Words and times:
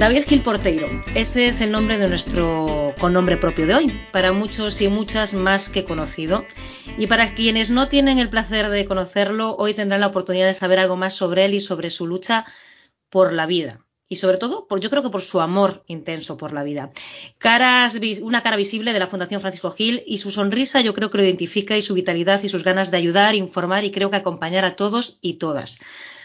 David 0.00 0.24
Gil 0.24 0.40
Porteiro, 0.40 0.88
ese 1.14 1.46
es 1.46 1.60
el 1.60 1.70
nombre 1.70 1.98
de 1.98 2.08
nuestro 2.08 2.94
con 2.98 3.12
nombre 3.12 3.36
propio 3.36 3.66
de 3.66 3.74
hoy, 3.74 4.00
para 4.12 4.32
muchos 4.32 4.80
y 4.80 4.88
muchas 4.88 5.34
más 5.34 5.68
que 5.68 5.84
conocido. 5.84 6.46
Y 6.96 7.06
para 7.06 7.34
quienes 7.34 7.68
no 7.68 7.86
tienen 7.86 8.18
el 8.18 8.30
placer 8.30 8.70
de 8.70 8.86
conocerlo, 8.86 9.56
hoy 9.56 9.74
tendrán 9.74 10.00
la 10.00 10.06
oportunidad 10.06 10.46
de 10.46 10.54
saber 10.54 10.78
algo 10.78 10.96
más 10.96 11.12
sobre 11.12 11.44
él 11.44 11.52
y 11.52 11.60
sobre 11.60 11.90
su 11.90 12.06
lucha 12.06 12.46
por 13.10 13.34
la 13.34 13.44
vida. 13.44 13.84
Y 14.08 14.16
sobre 14.16 14.38
todo, 14.38 14.66
yo 14.80 14.88
creo 14.88 15.02
que 15.02 15.10
por 15.10 15.20
su 15.20 15.38
amor 15.38 15.84
intenso 15.86 16.38
por 16.38 16.54
la 16.54 16.62
vida. 16.62 16.88
Caras, 17.36 18.00
una 18.22 18.42
cara 18.42 18.56
visible 18.56 18.94
de 18.94 19.00
la 19.00 19.06
Fundación 19.06 19.42
Francisco 19.42 19.70
Gil 19.72 20.02
y 20.06 20.16
su 20.16 20.30
sonrisa 20.30 20.80
yo 20.80 20.94
creo 20.94 21.10
que 21.10 21.18
lo 21.18 21.24
identifica 21.24 21.76
y 21.76 21.82
su 21.82 21.92
vitalidad 21.92 22.42
y 22.42 22.48
sus 22.48 22.64
ganas 22.64 22.90
de 22.90 22.96
ayudar, 22.96 23.34
informar 23.34 23.84
y 23.84 23.90
creo 23.90 24.08
que 24.10 24.16
acompañar 24.16 24.64
a 24.64 24.76
todos 24.76 25.18
y 25.20 25.34
todas. 25.34 25.78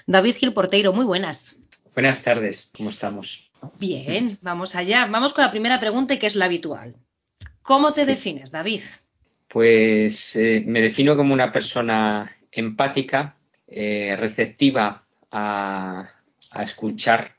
David 0.08 0.36
Gil 0.38 0.54
Porteiro, 0.54 0.94
muy 0.94 1.04
buenas. 1.04 1.58
Buenas 1.94 2.24
tardes, 2.24 2.70
¿cómo 2.74 2.90
estamos? 2.90 3.46
Bien, 3.80 4.38
vamos 4.42 4.76
allá. 4.76 5.08
Vamos 5.08 5.34
con 5.34 5.44
la 5.44 5.52
primera 5.52 5.80
pregunta 5.80 6.14
y 6.14 6.20
que 6.20 6.28
es 6.28 6.36
la 6.36 6.46
habitual. 6.46 6.96
¿Cómo 7.62 7.94
te 7.94 8.06
defines, 8.06 8.52
David? 8.52 8.82
Pues 9.48 10.36
eh, 10.36 10.64
me 10.66 10.82
defino 10.82 11.16
como 11.16 11.34
una 11.34 11.52
persona 11.52 12.36
empática, 12.52 13.36
eh, 13.68 14.16
receptiva 14.20 15.04
a, 15.32 16.12
escuchar. 16.62 17.36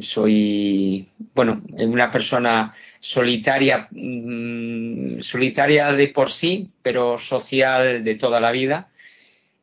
Soy, 0.00 1.08
bueno, 1.34 1.62
una 1.76 2.10
persona 2.10 2.74
solitaria, 2.98 3.86
mm, 3.90 5.20
solitaria 5.20 5.92
de 5.92 6.08
por 6.08 6.30
sí, 6.30 6.70
pero 6.82 7.18
social 7.18 8.02
de 8.02 8.14
toda 8.16 8.40
la 8.40 8.50
vida. 8.50 8.88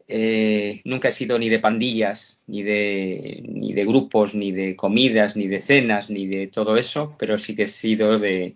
Eh, 0.07 0.81
nunca 0.85 1.09
he 1.09 1.11
sido 1.11 1.37
ni 1.37 1.49
de 1.49 1.59
pandillas, 1.59 2.36
ni 2.47 2.63
de, 2.63 3.43
ni 3.45 3.73
de 3.73 3.85
grupos, 3.85 4.33
ni 4.33 4.51
de 4.51 4.75
comidas, 4.75 5.35
ni 5.35 5.47
de 5.47 5.59
cenas, 5.59 6.09
ni 6.09 6.27
de 6.27 6.47
todo 6.47 6.77
eso, 6.77 7.15
pero 7.19 7.37
sí 7.37 7.55
que 7.55 7.63
he 7.63 7.67
sido 7.67 8.19
de, 8.19 8.55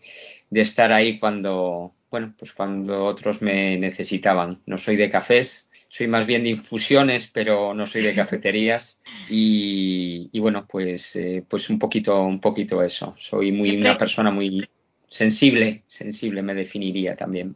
estar 0.49 0.91
ahí 0.93 1.19
cuando, 1.19 1.93
bueno, 2.09 2.33
pues 2.37 2.53
cuando 2.53 3.05
otros 3.05 3.41
me 3.41 3.77
necesitaban. 3.77 4.61
No 4.65 4.77
soy 4.77 4.95
de 4.95 5.09
cafés, 5.09 5.69
soy 5.89 6.07
más 6.07 6.25
bien 6.25 6.43
de 6.43 6.49
infusiones, 6.49 7.29
pero 7.31 7.73
no 7.73 7.85
soy 7.85 8.01
de 8.01 8.15
cafeterías. 8.15 9.01
Y, 9.29 10.39
bueno, 10.39 10.65
pues, 10.65 11.15
eh, 11.17 11.43
pues 11.47 11.69
un 11.69 11.77
poquito, 11.77 12.21
un 12.23 12.39
poquito 12.39 12.81
eso. 12.81 13.13
Soy 13.17 13.51
muy 13.51 13.75
una 13.77 13.97
persona 13.97 14.31
muy 14.31 14.67
sensible, 15.09 15.83
sensible 15.87 16.41
me 16.41 16.55
definiría 16.55 17.17
también. 17.17 17.55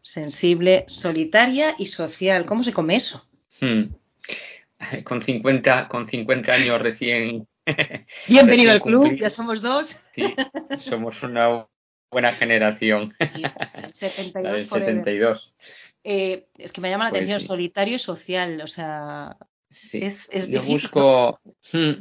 Sensible, 0.00 0.84
solitaria 0.88 1.74
y 1.78 1.86
social. 1.86 2.46
¿Cómo 2.46 2.64
se 2.64 2.72
come 2.72 2.96
eso? 2.96 3.26
Hmm. 3.60 3.84
Con 5.04 5.22
50, 5.22 5.88
con 5.88 6.06
50 6.06 6.52
años 6.52 6.80
recién. 6.80 7.46
Bienvenido 8.28 8.72
al 8.72 8.80
club, 8.80 9.14
ya 9.14 9.30
somos 9.30 9.62
dos. 9.62 10.00
somos 10.80 11.22
una 11.22 11.66
buena 12.10 12.32
generación. 12.32 13.14
72. 14.32 15.54
Eh, 16.06 16.48
es 16.58 16.70
que 16.70 16.82
me 16.82 16.90
llama 16.90 17.04
la 17.04 17.10
pues 17.12 17.22
atención, 17.22 17.40
solitario 17.40 17.96
y 17.96 17.98
social, 17.98 18.60
o 18.60 18.66
sea, 18.66 19.38
es, 19.70 20.28
es 20.30 20.50
Yo 20.50 20.62
busco. 20.62 21.40
Hmm, 21.72 21.92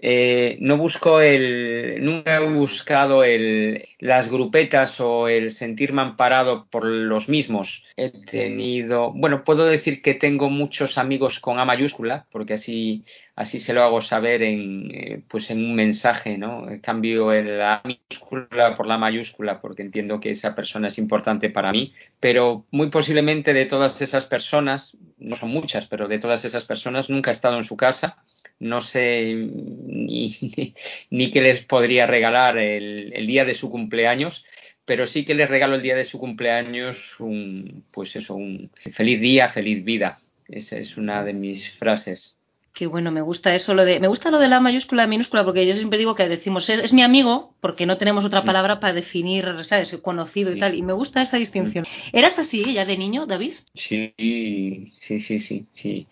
eh, 0.00 0.58
no 0.60 0.76
busco 0.76 1.20
el, 1.20 1.98
nunca 2.04 2.36
he 2.36 2.46
buscado 2.46 3.24
el, 3.24 3.88
las 3.98 4.30
grupetas 4.30 5.00
o 5.00 5.26
el 5.26 5.50
sentirme 5.50 6.02
amparado 6.02 6.68
por 6.70 6.84
los 6.84 7.28
mismos. 7.28 7.84
He 7.96 8.10
tenido, 8.10 9.10
bueno, 9.12 9.42
puedo 9.42 9.64
decir 9.64 10.00
que 10.00 10.14
tengo 10.14 10.50
muchos 10.50 10.98
amigos 10.98 11.40
con 11.40 11.58
A 11.58 11.64
mayúscula, 11.64 12.26
porque 12.30 12.54
así, 12.54 13.04
así 13.34 13.58
se 13.58 13.74
lo 13.74 13.82
hago 13.82 14.00
saber 14.00 14.42
en, 14.44 14.88
eh, 14.94 15.20
pues 15.26 15.50
en 15.50 15.64
un 15.64 15.74
mensaje, 15.74 16.38
¿no? 16.38 16.66
Cambio 16.80 17.32
la 17.32 17.82
minúscula 17.84 18.76
por 18.76 18.86
la 18.86 18.98
mayúscula, 18.98 19.60
porque 19.60 19.82
entiendo 19.82 20.20
que 20.20 20.30
esa 20.30 20.54
persona 20.54 20.88
es 20.88 20.98
importante 20.98 21.50
para 21.50 21.72
mí, 21.72 21.92
pero 22.20 22.64
muy 22.70 22.88
posiblemente 22.90 23.52
de 23.52 23.66
todas 23.66 24.00
esas 24.00 24.26
personas, 24.26 24.96
no 25.18 25.34
son 25.34 25.50
muchas, 25.50 25.88
pero 25.88 26.06
de 26.06 26.20
todas 26.20 26.44
esas 26.44 26.64
personas 26.66 27.10
nunca 27.10 27.32
he 27.32 27.34
estado 27.34 27.58
en 27.58 27.64
su 27.64 27.76
casa 27.76 28.18
no 28.60 28.82
sé 28.82 29.34
ni, 29.34 31.30
qué 31.30 31.40
les 31.40 31.64
podría 31.64 32.06
regalar 32.06 32.58
el, 32.58 33.26
día 33.26 33.44
de 33.44 33.54
su 33.54 33.70
cumpleaños, 33.70 34.44
pero 34.84 35.06
sí 35.06 35.24
que 35.24 35.34
les 35.34 35.50
regalo 35.50 35.74
el 35.76 35.82
día 35.82 35.96
de 35.96 36.04
su 36.04 36.18
cumpleaños 36.18 37.20
un, 37.20 37.84
pues 37.90 38.16
eso, 38.16 38.34
un 38.34 38.70
feliz 38.90 39.20
día, 39.20 39.48
feliz 39.48 39.84
vida. 39.84 40.20
Esa 40.48 40.78
es 40.78 40.96
una 40.96 41.24
de 41.24 41.34
mis 41.34 41.70
frases. 41.70 42.37
Qué 42.78 42.86
bueno, 42.86 43.10
me 43.10 43.22
gusta 43.22 43.56
eso, 43.56 43.74
lo 43.74 43.84
de, 43.84 43.98
me 43.98 44.06
gusta 44.06 44.30
lo 44.30 44.38
de 44.38 44.46
la 44.46 44.60
mayúscula 44.60 45.02
y 45.02 45.08
minúscula, 45.08 45.44
porque 45.44 45.66
yo 45.66 45.74
siempre 45.74 45.98
digo 45.98 46.14
que 46.14 46.28
decimos, 46.28 46.70
es, 46.70 46.92
mi 46.92 47.02
amigo, 47.02 47.52
porque 47.58 47.86
no 47.86 47.98
tenemos 47.98 48.24
otra 48.24 48.42
mm. 48.42 48.44
palabra 48.44 48.78
para 48.78 48.92
definir, 48.92 49.52
¿sabes? 49.64 49.98
Conocido 50.00 50.52
y 50.52 50.60
tal, 50.60 50.76
y 50.76 50.82
me 50.82 50.92
gusta 50.92 51.20
esa 51.20 51.38
distinción. 51.38 51.84
Mm. 51.84 52.16
¿Eras 52.16 52.38
así 52.38 52.74
ya 52.74 52.84
de 52.84 52.96
niño, 52.96 53.26
David? 53.26 53.54
Sí, 53.74 54.14
sí, 54.96 55.18
sí, 55.18 55.40
sí, 55.40 55.66
sí. 55.72 56.06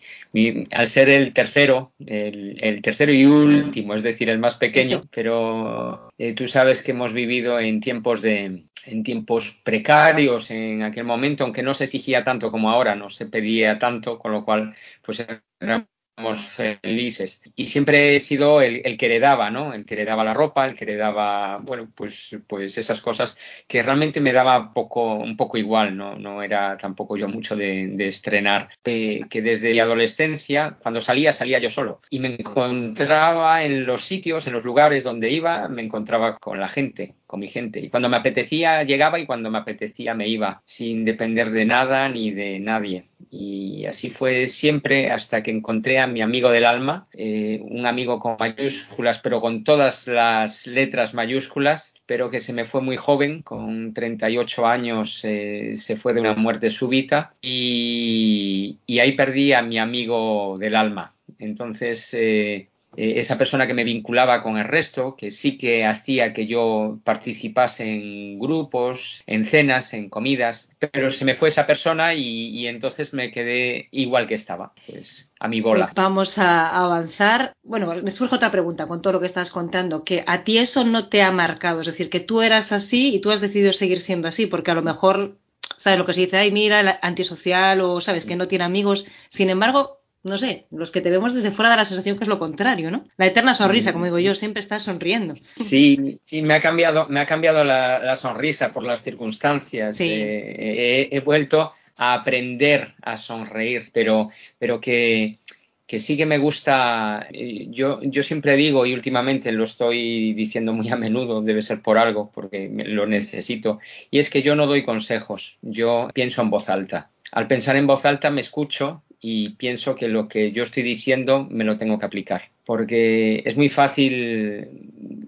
al 0.71 0.89
ser 0.89 1.07
el 1.07 1.31
tercero, 1.31 1.93
el, 2.05 2.81
tercero 2.81 3.13
y 3.13 3.23
último, 3.23 3.95
es 3.95 4.03
decir, 4.03 4.29
el 4.29 4.39
más 4.39 4.55
pequeño, 4.55 5.03
pero 5.09 6.11
eh, 6.17 6.33
tú 6.33 6.49
sabes 6.49 6.83
que 6.83 6.91
hemos 6.91 7.13
vivido 7.13 7.61
en 7.61 7.79
tiempos 7.79 8.21
de, 8.21 8.65
en 8.85 9.03
tiempos 9.03 9.57
precarios 9.63 10.51
en 10.51 10.83
aquel 10.83 11.05
momento, 11.05 11.45
aunque 11.45 11.63
no 11.63 11.73
se 11.73 11.85
exigía 11.85 12.25
tanto 12.25 12.51
como 12.51 12.69
ahora, 12.69 12.93
no 12.93 13.09
se 13.09 13.25
pedía 13.25 13.79
tanto, 13.79 14.19
con 14.19 14.33
lo 14.33 14.43
cual, 14.43 14.75
pues 15.01 15.25
era 15.61 15.87
felices. 16.35 17.41
Y 17.55 17.67
siempre 17.67 18.15
he 18.15 18.19
sido 18.19 18.61
el, 18.61 18.81
que 18.81 18.97
que 18.97 19.05
heredaba, 19.05 19.51
¿no? 19.51 19.73
El 19.73 19.85
que 19.85 19.93
heredaba 19.93 20.23
la 20.23 20.33
ropa, 20.33 20.65
el 20.65 20.75
que 20.75 20.85
heredaba, 20.85 21.57
bueno, 21.57 21.87
pues, 21.93 22.35
pues 22.47 22.77
esas 22.77 23.01
cosas 23.01 23.37
que 23.67 23.83
realmente 23.83 24.19
me 24.19 24.33
daba 24.33 24.73
poco, 24.73 25.15
un 25.15 25.37
poco 25.37 25.57
igual, 25.57 25.95
¿no? 25.95 26.15
No 26.15 26.41
era 26.41 26.77
tampoco 26.77 27.17
yo 27.17 27.27
mucho 27.27 27.55
de, 27.55 27.95
estrenar. 28.07 28.69
que 28.83 29.41
desde 29.41 29.71
mi 29.71 29.79
adolescencia, 29.79 30.77
cuando 30.81 31.01
salía, 31.01 31.33
salía 31.33 31.59
yo 31.59 31.69
solo. 31.69 32.01
Y 32.09 32.19
me 32.19 32.35
encontraba 32.35 33.63
en 33.63 33.85
los 33.85 34.05
sitios, 34.05 34.47
en 34.47 34.53
los 34.53 34.63
lugares 34.63 35.03
donde 35.03 35.29
iba, 35.29 35.67
me 35.67 35.83
encontraba 35.83 36.37
con 36.37 36.59
la 36.59 36.69
gente, 36.69 37.15
con 37.27 37.39
mi 37.39 37.47
gente. 37.47 37.79
Y 37.79 37.89
cuando 37.89 38.09
me 38.09 38.17
apetecía, 38.17 38.83
llegaba 38.83 39.19
y 39.19 39.25
cuando 39.25 39.51
me 39.51 39.59
apetecía, 39.59 40.13
me 40.13 40.27
iba, 40.27 40.61
sin 40.65 41.05
depender 41.05 41.51
de 41.51 41.65
nada 41.65 42.09
ni 42.09 42.31
de 42.31 42.59
nadie. 42.59 43.05
Y 43.29 43.85
así 43.85 44.09
fue 44.09 44.47
siempre 44.47 45.11
hasta 45.11 45.43
que 45.43 45.51
encontré 45.51 45.99
a 45.99 46.07
mi 46.07 46.21
amigo 46.21 46.49
del 46.49 46.65
alma, 46.65 47.07
eh, 47.13 47.59
un 47.63 47.85
amigo 47.85 48.19
con 48.19 48.37
mayúsculas, 48.39 49.19
pero 49.19 49.41
con 49.41 49.63
todas 49.63 50.07
las 50.07 50.67
letras 50.67 51.13
mayúsculas, 51.13 51.95
pero 52.05 52.29
que 52.29 52.39
se 52.39 52.53
me 52.53 52.65
fue 52.65 52.81
muy 52.81 52.95
joven, 52.95 53.41
con 53.41 53.93
38 53.93 54.67
años 54.67 55.21
eh, 55.23 55.73
se 55.75 55.95
fue 55.97 56.13
de 56.13 56.21
una 56.21 56.35
muerte 56.35 56.69
súbita 56.69 57.33
y, 57.41 58.79
ahí 58.99 59.15
perdí 59.15 59.53
a 59.53 59.61
mi 59.61 59.77
amigo 59.77 60.57
del 60.57 60.75
alma. 60.75 61.13
Entonces, 61.39 62.13
eh, 62.13 62.69
eh, 62.95 63.19
esa 63.19 63.37
persona 63.37 63.67
que 63.67 63.73
me 63.73 63.83
vinculaba 63.83 64.41
con 64.41 64.57
el 64.57 64.65
resto, 64.65 65.15
que 65.15 65.29
sí 65.29 65.57
que 65.57 65.85
hacía 65.85 66.33
que 66.33 66.47
yo 66.47 66.99
participase 67.03 67.83
en 67.83 68.39
grupos, 68.39 69.23
en 69.27 69.45
cenas, 69.45 69.93
en 69.93 70.09
comidas, 70.09 70.71
pero 70.91 71.11
se 71.11 71.25
me 71.25 71.35
fue 71.35 71.49
esa 71.49 71.67
persona 71.67 72.13
y, 72.13 72.67
entonces 72.67 73.13
me 73.13 73.31
quedé 73.31 73.87
igual 73.91 74.27
que 74.27 74.35
estaba, 74.35 74.73
pues 74.85 75.31
a 75.39 75.47
mi 75.47 75.61
bola. 75.61 75.85
Pues 75.85 75.93
vamos 75.95 76.37
a 76.37 76.69
avanzar. 76.69 77.53
Bueno, 77.63 77.93
me 78.01 78.11
surge 78.11 78.35
otra 78.35 78.51
pregunta 78.51 78.87
con 78.87 79.01
todo 79.01 79.13
lo 79.13 79.19
que 79.19 79.25
estás 79.25 79.51
contando, 79.51 80.03
que 80.03 80.23
a 80.25 80.43
ti 80.43 80.57
eso 80.57 80.83
no 80.83 81.09
te 81.09 81.21
ha 81.21 81.31
marcado, 81.31 81.81
es 81.81 81.87
decir, 81.87 82.09
que 82.09 82.19
tú 82.19 82.41
eras 82.41 82.71
así 82.71 83.13
y 83.13 83.19
tú 83.19 83.31
has 83.31 83.41
decidido 83.41 83.73
seguir 83.73 84.01
siendo 84.01 84.27
así, 84.27 84.47
porque 84.47 84.71
a 84.71 84.75
lo 84.75 84.81
mejor 84.81 85.37
sabes 85.77 85.99
lo 85.99 86.05
que 86.05 86.13
se 86.13 86.21
dice, 86.21 86.37
ay, 86.37 86.51
mira, 86.51 86.99
antisocial 87.01 87.81
o 87.81 88.01
sabes 88.01 88.25
que 88.25 88.35
no 88.35 88.47
tiene 88.47 88.65
amigos. 88.65 89.05
Sin 89.29 89.49
embargo, 89.49 89.96
no 90.23 90.37
sé, 90.37 90.65
los 90.71 90.91
que 90.91 91.01
te 91.01 91.09
vemos 91.09 91.33
desde 91.33 91.51
fuera 91.51 91.69
da 91.69 91.77
la 91.77 91.85
sensación 91.85 92.17
que 92.17 92.23
es 92.23 92.27
lo 92.27 92.39
contrario, 92.39 92.91
¿no? 92.91 93.05
La 93.17 93.27
eterna 93.27 93.53
sonrisa, 93.53 93.93
como 93.93 94.05
digo 94.05 94.19
yo, 94.19 94.35
siempre 94.35 94.59
estás 94.59 94.83
sonriendo. 94.83 95.35
Sí, 95.55 96.19
sí, 96.25 96.41
me 96.41 96.55
ha 96.55 96.61
cambiado, 96.61 97.07
me 97.09 97.19
ha 97.19 97.25
cambiado 97.25 97.63
la, 97.63 98.15
sonrisa 98.17 98.73
por 98.73 98.83
las 98.83 99.03
circunstancias. 99.03 99.99
Eh, 100.01 101.09
he, 101.11 101.19
vuelto 101.21 101.73
a 101.95 102.13
aprender 102.13 102.93
a 103.01 103.17
sonreír, 103.17 103.89
pero, 103.93 104.29
pero 104.59 104.81
que, 104.81 105.39
que 105.85 105.99
sí 105.99 106.17
que 106.17 106.25
me 106.25 106.37
gusta, 106.37 107.27
eh, 107.31 107.67
yo, 107.69 108.01
yo 108.01 108.21
siempre 108.21 108.57
digo 108.57 108.85
y 108.85 108.93
últimamente 108.93 109.51
lo 109.51 109.63
estoy 109.63 110.33
diciendo 110.33 110.73
muy 110.73 110.89
a 110.89 110.97
menudo, 110.97 111.41
debe 111.41 111.61
ser 111.61 111.81
por 111.81 111.97
algo, 111.97 112.31
porque 112.33 112.69
lo 112.69 113.07
necesito, 113.07 113.79
y 114.11 114.19
es 114.19 114.29
que 114.29 114.41
yo 114.41 114.55
no 114.55 114.67
doy 114.67 114.83
consejos, 114.83 115.57
yo 115.61 116.09
pienso 116.13 116.41
en 116.41 116.49
voz 116.49 116.69
alta. 116.69 117.09
Al 117.31 117.47
pensar 117.47 117.75
en 117.75 117.87
voz 117.87 118.05
alta 118.05 118.29
me 118.29 118.41
escucho 118.41 119.03
y 119.19 119.49
pienso 119.49 119.95
que 119.95 120.07
lo 120.07 120.27
que 120.27 120.51
yo 120.51 120.63
estoy 120.63 120.83
diciendo 120.83 121.47
me 121.49 121.63
lo 121.63 121.77
tengo 121.77 121.97
que 121.99 122.05
aplicar. 122.05 122.49
Porque 122.65 123.43
es 123.45 123.55
muy 123.55 123.69
fácil 123.69 124.67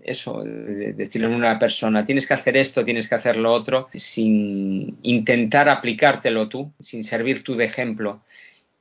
eso, 0.03 0.43
decirle 0.43 1.27
a 1.27 1.31
una 1.31 1.59
persona, 1.59 2.05
tienes 2.05 2.27
que 2.27 2.33
hacer 2.33 2.57
esto, 2.57 2.83
tienes 2.83 3.07
que 3.07 3.15
hacer 3.15 3.37
lo 3.37 3.53
otro, 3.53 3.89
sin 3.93 4.97
intentar 5.03 5.69
aplicártelo 5.69 6.49
tú, 6.49 6.71
sin 6.79 7.03
servir 7.03 7.43
tú 7.43 7.55
de 7.55 7.65
ejemplo. 7.65 8.21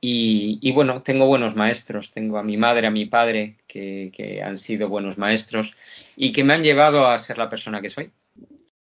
Y, 0.01 0.71
bueno, 0.71 1.01
tengo 1.01 1.25
buenos 1.25 1.55
maestros, 1.55 2.11
tengo 2.11 2.37
a 2.37 2.43
mi 2.43 2.55
madre, 2.55 2.87
a 2.87 2.91
mi 2.91 3.05
padre, 3.05 3.57
que, 3.67 4.41
han 4.43 4.57
sido 4.57 4.87
buenos 4.87 5.17
maestros 5.17 5.75
y 6.15 6.31
que 6.31 6.43
me 6.43 6.53
han 6.53 6.63
llevado 6.63 7.07
a 7.07 7.19
ser 7.19 7.37
la 7.37 7.49
persona 7.49 7.81
que 7.81 7.89
soy. 7.89 8.11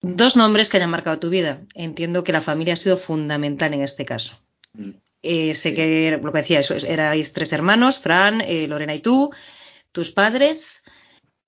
Dos 0.00 0.36
nombres 0.36 0.68
que 0.68 0.78
hayan 0.78 0.90
marcado 0.90 1.18
tu 1.18 1.30
vida. 1.30 1.60
Entiendo 1.74 2.24
que 2.24 2.32
la 2.32 2.40
familia 2.40 2.74
ha 2.74 2.78
sido 2.78 2.96
fundamental 2.96 3.74
en 3.74 3.82
este 3.82 4.04
caso. 4.04 4.38
Mm. 4.72 4.90
Eh, 5.24 5.54
sé 5.54 5.72
que 5.72 6.20
lo 6.22 6.32
que 6.32 6.38
decía, 6.38 6.60
erais 6.86 7.32
tres 7.32 7.52
hermanos, 7.54 7.98
Fran, 7.98 8.42
eh, 8.42 8.68
Lorena 8.68 8.94
y 8.94 9.00
tú, 9.00 9.30
tus 9.90 10.12
padres. 10.12 10.84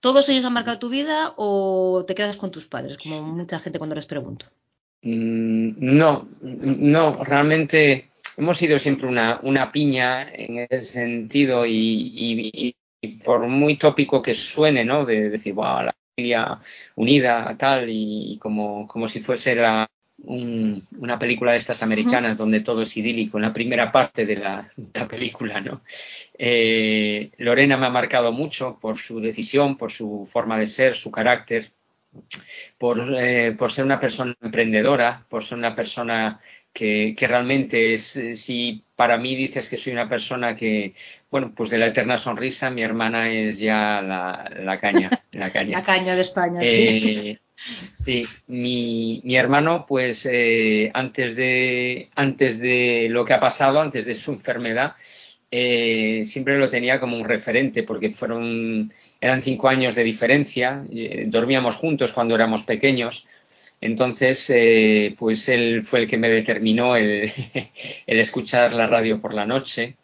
¿Todos 0.00 0.28
ellos 0.30 0.46
han 0.46 0.54
marcado 0.54 0.78
tu 0.78 0.88
vida 0.88 1.34
o 1.36 2.04
te 2.06 2.14
quedas 2.14 2.38
con 2.38 2.50
tus 2.50 2.66
padres, 2.66 2.96
como 2.96 3.22
mucha 3.22 3.58
gente 3.58 3.78
cuando 3.78 3.94
les 3.94 4.06
pregunto? 4.06 4.46
Mm, 5.02 5.74
no, 5.78 6.28
no, 6.40 7.22
realmente 7.22 8.10
hemos 8.38 8.56
sido 8.56 8.78
siempre 8.78 9.08
una, 9.08 9.40
una 9.42 9.70
piña 9.70 10.32
en 10.32 10.66
ese 10.70 10.82
sentido 10.82 11.64
y, 11.66 12.74
por 13.24 13.46
muy 13.46 13.76
tópico 13.76 14.22
que 14.22 14.32
suene, 14.32 14.84
¿no? 14.84 15.04
De, 15.04 15.28
decir, 15.28 15.52
wow, 15.52 15.82
la 15.82 15.94
familia 16.14 16.60
unida, 16.94 17.54
tal, 17.58 17.90
y, 17.90 18.38
como, 18.40 18.88
como 18.88 19.06
si 19.06 19.20
fuese 19.20 19.54
la, 19.54 19.86
una 20.26 21.18
película 21.18 21.52
de 21.52 21.58
estas 21.58 21.82
americanas 21.82 22.36
donde 22.36 22.60
todo 22.60 22.82
es 22.82 22.96
idílico, 22.96 23.38
en 23.38 23.42
la 23.42 23.52
primera 23.52 23.92
parte 23.92 24.26
de 24.26 24.36
la, 24.36 24.70
película, 25.08 25.60
¿no? 25.60 25.82
Eh, 26.36 27.30
Lorena 27.38 27.76
me 27.76 27.86
ha 27.86 27.90
marcado 27.90 28.32
mucho 28.32 28.78
por 28.80 28.98
su 28.98 29.20
decisión, 29.20 29.76
por 29.76 29.92
su 29.92 30.28
forma 30.30 30.58
de 30.58 30.66
ser, 30.66 30.96
su 30.96 31.10
carácter, 31.10 31.70
por, 32.78 32.98
eh, 33.18 33.54
por 33.56 33.72
ser 33.72 33.84
una 33.84 34.00
persona 34.00 34.34
emprendedora, 34.40 35.24
por 35.28 35.44
ser 35.44 35.58
una 35.58 35.74
persona 35.74 36.40
que, 36.76 37.16
realmente 37.18 37.94
es, 37.94 38.16
eh, 38.16 38.36
si 38.36 38.84
para 38.96 39.16
mí 39.16 39.34
dices 39.34 39.68
que 39.68 39.78
soy 39.78 39.94
una 39.94 40.08
persona 40.08 40.56
que, 40.56 40.94
bueno, 41.30 41.52
pues 41.54 41.70
de 41.70 41.78
la 41.78 41.86
eterna 41.86 42.18
sonrisa, 42.18 42.70
mi 42.70 42.82
hermana 42.82 43.30
es 43.30 43.58
ya 43.58 44.02
la, 44.02 44.78
caña, 44.78 45.10
la 45.32 45.50
caña. 45.50 45.78
la 45.78 45.84
caña 45.84 46.14
de 46.16 46.20
España. 46.20 46.60
Eh, 46.62 46.66
sí, 46.66 47.38
mi, 48.46 49.20
mi, 49.24 49.36
hermano, 49.36 49.86
pues 49.88 50.26
eh, 50.30 50.90
antes, 50.94 51.36
de, 51.36 52.10
antes 52.14 52.60
de 52.60 53.08
lo 53.10 53.24
que 53.24 53.34
ha 53.34 53.40
pasado, 53.40 53.80
antes 53.80 54.04
de 54.04 54.14
su 54.14 54.32
enfermedad, 54.32 54.94
siempre 55.50 56.58
lo 56.58 56.68
tenía 56.68 57.00
como 57.00 57.16
un 57.16 57.24
referente, 57.24 57.82
porque 57.82 58.10
fueron, 58.10 58.92
eran 59.20 59.42
cinco 59.42 59.68
años 59.68 59.94
de 59.94 60.04
diferencia, 60.04 60.84
dormíamos 61.26 61.76
juntos 61.76 62.12
cuando 62.12 62.34
éramos 62.34 62.62
pequeños, 62.64 63.26
entonces, 63.80 64.48
eh, 64.50 65.14
pues 65.18 65.48
él 65.48 65.82
fue 65.82 66.00
el 66.00 66.08
que 66.08 66.16
me 66.16 66.28
determinó 66.28 66.96
el, 66.96 67.30
escuchar 68.06 68.72
la 68.72 68.86
radio 68.86 69.20
por 69.20 69.34
la 69.34 69.46
noche, 69.46 69.96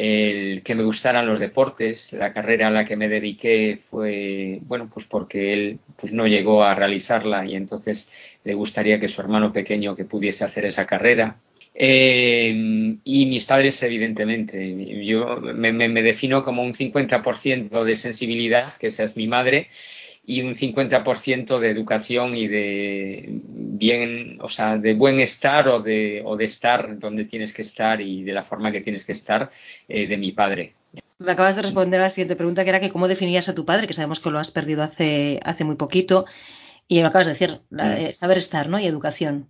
el 0.00 0.62
que 0.62 0.76
me 0.76 0.84
gustaran 0.84 1.26
los 1.26 1.40
deportes. 1.40 2.12
La 2.12 2.32
carrera 2.32 2.68
a 2.68 2.70
la 2.70 2.84
que 2.84 2.96
me 2.96 3.08
dediqué 3.08 3.80
fue, 3.80 4.60
bueno, 4.62 4.88
pues 4.92 5.06
porque 5.06 5.52
él 5.52 5.80
pues 5.96 6.12
no 6.12 6.28
llegó 6.28 6.62
a 6.62 6.76
realizarla 6.76 7.44
y 7.44 7.56
entonces 7.56 8.12
le 8.44 8.54
gustaría 8.54 9.00
que 9.00 9.08
su 9.08 9.20
hermano 9.20 9.52
pequeño 9.52 9.96
que 9.96 10.04
pudiese 10.04 10.44
hacer 10.44 10.66
esa 10.66 10.86
carrera. 10.86 11.38
Eh, 11.74 12.96
y 13.02 13.26
mis 13.26 13.44
padres, 13.44 13.82
evidentemente. 13.82 15.04
Yo 15.04 15.40
me, 15.40 15.72
me 15.72 16.02
defino 16.02 16.44
como 16.44 16.62
un 16.62 16.74
50% 16.74 17.82
de 17.82 17.96
sensibilidad, 17.96 18.68
que 18.78 18.88
esa 18.88 19.02
es 19.02 19.16
mi 19.16 19.26
madre, 19.26 19.68
y 20.28 20.42
un 20.42 20.54
50% 20.54 21.58
de 21.58 21.70
educación 21.70 22.36
y 22.36 22.48
de 22.48 23.24
bien, 23.28 24.38
o 24.42 24.48
sea, 24.48 24.76
de 24.76 24.92
buen 24.92 25.20
estar 25.20 25.66
o 25.68 25.80
de, 25.80 26.20
o 26.22 26.36
de 26.36 26.44
estar 26.44 26.98
donde 26.98 27.24
tienes 27.24 27.54
que 27.54 27.62
estar 27.62 27.98
y 28.02 28.24
de 28.24 28.34
la 28.34 28.44
forma 28.44 28.70
que 28.70 28.82
tienes 28.82 29.04
que 29.06 29.12
estar 29.12 29.50
eh, 29.88 30.06
de 30.06 30.18
mi 30.18 30.32
padre. 30.32 30.74
Me 31.18 31.32
acabas 31.32 31.56
de 31.56 31.62
responder 31.62 31.98
a 32.00 32.04
la 32.04 32.10
siguiente 32.10 32.36
pregunta, 32.36 32.62
que 32.62 32.68
era 32.68 32.78
que 32.78 32.90
cómo 32.90 33.08
definías 33.08 33.48
a 33.48 33.54
tu 33.54 33.64
padre, 33.64 33.86
que 33.86 33.94
sabemos 33.94 34.20
que 34.20 34.30
lo 34.30 34.38
has 34.38 34.50
perdido 34.50 34.82
hace, 34.82 35.40
hace 35.44 35.64
muy 35.64 35.76
poquito, 35.76 36.26
y 36.86 37.00
me 37.00 37.06
acabas 37.06 37.26
de 37.26 37.32
decir, 37.32 37.60
mm. 37.70 37.80
eh, 37.80 38.12
saber 38.12 38.36
estar, 38.36 38.68
¿no? 38.68 38.78
Y 38.78 38.86
educación. 38.86 39.48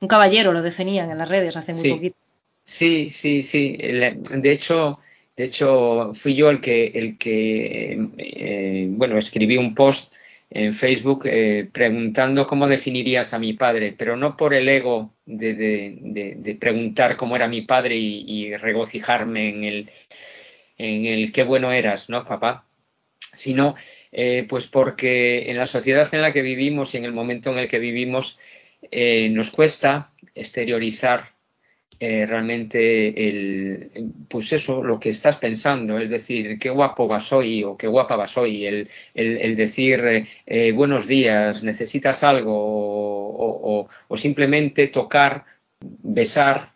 Un 0.00 0.08
caballero 0.08 0.52
lo 0.52 0.60
definían 0.60 1.10
en 1.10 1.16
las 1.16 1.28
redes 1.30 1.56
hace 1.56 1.72
muy 1.72 1.90
poquito. 1.90 2.16
Sí, 2.64 3.08
sí, 3.08 3.42
sí. 3.42 3.78
De 3.78 4.52
hecho, 4.52 4.98
de 5.36 5.44
hecho, 5.44 6.12
fui 6.14 6.34
yo 6.34 6.50
el 6.50 6.60
que, 6.60 6.86
el 6.94 7.16
que 7.16 7.98
eh, 8.18 8.86
bueno, 8.90 9.16
escribí 9.16 9.56
un 9.56 9.74
post 9.74 10.12
en 10.50 10.74
Facebook 10.74 11.22
eh, 11.24 11.68
preguntando 11.72 12.46
cómo 12.46 12.68
definirías 12.68 13.32
a 13.32 13.38
mi 13.38 13.54
padre, 13.54 13.94
pero 13.96 14.16
no 14.16 14.36
por 14.36 14.52
el 14.52 14.68
ego 14.68 15.14
de, 15.24 16.56
preguntar 16.60 17.16
cómo 17.16 17.36
era 17.36 17.48
mi 17.48 17.62
padre 17.62 17.96
y, 17.96 18.54
regocijarme 18.56 19.48
en 19.48 19.64
el, 19.64 19.90
en 20.76 21.06
el 21.06 21.32
qué 21.32 21.44
bueno 21.44 21.72
eras, 21.72 22.10
¿no, 22.10 22.26
papá? 22.26 22.66
Sino 23.34 23.76
eh, 24.12 24.44
pues 24.46 24.66
porque 24.66 25.50
en 25.50 25.56
la 25.56 25.66
sociedad 25.66 26.12
en 26.14 26.20
la 26.20 26.34
que 26.34 26.42
vivimos 26.42 26.92
y 26.94 26.98
en 26.98 27.06
el 27.06 27.12
momento 27.12 27.50
en 27.50 27.58
el 27.58 27.68
que 27.68 27.78
vivimos 27.78 28.38
nos 29.30 29.50
cuesta 29.50 30.12
exteriorizar 30.34 31.31
eh, 32.00 32.26
realmente 32.26 33.28
el, 33.28 33.90
pues 34.28 34.52
eso, 34.52 34.82
lo 34.82 34.98
que 34.98 35.10
estás 35.10 35.36
pensando, 35.36 35.98
es 35.98 36.10
decir, 36.10 36.58
qué 36.58 36.70
guapo 36.70 37.06
vas 37.06 37.32
hoy 37.32 37.62
o 37.64 37.76
qué 37.76 37.86
guapa 37.86 38.16
vas 38.16 38.36
hoy, 38.36 38.66
el, 38.66 38.88
el, 39.14 39.56
decir 39.56 40.26
eh, 40.46 40.72
buenos 40.72 41.06
días, 41.06 41.62
necesitas 41.62 42.24
algo 42.24 42.52
o, 42.54 44.16
simplemente 44.16 44.88
tocar, 44.88 45.44
besar, 45.80 46.72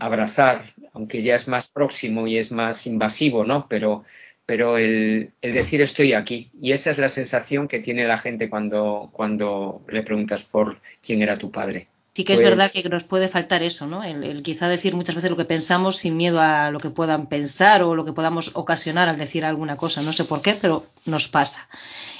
abrazar, 0.00 0.74
aunque 0.92 1.22
ya 1.22 1.34
es 1.36 1.46
más 1.46 1.68
próximo 1.68 2.26
y 2.26 2.38
es 2.38 2.50
más 2.52 2.86
invasivo, 2.86 3.44
¿no? 3.44 3.66
Pero, 3.68 4.04
pero 4.46 4.78
el, 4.78 5.30
el, 5.42 5.52
decir 5.52 5.82
estoy 5.82 6.14
aquí. 6.14 6.50
Y 6.60 6.72
esa 6.72 6.90
es 6.90 6.98
la 6.98 7.08
sensación 7.08 7.68
que 7.68 7.80
tiene 7.80 8.06
la 8.06 8.18
gente 8.18 8.48
cuando, 8.48 9.10
cuando 9.12 9.82
le 9.88 10.02
preguntas 10.02 10.44
por 10.44 10.80
quién 11.02 11.22
era 11.22 11.36
tu 11.36 11.50
padre 11.50 11.88
sí 12.18 12.24
que 12.24 12.32
es 12.32 12.42
verdad 12.42 12.68
pues 12.72 12.82
que 12.82 12.88
nos 12.88 13.04
puede 13.04 13.28
faltar 13.28 13.62
eso, 13.62 13.86
¿no? 13.86 14.02
El, 14.02 14.42
quizá 14.42 14.68
decir 14.68 14.92
muchas 14.96 15.14
veces 15.14 15.30
lo 15.30 15.36
que 15.36 15.44
pensamos 15.44 15.98
sin 15.98 16.16
miedo 16.16 16.40
a 16.40 16.72
lo 16.72 16.80
que 16.80 16.90
puedan 16.90 17.28
pensar 17.28 17.84
o 17.84 17.94
lo 17.94 18.04
que 18.04 18.12
podamos 18.12 18.50
ocasionar 18.54 19.08
al 19.08 19.18
decir 19.18 19.44
alguna 19.44 19.76
cosa. 19.76 20.02
No 20.02 20.12
sé 20.12 20.24
por 20.24 20.42
qué, 20.42 20.56
pero 20.60 20.84
nos 21.06 21.28
pasa. 21.28 21.68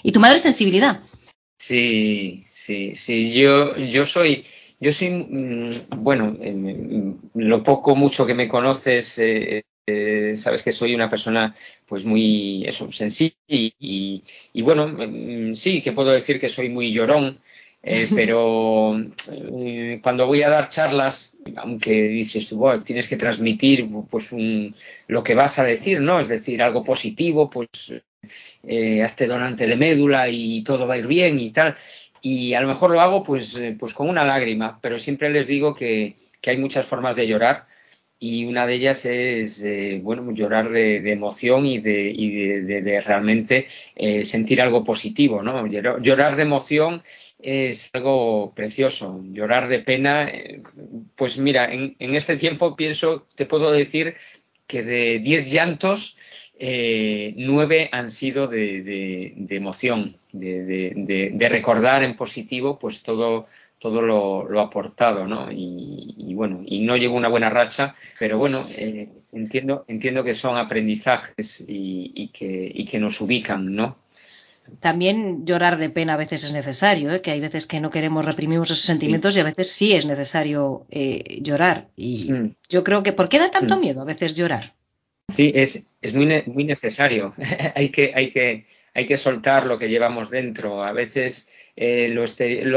¿Y 0.04 0.12
tu 0.12 0.20
madre 0.20 0.36
es 0.36 0.42
sensibilidad? 0.42 1.00
Sí, 1.58 2.44
sí, 2.48 2.94
sí. 2.94 3.32
Yo, 3.32 3.76
yo 3.76 4.06
soy, 4.06 4.44
yo 4.78 4.92
soy, 4.92 5.10
mm, 5.10 5.70
bueno, 5.96 6.36
lo 7.34 7.64
poco 7.64 7.96
mucho 7.96 8.24
que 8.24 8.34
me 8.34 8.46
conoces, 8.46 9.18
eh, 9.18 9.64
eh, 9.84 10.36
sabes 10.36 10.62
que 10.62 10.70
soy 10.70 10.94
una 10.94 11.10
persona, 11.10 11.56
pues 11.88 12.04
muy, 12.04 12.64
eso, 12.68 12.92
sensible 12.92 13.34
y, 13.48 14.22
y 14.52 14.62
bueno, 14.62 14.86
mm, 14.86 15.54
sí, 15.54 15.82
que 15.82 15.90
puedo 15.90 16.12
decir 16.12 16.38
que 16.38 16.48
soy 16.48 16.68
muy 16.68 16.92
llorón. 16.92 17.40
Eh, 17.82 18.08
pero 18.14 18.98
eh, 19.32 20.00
cuando 20.02 20.26
voy 20.26 20.42
a 20.42 20.50
dar 20.50 20.68
charlas, 20.68 21.36
aunque 21.56 22.08
dices, 22.08 22.54
tienes 22.84 23.08
que 23.08 23.16
transmitir 23.16 23.88
pues 24.10 24.30
lo 25.06 25.22
que 25.22 25.34
vas 25.34 25.58
a 25.58 25.64
decir, 25.64 26.00
¿no? 26.00 26.20
Es 26.20 26.28
decir, 26.28 26.62
algo 26.62 26.84
positivo, 26.84 27.48
pues 27.48 27.94
eh, 28.64 29.02
hazte 29.02 29.26
donante 29.26 29.66
de 29.66 29.76
médula 29.76 30.28
y 30.28 30.62
todo 30.62 30.86
va 30.86 30.94
a 30.94 30.98
ir 30.98 31.06
bien 31.06 31.38
y 31.38 31.50
tal. 31.50 31.76
Y 32.20 32.54
a 32.54 32.60
lo 32.60 32.68
mejor 32.68 32.90
lo 32.90 33.00
hago 33.00 33.22
pues, 33.22 33.56
eh, 33.56 33.76
pues 33.78 33.94
con 33.94 34.08
una 34.08 34.24
lágrima, 34.24 34.80
pero 34.82 34.98
siempre 34.98 35.30
les 35.30 35.46
digo 35.46 35.74
que, 35.74 36.16
hay 36.46 36.56
muchas 36.56 36.86
formas 36.86 37.14
de 37.14 37.26
llorar 37.26 37.66
y 38.18 38.46
una 38.46 38.66
de 38.66 38.74
ellas 38.74 39.04
es 39.04 39.62
bueno 40.02 40.32
llorar 40.32 40.70
de, 40.70 41.12
emoción 41.12 41.66
y 41.66 41.78
de, 41.78 42.10
y 42.10 42.30
de, 42.30 43.00
realmente 43.02 43.66
sentir 44.24 44.62
algo 44.62 44.82
positivo 44.82 45.42
no 45.42 45.66
llorar 45.66 46.36
de 46.36 46.42
emoción 46.42 47.02
es 47.38 47.90
algo 47.92 48.52
precioso. 48.54 49.20
Llorar 49.32 49.68
de 49.68 49.78
pena, 49.80 50.30
pues 51.14 51.38
mira, 51.38 51.72
en, 51.72 51.96
este 51.98 52.36
tiempo 52.36 52.76
pienso, 52.76 53.26
te 53.34 53.46
puedo 53.46 53.70
decir 53.70 54.16
que 54.66 54.82
de 54.82 55.18
10 55.20 55.50
llantos, 55.50 56.16
eh, 56.58 57.34
nueve 57.36 57.88
han 57.92 58.10
sido 58.10 58.48
de, 58.48 59.34
emoción, 59.50 60.16
de, 60.32 61.48
recordar 61.48 62.02
en 62.02 62.16
positivo 62.16 62.78
pues 62.78 63.02
todo, 63.02 63.46
todo 63.78 64.02
lo, 64.02 64.60
aportado, 64.60 65.26
¿no? 65.26 65.50
Y, 65.52 66.34
bueno, 66.34 66.62
y 66.66 66.80
no 66.80 66.96
llevo 66.96 67.16
una 67.16 67.28
buena 67.28 67.50
racha, 67.50 67.94
pero 68.18 68.38
bueno, 68.38 68.64
eh, 68.76 69.08
entiendo, 69.32 69.84
entiendo 69.88 70.24
que 70.24 70.34
son 70.34 70.56
aprendizajes 70.56 71.64
y, 71.66 72.28
que, 72.28 72.70
y 72.74 72.84
que 72.84 72.98
nos 72.98 73.20
ubican, 73.20 73.74
¿no? 73.74 73.96
También 74.80 75.44
llorar 75.46 75.78
de 75.78 75.90
pena 75.90 76.14
a 76.14 76.16
veces 76.16 76.44
es 76.44 76.52
necesario, 76.52 77.12
¿eh? 77.12 77.20
que 77.20 77.30
hay 77.30 77.40
veces 77.40 77.66
que 77.66 77.80
no 77.80 77.90
queremos 77.90 78.24
reprimimos 78.24 78.70
esos 78.70 78.84
sentimientos 78.84 79.36
y 79.36 79.40
a 79.40 79.44
veces 79.44 79.70
sí 79.70 79.94
es 79.94 80.06
necesario 80.06 80.86
eh, 80.90 81.40
llorar. 81.42 81.88
Y 81.96 82.32
mm. 82.32 82.54
yo 82.68 82.84
creo 82.84 83.02
que, 83.02 83.12
¿por 83.12 83.28
qué 83.28 83.38
da 83.38 83.50
tanto 83.50 83.76
mm. 83.76 83.80
miedo 83.80 84.02
a 84.02 84.04
veces 84.04 84.34
llorar? 84.34 84.74
Sí, 85.34 85.52
es, 85.54 85.84
es 86.00 86.14
muy, 86.14 86.42
muy 86.46 86.64
necesario. 86.64 87.34
hay, 87.74 87.90
que, 87.90 88.12
hay, 88.14 88.30
que, 88.30 88.66
hay 88.94 89.06
que 89.06 89.18
soltar 89.18 89.66
lo 89.66 89.78
que 89.78 89.88
llevamos 89.88 90.30
dentro. 90.30 90.82
A 90.82 90.92
veces 90.92 91.50
eh, 91.76 92.08
lo, 92.08 92.24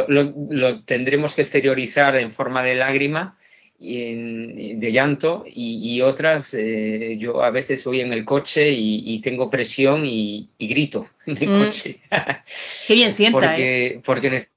lo, 0.07 0.83
tendremos 0.83 1.33
que 1.33 1.41
exteriorizar 1.41 2.15
en 2.15 2.31
forma 2.31 2.62
de 2.62 2.75
lágrima 2.75 3.38
de 3.81 4.91
llanto 4.91 5.43
y, 5.47 6.01
otras 6.01 6.53
eh, 6.53 7.15
yo 7.17 7.43
a 7.43 7.50
veces 7.50 7.83
voy 7.83 8.01
en 8.01 8.13
el 8.13 8.23
coche 8.23 8.71
y, 8.71 9.19
tengo 9.21 9.50
presión 9.50 10.05
y, 10.05 10.50
grito 10.59 11.07
en 11.25 11.38
el 11.38 11.50
mm. 11.50 11.65
coche. 11.65 12.00
Qué 12.88 12.93
bien 12.93 13.11
sienta, 13.11 13.39
porque, 13.47 13.85
¿eh? 13.88 14.01
Porque 14.03 14.47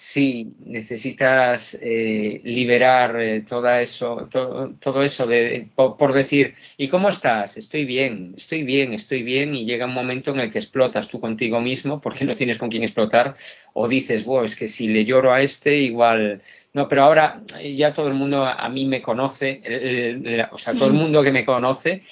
sí, 0.00 0.54
necesitas 0.64 1.78
eh, 1.82 2.40
liberar 2.42 3.20
eh, 3.20 3.42
todo 3.42 3.68
eso, 3.68 4.28
todo, 4.30 5.02
eso 5.02 5.26
de, 5.26 5.68
por, 5.74 6.14
decir, 6.14 6.54
¿y 6.78 6.88
cómo 6.88 7.10
estás? 7.10 7.58
Estoy 7.58 7.84
bien, 7.84 8.32
estoy 8.34 8.62
bien, 8.62 8.94
estoy 8.94 9.22
bien, 9.22 9.54
y 9.54 9.66
llega 9.66 9.84
un 9.84 9.92
momento 9.92 10.30
en 10.30 10.40
el 10.40 10.50
que 10.50 10.58
explotas 10.58 11.08
tú 11.08 11.20
contigo 11.20 11.60
mismo 11.60 12.00
porque 12.00 12.24
no 12.24 12.34
tienes 12.34 12.56
con 12.56 12.70
quién 12.70 12.82
explotar, 12.82 13.36
o 13.74 13.88
dices, 13.88 14.24
wow, 14.24 14.42
es 14.44 14.56
que 14.56 14.70
si 14.70 14.88
le 14.88 15.04
lloro 15.04 15.34
a 15.34 15.42
este, 15.42 15.76
igual 15.76 16.40
no, 16.72 16.88
pero 16.88 17.02
ahora 17.02 17.42
ya 17.76 17.92
todo 17.92 18.08
el 18.08 18.14
mundo 18.14 18.46
a 18.46 18.68
mí 18.68 18.86
me 18.86 19.02
conoce, 19.02 19.60
o 20.52 20.58
sea, 20.58 20.72
todo 20.72 20.86
el 20.86 20.94
mundo 20.94 21.22
que 21.22 21.32
me 21.32 21.44
conoce 21.44 22.04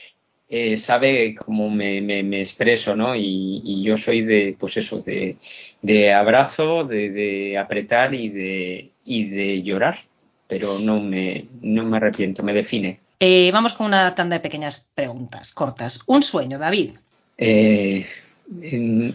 eh, 0.48 0.76
sabe 0.76 1.34
cómo 1.34 1.68
me, 1.70 2.00
me, 2.00 2.40
expreso, 2.40 2.96
¿no? 2.96 3.14
Y, 3.14 3.82
yo 3.82 3.96
soy 3.96 4.22
de, 4.22 4.56
pues 4.58 4.76
eso, 4.76 5.00
de, 5.00 5.36
de 5.82 6.12
abrazo, 6.12 6.84
de, 6.84 7.10
de, 7.10 7.58
apretar 7.58 8.14
y 8.14 8.28
de, 8.28 8.90
y 9.04 9.24
de 9.24 9.62
llorar, 9.62 10.00
pero 10.46 10.78
no 10.78 11.00
me, 11.00 11.46
no 11.60 11.84
me 11.84 11.98
arrepiento, 11.98 12.42
me 12.42 12.54
define. 12.54 13.00
Eh, 13.20 13.50
vamos 13.52 13.74
con 13.74 13.86
una 13.86 14.14
tanda 14.14 14.36
de 14.36 14.40
pequeñas 14.40 14.90
preguntas 14.94 15.52
cortas. 15.52 16.00
Un 16.06 16.22
sueño, 16.22 16.58
David. 16.58 16.92
Eh, 17.36 18.06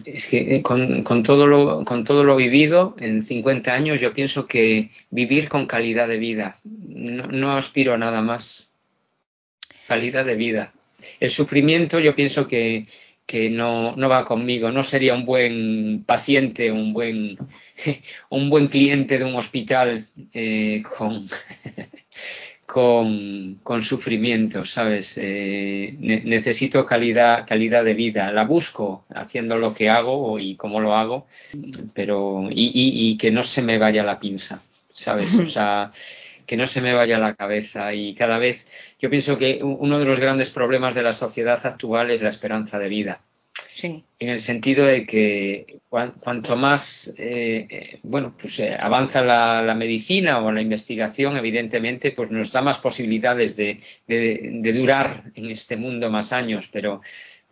es 0.06 0.28
que 0.28 0.56
eh, 0.56 0.62
con, 0.62 1.22
todo 1.22 1.46
lo, 1.46 1.84
con 1.84 2.04
todo 2.04 2.22
lo 2.22 2.36
vivido 2.36 2.94
en 2.98 3.22
50 3.22 3.72
años, 3.72 4.00
yo 4.00 4.12
pienso 4.12 4.46
que 4.46 4.90
vivir 5.10 5.48
con 5.48 5.66
calidad 5.66 6.06
de 6.06 6.18
vida. 6.18 6.58
No, 6.64 7.56
aspiro 7.56 7.94
a 7.94 7.98
nada 7.98 8.20
más. 8.20 8.68
Calidad 9.88 10.24
de 10.24 10.36
vida. 10.36 10.72
El 11.20 11.30
sufrimiento, 11.30 11.98
yo 12.00 12.14
pienso 12.14 12.46
que, 12.48 12.86
no, 13.50 13.94
va 13.96 14.24
conmigo. 14.24 14.70
No 14.70 14.82
sería 14.82 15.14
un 15.14 15.24
buen 15.24 16.04
paciente, 16.06 16.70
un 16.70 16.92
buen, 16.92 17.38
un 18.30 18.50
buen 18.50 18.68
cliente 18.68 19.18
de 19.18 19.24
un 19.24 19.36
hospital 19.36 20.06
eh, 20.32 20.82
con, 20.96 21.28
con, 22.66 23.60
con 23.62 23.82
sufrimiento, 23.82 24.64
¿sabes? 24.64 25.18
Eh, 25.22 25.94
necesito 25.98 26.84
calidad, 26.84 27.46
calidad 27.46 27.84
de 27.84 27.94
vida. 27.94 28.32
La 28.32 28.44
busco 28.44 29.04
haciendo 29.14 29.58
lo 29.58 29.74
que 29.74 29.90
hago 29.90 30.38
y 30.38 30.56
cómo 30.56 30.80
lo 30.80 30.96
hago, 30.96 31.26
pero 31.94 32.48
y, 32.50 32.72
y, 32.74 33.16
que 33.16 33.30
no 33.30 33.44
se 33.44 33.62
me 33.62 33.78
vaya 33.78 34.02
la 34.02 34.18
pinza, 34.18 34.60
¿sabes? 34.92 35.32
O 35.34 35.46
sea, 35.48 35.92
que 36.46 36.56
no 36.56 36.66
se 36.66 36.80
me 36.80 36.94
vaya 36.94 37.18
la 37.18 37.34
cabeza. 37.34 37.92
Y 37.94 38.14
cada 38.14 38.38
vez 38.38 38.66
yo 39.00 39.10
pienso 39.10 39.38
que 39.38 39.60
uno 39.62 39.98
de 39.98 40.04
los 40.04 40.20
grandes 40.20 40.50
problemas 40.50 40.94
de 40.94 41.02
la 41.02 41.12
sociedad 41.12 41.64
actual 41.66 42.10
es 42.10 42.22
la 42.22 42.30
esperanza 42.30 42.78
de 42.78 42.88
vida. 42.88 43.20
En 43.82 44.04
el 44.18 44.38
sentido 44.38 44.86
de 44.86 45.04
que 45.04 45.80
cuanto 45.88 46.56
más 46.56 47.12
eh, 47.18 47.66
eh, 47.68 47.98
bueno, 48.02 48.34
pues, 48.40 48.58
eh, 48.60 48.74
avanza 48.78 49.22
la, 49.22 49.74
medicina 49.74 50.38
o 50.38 50.50
la 50.50 50.62
investigación, 50.62 51.36
evidentemente, 51.36 52.12
pues 52.12 52.30
nos 52.30 52.52
da 52.52 52.62
más 52.62 52.78
posibilidades 52.78 53.56
de, 53.56 53.80
durar 54.72 55.24
en 55.34 55.50
este 55.50 55.76
mundo 55.76 56.10
más 56.10 56.32
años, 56.32 56.68
pero, 56.72 57.02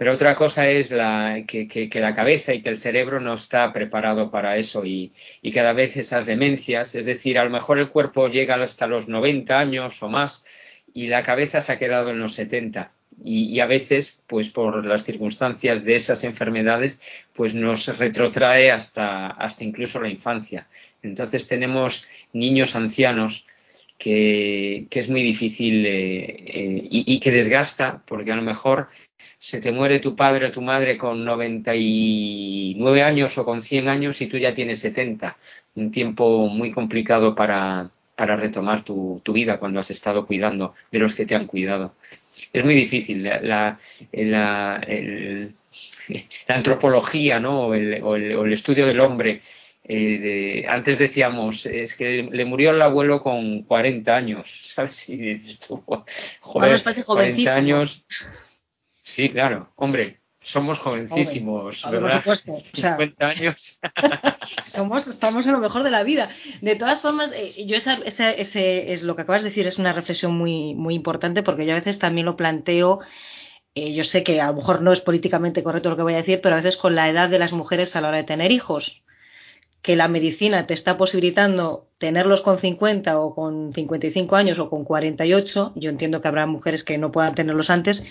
pero 0.03 0.15
otra 0.15 0.35
cosa 0.35 0.69
es 0.69 0.91
la, 0.91 1.45
que, 1.47 1.89
la 1.95 2.13
cabeza 2.13 2.53
y 2.53 2.61
que 2.61 2.71
el 2.71 2.81
cerebro 2.81 3.21
no 3.21 3.35
está 3.35 3.73
preparado 3.73 4.33
para 4.33 4.57
eso 4.57 4.85
y, 4.85 5.13
y, 5.43 5.53
cada 5.53 5.75
vez 5.75 5.97
esas 5.97 6.27
demencias, 6.27 6.97
es 6.97 7.07
decir, 7.07 7.39
a 7.39 7.45
lo 7.45 7.51
mejor 7.51 7.79
el 7.79 7.89
cuerpo 7.89 8.27
llega 8.27 8.57
hasta 8.57 8.89
los 8.89 9.07
90 9.07 9.57
años 9.57 10.03
o 10.03 10.09
más 10.09 10.45
y 10.93 11.07
la 11.07 11.23
cabeza 11.23 11.63
se 11.63 11.71
ha 11.71 11.79
quedado 11.79 12.11
en 12.11 12.19
los 12.19 12.35
70 12.35 12.91
y, 13.23 13.61
a 13.61 13.67
veces, 13.67 14.25
pues 14.27 14.49
por 14.49 14.85
las 14.85 15.05
circunstancias 15.05 15.85
de 15.85 15.95
esas 15.95 16.25
enfermedades, 16.25 17.01
pues 17.33 17.55
nos 17.55 17.87
retrotrae 17.97 18.73
hasta, 18.73 19.29
hasta 19.29 19.63
incluso 19.63 20.01
la 20.01 20.09
infancia. 20.09 20.67
Entonces 21.05 21.47
tenemos 21.47 22.09
niños 22.33 22.75
ancianos 22.75 23.47
que, 24.03 24.87
es 24.91 25.09
muy 25.09 25.23
difícil 25.23 25.87
eh, 25.87 26.45
eh, 26.47 26.89
y, 26.91 27.21
que 27.21 27.31
desgasta, 27.31 28.03
porque 28.07 28.33
a 28.33 28.37
lo 28.37 28.43
mejor 28.43 28.89
se 29.39 29.61
te 29.61 29.73
muere 29.73 30.01
tu 30.01 30.17
padre 30.17 30.47
o 30.47 30.53
tu 30.53 30.63
madre 30.63 30.99
con 30.99 31.25
99 31.25 33.03
años 33.03 33.39
o 33.39 33.45
con 33.45 33.63
100 33.63 33.89
años 33.89 34.21
y 34.21 34.27
tú 34.27 34.39
ya 34.39 34.55
tienes 34.55 34.81
70. 34.81 35.37
Un 35.77 35.91
tiempo 35.91 36.49
muy 36.49 36.73
complicado 36.73 37.35
para, 37.35 37.91
para 38.17 38.37
retomar 38.37 38.85
tu, 38.85 39.21
tu 39.23 39.33
vida 39.33 39.59
cuando 39.59 39.81
has 39.81 39.91
estado 39.91 40.27
cuidando 40.27 40.75
de 40.91 40.99
los 40.99 41.15
que 41.15 41.27
te 41.27 41.35
han 41.35 41.47
cuidado 41.47 41.95
es 42.53 42.65
muy 42.65 42.75
difícil. 42.75 43.23
La, 43.23 43.79
antropología 46.49 47.41
¿no? 47.41 47.69
o, 47.69 47.75
el, 47.75 48.53
estudio 48.53 48.87
del 48.87 49.01
hombre. 49.01 49.41
Eh, 49.85 50.65
antes 50.69 50.99
decíamos, 50.99 51.67
es 51.67 51.97
que 51.97 52.29
le 52.31 52.45
murió 52.45 52.71
el 52.71 52.83
abuelo 52.83 53.23
con 53.23 53.62
40 53.62 54.15
años, 54.15 54.73
¿sabes? 54.75 55.09
Y 55.09 55.17
dices 55.17 55.59
tú, 55.61 55.83
joder, 56.41 56.83
40 57.05 57.55
años. 57.55 58.07
Sí, 59.03 59.31
claro, 59.31 59.73
hombre, 59.75 60.23
somos 60.41 60.79
jovencísimos, 60.79 61.85
¿verdad? 61.91 62.23
Por 62.25 62.37
supuesto. 62.37 62.61
50 62.75 63.29
años. 63.29 63.81
somos, 64.65 65.07
estamos 65.07 65.47
en 65.47 65.53
lo 65.53 65.59
mejor 65.59 65.83
de 65.83 65.91
la 65.91 66.03
vida. 66.03 66.31
De 66.61 66.77
todas 66.77 67.01
formas, 67.01 67.33
eh, 67.33 67.65
yo 67.67 67.77
esa, 67.77 67.95
ese 68.05 68.93
es 68.93 69.03
lo 69.03 69.17
que 69.17 69.23
acabas 69.23 69.43
de 69.43 69.49
decir, 69.49 69.67
es 69.67 69.79
una 69.79 69.93
reflexión 69.93 70.37
muy, 70.37 70.75
muy 70.75 70.95
importante 70.95 71.43
porque 71.43 71.67
yo 71.67 71.73
a 71.73 71.77
veces 71.77 71.99
también 71.99 72.27
lo 72.27 72.37
planteo. 72.37 73.01
Eh, 73.75 73.95
yo 73.95 74.05
sé 74.05 74.23
que 74.23 74.41
a 74.41 74.49
lo 74.49 74.55
mejor 74.55 74.83
no 74.83 74.93
es 74.93 75.01
políticamente 75.01 75.62
correcto 75.62 75.91
lo 75.91 75.97
que 75.97 76.03
voy 76.03 76.15
a 76.15 76.19
decir, 76.19 76.41
pero 76.41 76.55
a 76.55 76.59
veces 76.59 76.77
con 76.77 76.95
la 76.95 77.09
edad 77.09 77.29
de 77.29 77.39
las 77.39 77.53
mujeres 77.53 77.97
a 77.97 78.01
la 78.01 78.09
hora 78.09 78.19
de 78.19 78.25
tener 78.25 78.53
hijos, 78.53 79.03
que 79.83 79.97
la 79.97 80.09
medicina 80.09 80.67
te 80.67 80.75
está 80.75 80.97
posibilitando 80.97 81.89
tenerlos 81.99 82.41
con 82.41 82.57
50 82.57 83.19
o 83.19 83.35
con 83.35 83.73
55 83.73 84.37
años 84.37 84.59
o 84.61 84.71
con 84.71 84.85
48, 84.85 85.73
yo 85.75 85.91
entiendo 85.91 86.21
que 86.21 86.29
habrá 86.29 86.47
mujeres 86.47 86.85
que 86.85 86.99
no 86.99 87.11
puedan 87.11 87.35
tenerlos 87.35 87.69
antes, 87.69 88.05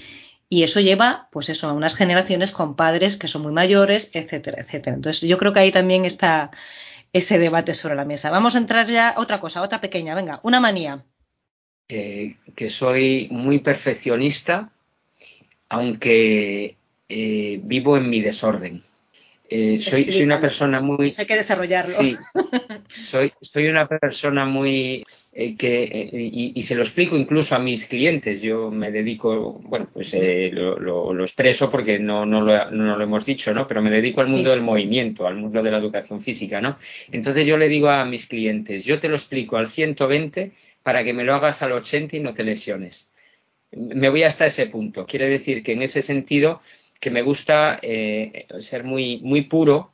y 0.49 0.63
eso 0.63 0.81
lleva, 0.81 1.29
pues 1.31 1.47
eso, 1.47 1.69
a 1.69 1.73
unas 1.73 1.95
generaciones 1.95 2.51
con 2.51 2.75
padres 2.75 3.15
que 3.15 3.29
son 3.29 3.43
muy 3.43 3.53
mayores, 3.53 4.11
etcétera, 4.13 4.61
etcétera. 4.61 4.97
Entonces, 4.97 5.27
yo 5.27 5.37
creo 5.37 5.53
que 5.53 5.61
ahí 5.61 5.71
también 5.71 6.03
está 6.03 6.51
ese 7.13 7.39
debate 7.39 7.73
sobre 7.73 7.95
la 7.95 8.03
mesa. 8.03 8.31
Vamos 8.31 8.55
a 8.55 8.57
entrar 8.57 8.87
ya 8.87 9.09
a 9.09 9.19
otra 9.21 9.39
cosa, 9.39 9.61
otra 9.61 9.79
pequeña, 9.79 10.13
venga, 10.13 10.41
una 10.43 10.59
manía. 10.59 11.05
Eh, 11.87 12.35
que 12.53 12.69
soy 12.69 13.29
muy 13.31 13.59
perfeccionista, 13.59 14.71
aunque 15.69 16.75
eh, 17.07 17.59
vivo 17.63 17.95
en 17.95 18.09
mi 18.09 18.19
desorden. 18.19 18.83
Eh, 19.53 19.81
soy, 19.81 20.09
soy, 20.09 20.23
una 20.23 20.39
persona 20.39 20.79
muy. 20.79 21.11
hay 21.17 21.25
que 21.25 21.35
desarrollarlo. 21.35 21.93
Sí, 21.93 22.15
soy, 23.03 23.33
soy 23.41 23.67
una 23.67 23.85
persona 23.85 24.45
muy 24.45 25.03
eh, 25.33 25.57
que, 25.57 25.83
eh, 25.83 26.09
y, 26.55 26.63
se 26.63 26.73
lo 26.73 26.83
explico 26.83 27.17
incluso 27.17 27.53
a 27.53 27.59
mis 27.59 27.85
clientes, 27.85 28.41
yo 28.41 28.71
me 28.71 28.91
dedico, 28.91 29.59
bueno, 29.65 29.89
pues 29.91 30.15
lo, 30.53 30.79
lo, 30.79 31.23
expreso 31.25 31.69
porque 31.69 31.99
no, 31.99 32.25
no, 32.25 32.39
lo, 32.39 32.71
no, 32.71 32.95
lo, 32.95 33.03
hemos 33.03 33.25
dicho, 33.25 33.53
¿no? 33.53 33.67
Pero 33.67 33.81
me 33.81 33.91
dedico 33.91 34.21
al 34.21 34.29
mundo 34.29 34.51
del 34.51 34.61
movimiento, 34.61 35.27
al 35.27 35.35
mundo 35.35 35.61
de 35.61 35.69
la 35.69 35.79
educación 35.79 36.21
física, 36.21 36.61
¿no? 36.61 36.77
Entonces 37.11 37.45
yo 37.45 37.57
le 37.57 37.67
digo 37.67 37.89
a 37.89 38.05
mis 38.05 38.27
clientes, 38.27 38.85
yo 38.85 39.01
te 39.01 39.09
lo 39.09 39.17
explico 39.17 39.57
al 39.57 39.67
120 39.67 40.53
para 40.81 41.03
que 41.03 41.11
me 41.11 41.25
lo 41.25 41.35
hagas 41.35 41.61
al 41.61 41.73
80 41.73 42.15
y 42.15 42.19
no 42.21 42.33
te 42.33 42.45
lesiones. 42.45 43.13
Me 43.73 44.07
voy 44.07 44.23
hasta 44.23 44.45
ese 44.45 44.67
punto. 44.67 45.05
Quiere 45.05 45.27
decir 45.27 45.61
que 45.61 45.73
en 45.73 45.81
ese 45.81 46.01
sentido 46.01 46.61
que 47.01 47.11
me 47.11 47.21
gusta 47.21 47.81
ser 47.81 48.83
muy, 48.85 49.19
muy 49.19 49.41
puro, 49.41 49.91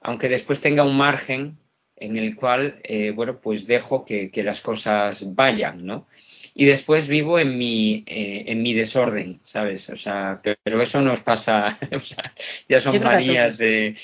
aunque 0.00 0.28
después 0.28 0.60
tenga 0.60 0.82
un 0.82 0.96
margen 0.96 1.58
en 2.00 2.16
el 2.16 2.34
cual, 2.34 2.80
eh, 2.82 3.10
bueno, 3.10 3.40
pues 3.40 3.66
dejo 3.66 4.04
que, 4.04 4.30
las 4.42 4.60
cosas 4.60 5.34
vayan, 5.34 5.84
¿no? 5.84 6.08
Y 6.54 6.64
después 6.64 7.06
vivo 7.06 7.38
en 7.38 7.56
mi, 7.56 8.02
eh, 8.06 8.44
en 8.46 8.62
mi 8.62 8.72
desorden, 8.74 9.40
¿sabes? 9.44 9.88
O 9.90 9.96
sea, 9.96 10.40
pero 10.42 10.82
eso 10.82 11.00
nos 11.02 11.20
pasa, 11.20 11.78
o 11.94 12.00
sea, 12.00 12.34
ya 12.68 12.80
son 12.80 13.00
manías 13.02 13.58
de, 13.58 13.96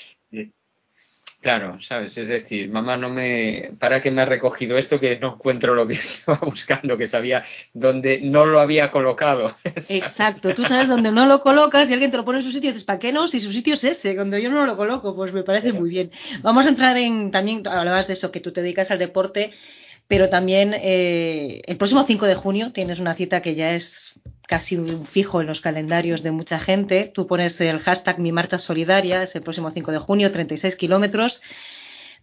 Claro, 1.39 1.79
¿sabes? 1.81 2.17
Es 2.17 2.27
decir, 2.27 2.69
mamá, 2.69 2.97
no 2.97 3.09
me. 3.09 3.71
¿Para 3.79 4.01
qué 4.01 4.09
me 4.09 4.23
ha 4.23 4.25
recogido 4.25 4.75
esto 4.77 4.99
que 4.99 5.19
no 5.19 5.35
encuentro 5.35 5.75
lo 5.75 5.87
que 5.87 5.93
estaba 5.95 6.39
buscando, 6.39 6.97
que 6.97 7.07
sabía 7.07 7.43
dónde 7.73 8.21
no 8.21 8.45
lo 8.45 8.59
había 8.59 8.91
colocado? 8.91 9.55
Exacto, 9.63 10.53
tú 10.55 10.63
sabes 10.63 10.89
dónde 10.89 11.11
no 11.11 11.27
lo 11.27 11.41
colocas 11.41 11.89
y 11.89 11.93
alguien 11.93 12.09
te 12.09 12.17
lo 12.17 12.25
pone 12.25 12.39
en 12.39 12.43
su 12.43 12.51
sitio 12.51 12.69
y 12.69 12.73
dices, 12.73 12.85
¿para 12.85 12.99
qué 12.99 13.13
no? 13.13 13.27
Si 13.27 13.39
su 13.39 13.53
sitio 13.53 13.75
es 13.75 13.83
ese, 13.83 14.15
cuando 14.15 14.37
yo 14.39 14.49
no 14.49 14.65
lo 14.65 14.75
coloco, 14.75 15.15
pues 15.15 15.31
me 15.31 15.43
parece 15.43 15.73
muy 15.73 15.89
bien. 15.89 16.11
Vamos 16.41 16.65
a 16.65 16.69
entrar 16.69 16.97
en. 16.97 17.29
También 17.29 17.61
hablabas 17.67 18.07
de 18.07 18.13
eso, 18.13 18.31
que 18.31 18.39
tú 18.39 18.51
te 18.51 18.61
dedicas 18.61 18.89
al 18.89 18.99
deporte 18.99 19.51
pero 20.07 20.29
también 20.29 20.73
eh, 20.73 21.61
el 21.65 21.77
próximo 21.77 22.03
5 22.03 22.25
de 22.25 22.35
junio 22.35 22.71
tienes 22.71 22.99
una 22.99 23.13
cita 23.13 23.41
que 23.41 23.55
ya 23.55 23.71
es 23.71 24.13
casi 24.47 24.77
un 24.77 25.05
fijo 25.05 25.41
en 25.41 25.47
los 25.47 25.61
calendarios 25.61 26.23
de 26.23 26.31
mucha 26.31 26.59
gente. 26.59 27.11
Tú 27.13 27.27
pones 27.27 27.61
el 27.61 27.79
hashtag 27.79 28.19
Mi 28.19 28.31
Marcha 28.31 28.57
Solidaria, 28.57 29.21
es 29.21 29.35
el 29.35 29.43
próximo 29.43 29.69
5 29.69 29.91
de 29.91 29.99
junio, 29.99 30.31
36 30.31 30.75
kilómetros. 30.75 31.43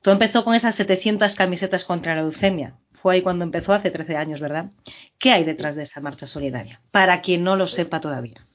Todo 0.03 0.15
empezó 0.15 0.43
con 0.43 0.55
esas 0.55 0.75
700 0.75 1.35
camisetas 1.37 1.85
contra 1.85 2.15
la 2.15 2.23
leucemia. 2.23 2.75
fue 2.93 3.15
ahí 3.15 3.23
cuando 3.23 3.45
empezó 3.45 3.75
hace 3.75 3.91
13 3.91 4.17
años, 4.17 4.41
¿verdad? 4.41 4.71
¿Qué 5.19 5.31
hay 5.31 5.45
detrás 5.45 5.77
de 5.77 5.83
esa 5.83 6.01
marcha 6.01 6.27
solidaria? 6.27 6.81
Para 6.91 7.21
quien 7.21 7.45
no 7.45 7.55
lo 7.55 7.67
sepa 7.67 8.01
todavía. 8.01 8.47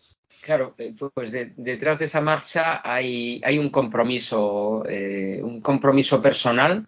Claro, 0.42 0.74
eh, 0.80 0.94
pues 1.14 1.32
detrás 1.32 2.00
de 2.00 2.06
esa 2.06 2.22
marcha 2.22 2.82
hay, 2.84 3.60
un 3.60 3.70
compromiso, 3.70 4.84
eh, 4.90 5.40
un 5.44 5.62
compromiso 5.62 6.20
personal 6.22 6.88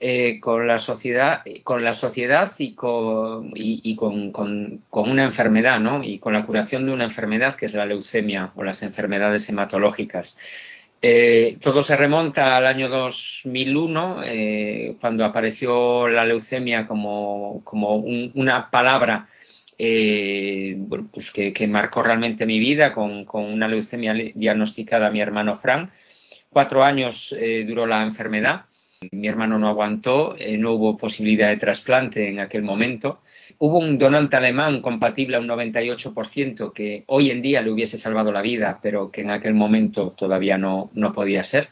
eh, 0.00 0.38
con 0.40 0.66
la 0.66 0.78
sociedad, 0.78 1.42
con 1.64 1.82
la 1.82 1.94
sociedad 1.94 2.52
y 2.58 2.74
con, 2.74 3.50
y, 3.54 3.96
con, 3.96 4.30
con, 4.30 4.82
una 4.92 5.24
enfermedad, 5.24 5.80
¿no? 5.80 6.04
Y 6.04 6.18
con 6.18 6.32
la 6.32 6.46
curación 6.46 6.86
de 6.86 6.92
una 6.92 7.04
enfermedad 7.04 7.56
que 7.56 7.66
es 7.66 7.74
la 7.74 7.86
leucemia 7.86 8.52
o 8.54 8.62
las 8.62 8.82
enfermedades 8.82 9.48
hematológicas. 9.48 10.38
Eh, 11.00 11.58
todo 11.60 11.84
se 11.84 11.96
remonta 11.96 12.56
al 12.56 12.66
año 12.66 12.88
2001, 12.88 14.22
eh, 14.24 14.96
cuando 15.00 15.24
apareció 15.24 16.08
la 16.08 16.24
leucemia 16.24 16.88
como, 16.88 17.60
como 17.62 17.96
una 17.96 18.68
palabra 18.70 19.28
eh, 19.78 20.76
pues 21.12 21.30
que, 21.30 21.68
marcó 21.68 22.02
realmente 22.02 22.46
mi 22.46 22.58
vida, 22.58 22.92
con, 22.92 23.24
con, 23.24 23.44
una 23.44 23.68
leucemia 23.68 24.12
diagnosticada 24.12 25.06
a 25.06 25.10
mi 25.10 25.20
hermano 25.20 25.54
Frank. 25.54 25.90
Cuatro 26.50 26.82
años 26.82 27.34
duró 27.66 27.86
la 27.86 28.02
enfermedad. 28.02 28.64
Mi 29.12 29.28
hermano 29.28 29.58
no 29.58 29.68
aguantó, 29.68 30.36
no 30.58 30.72
hubo 30.72 30.96
posibilidad 30.96 31.48
de 31.48 31.56
trasplante 31.56 32.28
en 32.28 32.40
aquel 32.40 32.62
momento 32.62 33.20
hubo 33.58 33.78
un 33.78 33.98
donante 33.98 34.36
alemán 34.36 34.80
compatible 34.80 35.36
a 35.36 35.40
un 35.40 35.48
98% 35.48 36.72
que 36.72 37.04
hoy 37.06 37.30
en 37.30 37.42
día 37.42 37.60
le 37.60 37.70
hubiese 37.70 37.98
salvado 37.98 38.32
la 38.32 38.42
vida, 38.42 38.78
pero 38.82 39.10
que 39.10 39.22
en 39.22 39.30
aquel 39.30 39.54
momento 39.54 40.14
todavía 40.16 40.58
no, 40.58 40.90
no 40.94 41.12
podía 41.12 41.42
ser. 41.42 41.68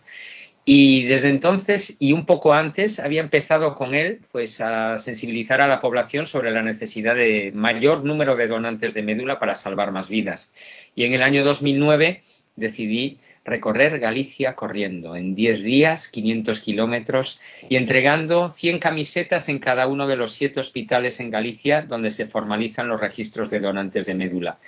Y 0.64 1.04
desde 1.04 1.28
entonces 1.28 1.96
y 2.00 2.12
un 2.12 2.26
poco 2.26 2.52
antes 2.52 2.98
había 2.98 3.20
empezado 3.20 3.76
con 3.76 3.94
él 3.94 4.20
pues 4.32 4.60
a 4.60 4.98
sensibilizar 4.98 5.60
a 5.60 5.68
la 5.68 5.80
población 5.80 6.26
sobre 6.26 6.50
la 6.50 6.62
necesidad 6.62 7.14
de 7.14 7.52
mayor 7.54 8.04
número 8.04 8.34
de 8.34 8.48
donantes 8.48 8.92
de 8.92 9.02
médula 9.02 9.38
para 9.38 9.54
salvar 9.54 9.92
más 9.92 10.08
vidas. 10.08 10.52
Y 10.96 11.04
en 11.04 11.12
el 11.12 11.22
año 11.22 11.44
2009 11.44 12.24
decidí 12.56 13.20
recorrer 13.46 14.00
Galicia 14.00 14.54
corriendo 14.54 15.16
en 15.16 15.34
10 15.34 15.62
días, 15.62 16.08
500 16.08 16.60
kilómetros 16.60 17.40
y 17.68 17.76
entregando 17.76 18.50
100 18.50 18.80
camisetas 18.80 19.48
en 19.48 19.60
cada 19.60 19.86
uno 19.86 20.06
de 20.06 20.16
los 20.16 20.32
siete 20.32 20.60
hospitales 20.60 21.20
en 21.20 21.30
Galicia 21.30 21.82
donde 21.82 22.10
se 22.10 22.26
formalizan 22.26 22.88
los 22.88 23.00
registros 23.00 23.48
de 23.50 23.60
donantes 23.60 24.04
de 24.06 24.14
médula. 24.14 24.58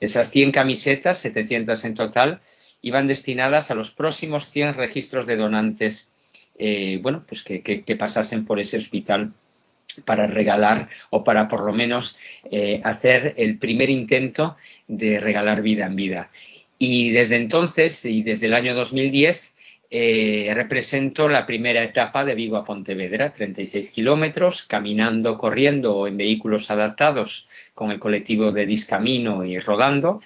Esas 0.00 0.30
100 0.30 0.52
camisetas, 0.52 1.18
700 1.18 1.84
en 1.84 1.94
total, 1.94 2.40
iban 2.80 3.06
destinadas 3.06 3.70
a 3.70 3.74
los 3.74 3.90
próximos 3.90 4.48
100 4.50 4.74
registros 4.74 5.26
de 5.26 5.36
donantes, 5.36 6.12
eh, 6.58 6.98
bueno, 7.02 7.24
pues 7.26 7.42
que, 7.42 7.96
pasasen 7.98 8.44
por 8.44 8.60
ese 8.60 8.78
hospital 8.78 9.32
para 10.04 10.26
regalar 10.26 10.88
o 11.10 11.22
para 11.22 11.48
por 11.48 11.64
lo 11.64 11.72
menos 11.72 12.18
eh, 12.50 12.80
hacer 12.82 13.34
el 13.36 13.58
primer 13.58 13.90
intento 13.90 14.56
de 14.88 15.20
regalar 15.20 15.62
vida 15.62 15.86
en 15.86 15.96
vida. 15.96 16.30
Y 16.84 17.12
desde 17.12 17.36
entonces, 17.36 18.04
y 18.04 18.24
desde 18.24 18.46
el 18.46 18.54
año 18.54 18.74
2010, 18.74 19.54
eh, 19.88 20.50
represento 20.52 21.28
la 21.28 21.46
primera 21.46 21.84
etapa 21.84 22.24
de 22.24 22.34
Vigo 22.34 22.56
a 22.56 22.64
Pontevedra, 22.64 23.32
36 23.32 23.92
kilómetros, 23.92 24.64
caminando, 24.64 25.38
corriendo 25.38 25.94
o 25.96 26.08
en 26.08 26.16
vehículos 26.16 26.72
adaptados 26.72 27.48
con 27.74 27.92
el 27.92 28.00
colectivo 28.00 28.50
de 28.50 28.66
Discamino 28.66 29.44
y 29.44 29.60
rodando, 29.60 30.22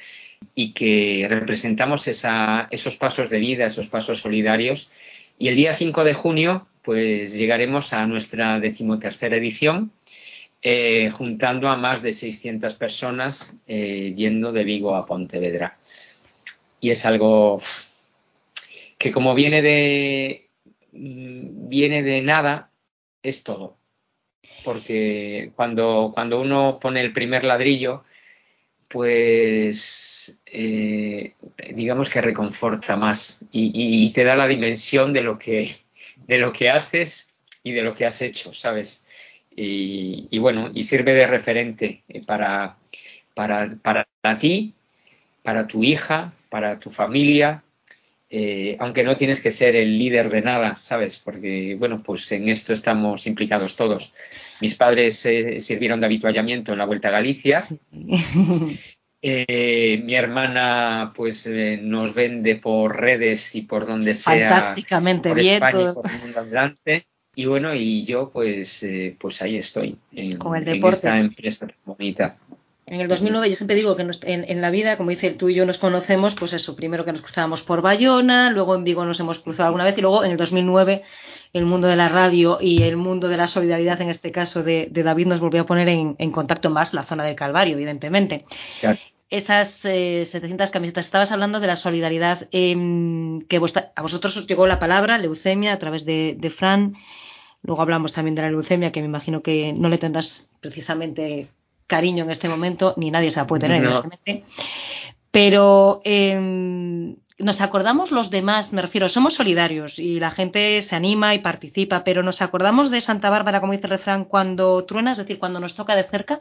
y 0.55 0.73
que 0.73 1.27
representamos 1.29 2.09
esos 2.09 2.97
pasos 2.97 3.29
de 3.29 3.39
vida, 3.39 3.67
esos 3.67 3.89
pasos 3.89 4.23
solidarios. 4.23 4.91
Y 5.39 5.49
el 5.49 5.57
día 5.57 5.75
5 5.75 6.05
de 6.05 6.15
junio, 6.15 6.67
pues 6.81 7.35
llegaremos 7.35 7.93
a 7.93 8.07
nuestra 8.07 8.61
decimotercera 8.61 9.37
edición, 9.37 9.93
eh, 10.63 11.11
juntando 11.11 11.69
a 11.69 11.77
más 11.77 12.01
de 12.01 12.15
600 12.15 12.77
personas 12.77 13.59
eh, 13.67 14.15
yendo 14.17 14.53
de 14.53 14.65
Vigo 14.65 14.97
a 14.97 15.05
Pontevedra 15.05 15.77
y 16.81 16.91
es 16.91 17.07
algo 17.07 17.61
que 18.99 19.13
como 19.13 19.35
viene 19.35 19.63
de 19.63 20.49
mm, 20.93 21.69
viene 21.69 22.03
de 22.03 22.23
nada 22.23 22.71
es 23.23 23.43
todo. 23.45 23.77
Porque 24.65 25.53
cuando 25.57 26.13
cuando 26.15 26.41
uno 26.41 26.79
pone 26.81 27.01
el 27.01 27.13
primer 27.13 27.45
ladrillo 27.45 28.05
pues 28.89 30.39
eh, 30.47 31.35
digamos 31.75 32.09
que 32.09 32.21
reconforta 32.21 32.97
más 32.97 33.45
y, 33.51 34.11
te 34.13 34.25
da 34.25 34.37
la 34.37 34.47
dimensión 34.47 35.13
de 35.13 35.23
lo 35.23 35.39
que 35.39 35.77
de 36.27 36.39
lo 36.39 36.53
que 36.53 36.71
haces 36.71 37.33
y 37.63 37.73
de 37.73 37.83
lo 37.83 37.95
que 37.95 38.07
has 38.07 38.23
hecho 38.23 38.55
sabes 38.55 39.05
y, 39.51 40.39
bueno 40.39 40.71
y 40.73 40.85
sirve 40.85 41.15
de 41.15 41.27
referente 41.27 42.05
para 42.27 42.79
para 43.35 43.77
para 43.83 44.07
ti 44.39 44.76
para 45.47 45.67
tu 45.67 45.83
hija 45.83 46.33
para 46.49 46.79
tu 46.79 46.91
familia, 46.91 47.63
eh, 48.31 48.77
aunque 48.81 49.05
no 49.05 49.17
tienes 49.17 49.41
que 49.41 49.51
ser 49.51 49.77
el 49.77 49.99
líder 49.99 50.31
de 50.31 50.43
nada, 50.43 50.77
¿sabes? 50.79 51.19
Porque, 51.19 51.77
bueno, 51.79 52.03
pues 52.03 52.31
en 52.33 52.49
esto 52.49 52.73
estamos 52.73 53.27
implicados 53.27 53.77
todos. 53.77 54.15
Mis 54.61 54.75
padres 54.75 55.25
eh, 55.27 55.61
sirvieron 55.61 56.01
de 56.01 56.07
habituallamiento 56.07 56.73
en 56.73 56.79
la 56.79 56.87
Vuelta 56.87 57.09
a 57.09 57.13
Galicia. 57.13 57.63
Eh, 59.29 60.03
mi 60.05 60.15
hermana, 60.15 61.13
pues, 61.17 61.51
nos 61.81 62.15
vende 62.15 62.57
por 62.57 63.01
redes 63.01 63.57
y 63.57 63.63
por 63.63 63.85
donde 63.85 64.15
sea. 64.15 64.51
Fantásticamente 64.51 65.35
bien. 65.35 65.61
todo. 65.73 66.03
Y 67.35 67.47
bueno, 67.47 67.75
y 67.75 68.05
yo, 68.05 68.31
pues, 68.31 68.87
pues 69.19 69.43
ahí 69.43 69.57
estoy. 69.57 69.97
En, 70.13 70.37
Con 70.37 70.55
el 70.55 70.65
deporte. 70.65 71.09
En 71.09 71.15
esta 71.15 71.19
empresa 71.19 71.67
bonita. 71.85 72.37
En 72.89 73.01
el 73.01 73.09
2009, 73.09 73.49
yo 73.49 73.57
siempre 73.57 73.75
digo 73.75 73.97
que 73.97 74.07
en, 74.23 74.61
la 74.61 74.71
vida, 74.71 74.97
como 74.97 75.11
dice 75.11 75.33
tú 75.33 75.49
y 75.49 75.55
yo 75.55 75.67
nos 75.67 75.79
conocemos, 75.79 76.37
pues 76.37 76.53
eso, 76.53 76.77
primero 76.77 77.05
que 77.05 77.11
nos 77.11 77.21
cruzábamos 77.21 77.65
por 77.65 77.83
Bayona, 77.83 78.51
luego 78.51 78.77
en 78.77 78.85
Vigo 78.85 79.05
nos 79.05 79.19
hemos 79.19 79.41
cruzado 79.41 79.67
alguna 79.67 79.83
vez 79.83 79.99
y 79.99 80.03
luego 80.03 80.25
en 80.25 80.31
el 80.31 80.37
2009 80.37 81.03
el 81.53 81.67
mundo 81.67 81.89
de 81.89 81.97
la 81.97 82.09
radio 82.09 82.59
y 82.61 82.85
el 82.85 82.97
mundo 82.97 83.27
de 83.27 83.39
la 83.39 83.49
solidaridad, 83.49 84.01
en 84.03 84.09
este 84.09 84.31
caso 84.31 84.63
de, 84.63 84.89
David, 84.93 85.27
nos 85.27 85.41
volvió 85.41 85.63
a 85.63 85.67
poner 85.67 85.89
en, 85.89 86.31
contacto 86.31 86.71
más 86.71 86.95
la 86.95 87.03
zona 87.03 87.25
del 87.25 87.35
Calvario, 87.35 87.75
evidentemente. 87.75 88.45
Esas 89.31 89.69
700 89.69 90.69
eh, 90.69 90.73
camisetas, 90.73 91.07
estabas 91.07 91.33
hablando 91.33 91.59
de 91.59 91.67
la 91.67 91.75
solidaridad, 91.75 92.47
em, 92.53 93.41
que 93.41 93.57
a 93.57 94.03
vosotros 94.03 94.37
os 94.37 94.47
llegó 94.47 94.69
la 94.69 94.79
palabra, 94.79 95.19
leucemia, 95.19 95.73
a 95.73 95.79
través 95.81 96.05
de, 96.05 96.37
de 96.39 96.51
Fran. 96.51 96.95
Luego 97.63 97.83
hablamos 97.83 98.13
también 98.13 98.37
de 98.37 98.43
la 98.43 98.51
leucemia, 98.51 98.93
que 98.93 99.01
me 99.01 99.07
imagino 99.07 99.43
que 99.43 99.73
no 99.73 99.89
le 99.89 99.99
tendrás 99.99 100.51
precisamente 100.61 101.49
cariño 101.87 102.25
en 102.25 102.31
este 102.31 102.49
momento, 102.49 102.95
ni 102.97 103.11
nadie 103.11 103.31
se 103.31 103.41
la 103.41 103.47
puede 103.47 103.61
tener, 103.61 103.83
evidentemente. 103.83 104.45
Pero 105.31 106.01
em, 106.05 107.17
nos 107.39 107.61
acordamos 107.61 108.11
los 108.11 108.31
demás, 108.31 108.73
me 108.73 108.83
refiero, 108.83 109.09
somos 109.09 109.35
solidarios 109.35 109.99
y 109.99 110.19
la 110.19 110.31
gente 110.31 110.81
se 110.83 110.97
anima 110.97 111.35
y 111.35 111.41
participa, 111.41 112.05
pero 112.05 112.23
nos 112.23 112.41
acordamos 112.43 112.91
de 112.91 113.01
Santa 113.01 113.31
Bárbara, 113.31 113.61
como 113.61 113.73
dice 113.73 113.87
el 113.87 113.91
refrán, 113.91 114.25
cuando 114.25 114.85
truena, 114.85 115.13
es 115.13 115.19
decir, 115.19 115.39
cuando 115.39 115.61
nos 115.61 115.75
toca 115.75 115.95
de 115.95 116.05
cerca, 116.05 116.39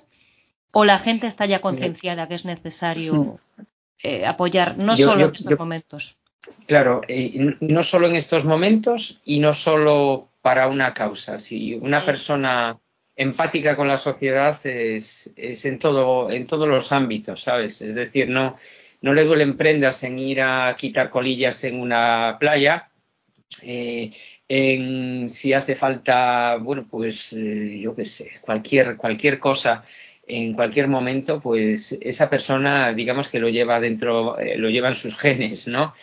o 0.72 0.86
la 0.86 1.00
gente 1.00 1.28
está 1.28 1.46
ya 1.46 1.62
concienciada 1.62 2.28
que 2.28 2.36
es 2.36 2.46
necesario 2.46 3.40
eh, 4.02 4.26
apoyar, 4.26 4.78
no 4.78 4.96
solo 4.96 5.26
en 5.26 5.36
estos 5.36 5.60
momentos. 5.60 6.18
Claro, 6.68 7.02
no 7.60 7.84
solo 7.84 8.08
en 8.08 8.16
estos 8.16 8.46
momentos 8.46 9.20
y 9.26 9.40
no 9.40 9.54
solo 9.54 10.30
para 10.42 10.68
una 10.68 10.94
causa. 10.94 11.40
Si 11.40 11.76
una 11.76 12.06
persona 12.06 12.78
empática 13.16 13.76
con 13.76 13.88
la 13.88 13.98
sociedad 13.98 14.60
es, 14.66 15.34
es, 15.36 15.66
en 15.66 15.80
todo 15.80 16.30
en 16.32 16.48
todos 16.48 16.68
los 16.68 16.92
ámbitos, 16.92 17.42
¿sabes? 17.44 17.82
Es 17.82 17.96
decir, 17.96 18.30
no 18.30 18.58
no 19.02 19.14
le 19.14 19.24
duelen 19.24 19.58
prendas 19.58 20.04
en 20.04 20.20
ir 20.20 20.42
a 20.42 20.76
quitar 20.78 21.10
colillas 21.10 21.64
en 21.64 21.80
una 21.80 22.38
playa, 22.40 22.90
eh, 23.62 24.12
en 24.48 25.30
si 25.30 25.54
hace 25.54 25.76
falta, 25.76 26.58
bueno, 26.58 26.88
pues 26.90 27.34
eh, 27.34 27.80
yo 27.82 27.96
qué 27.96 28.06
sé, 28.06 28.32
cualquier 28.42 28.98
cualquier 28.98 29.40
cosa 29.40 29.86
en 30.28 30.54
cualquier 30.54 30.88
momento, 30.88 31.40
pues 31.40 31.98
esa 32.02 32.30
persona, 32.30 32.94
digamos 32.94 33.30
que 33.30 33.40
lo 33.40 33.50
lleva 33.50 33.80
dentro, 33.80 34.40
eh, 34.40 34.58
lo 34.58 34.70
lleva 34.70 34.90
en 34.90 34.96
sus 34.96 35.18
genes, 35.18 35.68
¿no? 35.68 35.94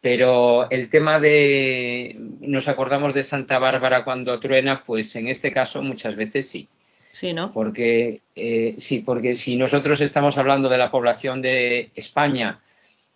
Pero 0.00 0.70
el 0.70 0.90
tema 0.90 1.18
de, 1.18 2.16
nos 2.40 2.68
acordamos 2.68 3.14
de 3.14 3.24
Santa 3.24 3.58
Bárbara 3.58 4.04
cuando 4.04 4.38
truena, 4.38 4.84
pues 4.84 5.16
en 5.16 5.28
este 5.28 5.52
caso 5.52 5.82
muchas 5.82 6.14
veces 6.14 6.48
sí. 6.48 6.68
Sí, 7.10 7.32
¿no? 7.32 7.52
Porque, 7.52 8.20
eh, 8.36 8.76
sí, 8.78 9.00
porque 9.00 9.34
si 9.34 9.56
nosotros 9.56 10.00
estamos 10.00 10.38
hablando 10.38 10.68
de 10.68 10.78
la 10.78 10.90
población 10.90 11.42
de 11.42 11.90
España 11.96 12.60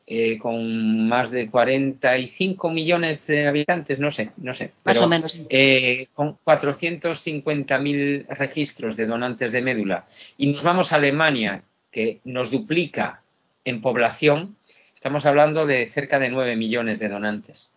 eh, 0.05 0.39
con 0.39 1.09
más 1.09 1.31
de 1.31 1.49
45 1.49 2.71
millones 2.71 3.27
de 3.29 3.47
habitantes, 3.47 4.01
no 4.01 4.11
sé, 4.11 4.33
no 4.39 4.53
sé. 4.53 4.73
Más 4.85 4.99
o 4.99 5.09
menos. 5.09 5.41
Eh, 5.49 6.09
con 6.15 6.37
450.000 6.45 8.27
registros 8.29 8.97
de 8.97 9.07
donantes 9.07 9.53
de 9.53 9.63
médula 9.63 10.07
y 10.37 10.49
nos 10.49 10.63
vamos 10.65 10.93
a 10.93 10.97
Alemania, 10.97 11.63
que 11.93 12.21
nos 12.25 12.51
duplica 12.51 13.23
en 13.65 13.81
población, 13.81 14.57
Estamos 15.03 15.27
hablando 15.27 15.67
de 15.67 15.85
cerca 15.89 16.21
de 16.21 16.29
9 16.29 16.55
millones 16.55 17.01
de 17.01 17.09
donantes. 17.09 17.73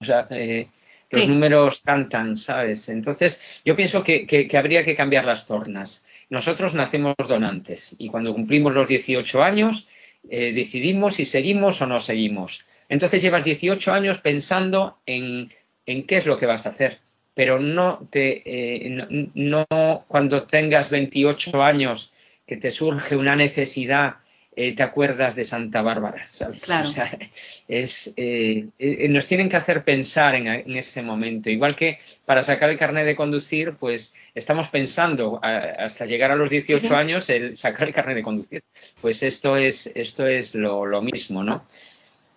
O 0.00 0.04
sea, 0.04 0.26
eh, 0.30 0.66
Los 1.12 1.28
números 1.28 1.80
cantan, 1.84 2.36
¿sabes? 2.36 2.88
Entonces, 2.88 3.40
yo 3.64 3.76
pienso 3.76 4.02
que, 4.02 4.26
que, 4.26 4.58
habría 4.58 4.84
que 4.84 4.96
cambiar 4.96 5.26
las 5.26 5.46
tornas. 5.46 6.04
Nosotros 6.30 6.74
nacemos 6.74 7.14
donantes 7.28 7.94
y 8.00 8.08
cuando 8.08 8.34
cumplimos 8.34 8.74
los 8.74 8.88
18 8.88 9.44
años 9.44 9.86
eh, 10.28 10.52
decidimos 10.52 11.14
si 11.14 11.24
seguimos 11.24 11.80
o 11.80 11.86
no 11.86 12.00
seguimos. 12.00 12.66
Entonces 12.88 13.22
llevas 13.22 13.44
18 13.44 13.92
años 13.92 14.18
pensando 14.18 14.98
en, 15.06 15.52
en 15.86 16.04
qué 16.04 16.16
es 16.16 16.26
lo 16.26 16.36
que 16.36 16.46
vas 16.46 16.66
a 16.66 16.70
hacer, 16.70 16.98
pero 17.34 17.60
no 17.60 18.08
te 18.10 18.42
eh, 18.44 19.30
no, 19.34 20.04
cuando 20.08 20.42
tengas 20.42 20.90
28 20.90 21.62
años 21.62 22.12
que 22.44 22.56
te 22.56 22.72
surge 22.72 23.14
una 23.14 23.36
necesidad 23.36 24.16
eh, 24.56 24.74
te 24.74 24.82
acuerdas 24.82 25.34
de 25.34 25.44
Santa 25.44 25.82
Bárbara, 25.82 26.26
¿sabes? 26.26 26.64
Claro. 26.64 26.88
O 26.88 26.92
sea, 26.92 27.10
es, 27.68 28.12
eh, 28.16 28.68
nos 29.08 29.26
tienen 29.26 29.48
que 29.48 29.56
hacer 29.56 29.84
pensar 29.84 30.34
en, 30.34 30.76
ese 30.76 31.02
momento. 31.02 31.50
Igual 31.50 31.76
que 31.76 31.98
para 32.24 32.42
sacar 32.42 32.70
el 32.70 32.78
carnet 32.78 33.06
de 33.06 33.16
conducir, 33.16 33.74
pues 33.74 34.14
estamos 34.34 34.68
pensando 34.68 35.40
hasta 35.42 36.06
llegar 36.06 36.30
a 36.30 36.36
los 36.36 36.50
18 36.50 36.96
años 36.96 37.28
el 37.30 37.56
sacar 37.56 37.88
el 37.88 37.94
carnet 37.94 38.16
de 38.16 38.22
conducir. 38.22 38.62
Pues 39.00 39.22
esto 39.22 39.56
es, 39.56 39.90
esto 39.94 40.26
es 40.26 40.54
lo, 40.54 40.86
lo 40.86 41.02
mismo, 41.02 41.42
¿no? 41.42 41.64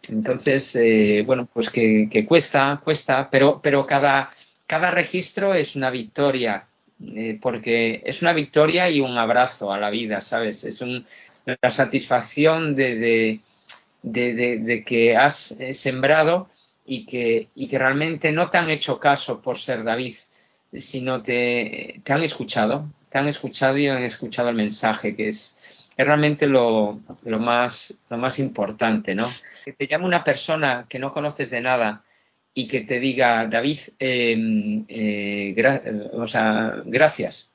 Entonces, 0.10 0.76
eh, 0.76 1.24
bueno, 1.26 1.48
pues 1.52 1.70
que, 1.70 2.26
cuesta, 2.28 2.82
cuesta, 2.84 3.30
pero, 3.30 3.60
pero 3.62 3.86
cada, 3.86 4.32
cada 4.66 4.92
registro 4.92 5.54
es 5.54 5.76
una 5.76 5.90
victoria, 5.90 6.68
eh, 7.16 7.38
porque 7.42 8.02
es 8.06 8.22
una 8.22 8.34
victoria 8.34 8.90
y 8.90 9.02
un 9.02 9.18
abrazo 9.18 9.72
a 9.72 9.80
la 9.80 9.90
vida, 9.90 10.22
¿sabes? 10.22 10.64
Es 10.64 10.82
un, 10.82 11.06
la 11.62 11.72
satisfacción 11.72 12.76
de, 12.76 13.40
de, 14.04 14.60
de, 14.60 14.84
que 14.84 15.16
has 15.16 15.52
eh, 15.52 15.74
sembrado 15.74 16.50
y 16.86 17.06
que, 17.06 17.48
y 17.56 17.68
que 17.68 17.80
realmente 17.80 18.32
no 18.32 18.50
te 18.50 18.58
han 18.58 18.70
hecho 18.70 19.00
caso 19.00 19.42
por 19.42 19.58
ser 19.58 19.84
David, 19.84 20.16
sino 20.74 21.22
te, 21.22 22.02
te 22.04 22.14
han 22.14 22.24
escuchado, 22.24 22.90
te 23.10 23.18
han 23.18 23.28
escuchado 23.28 23.78
y 23.78 23.88
han 23.88 24.04
escuchado 24.04 24.50
el 24.50 24.56
mensaje, 24.56 25.16
que 25.16 25.30
es, 25.30 25.58
es 25.96 26.06
realmente 26.06 26.48
lo, 26.48 27.00
lo, 27.24 27.40
más, 27.40 27.98
lo 28.10 28.18
más 28.18 28.40
importante, 28.40 29.16
¿no? 29.16 29.30
Que 29.64 29.74
te 29.74 29.88
llame 29.88 30.06
una 30.06 30.24
persona 30.24 30.86
que 30.90 31.00
no 31.00 31.14
conoces 31.14 31.50
de 31.50 31.62
nada 31.62 32.04
y 32.54 32.68
que 32.68 32.82
te 32.82 33.00
diga, 33.00 33.48
David, 33.48 33.80
em, 34.00 34.86
eh, 34.88 36.10
o 36.14 36.28
sea, 36.28 36.82
gracias 36.86 37.54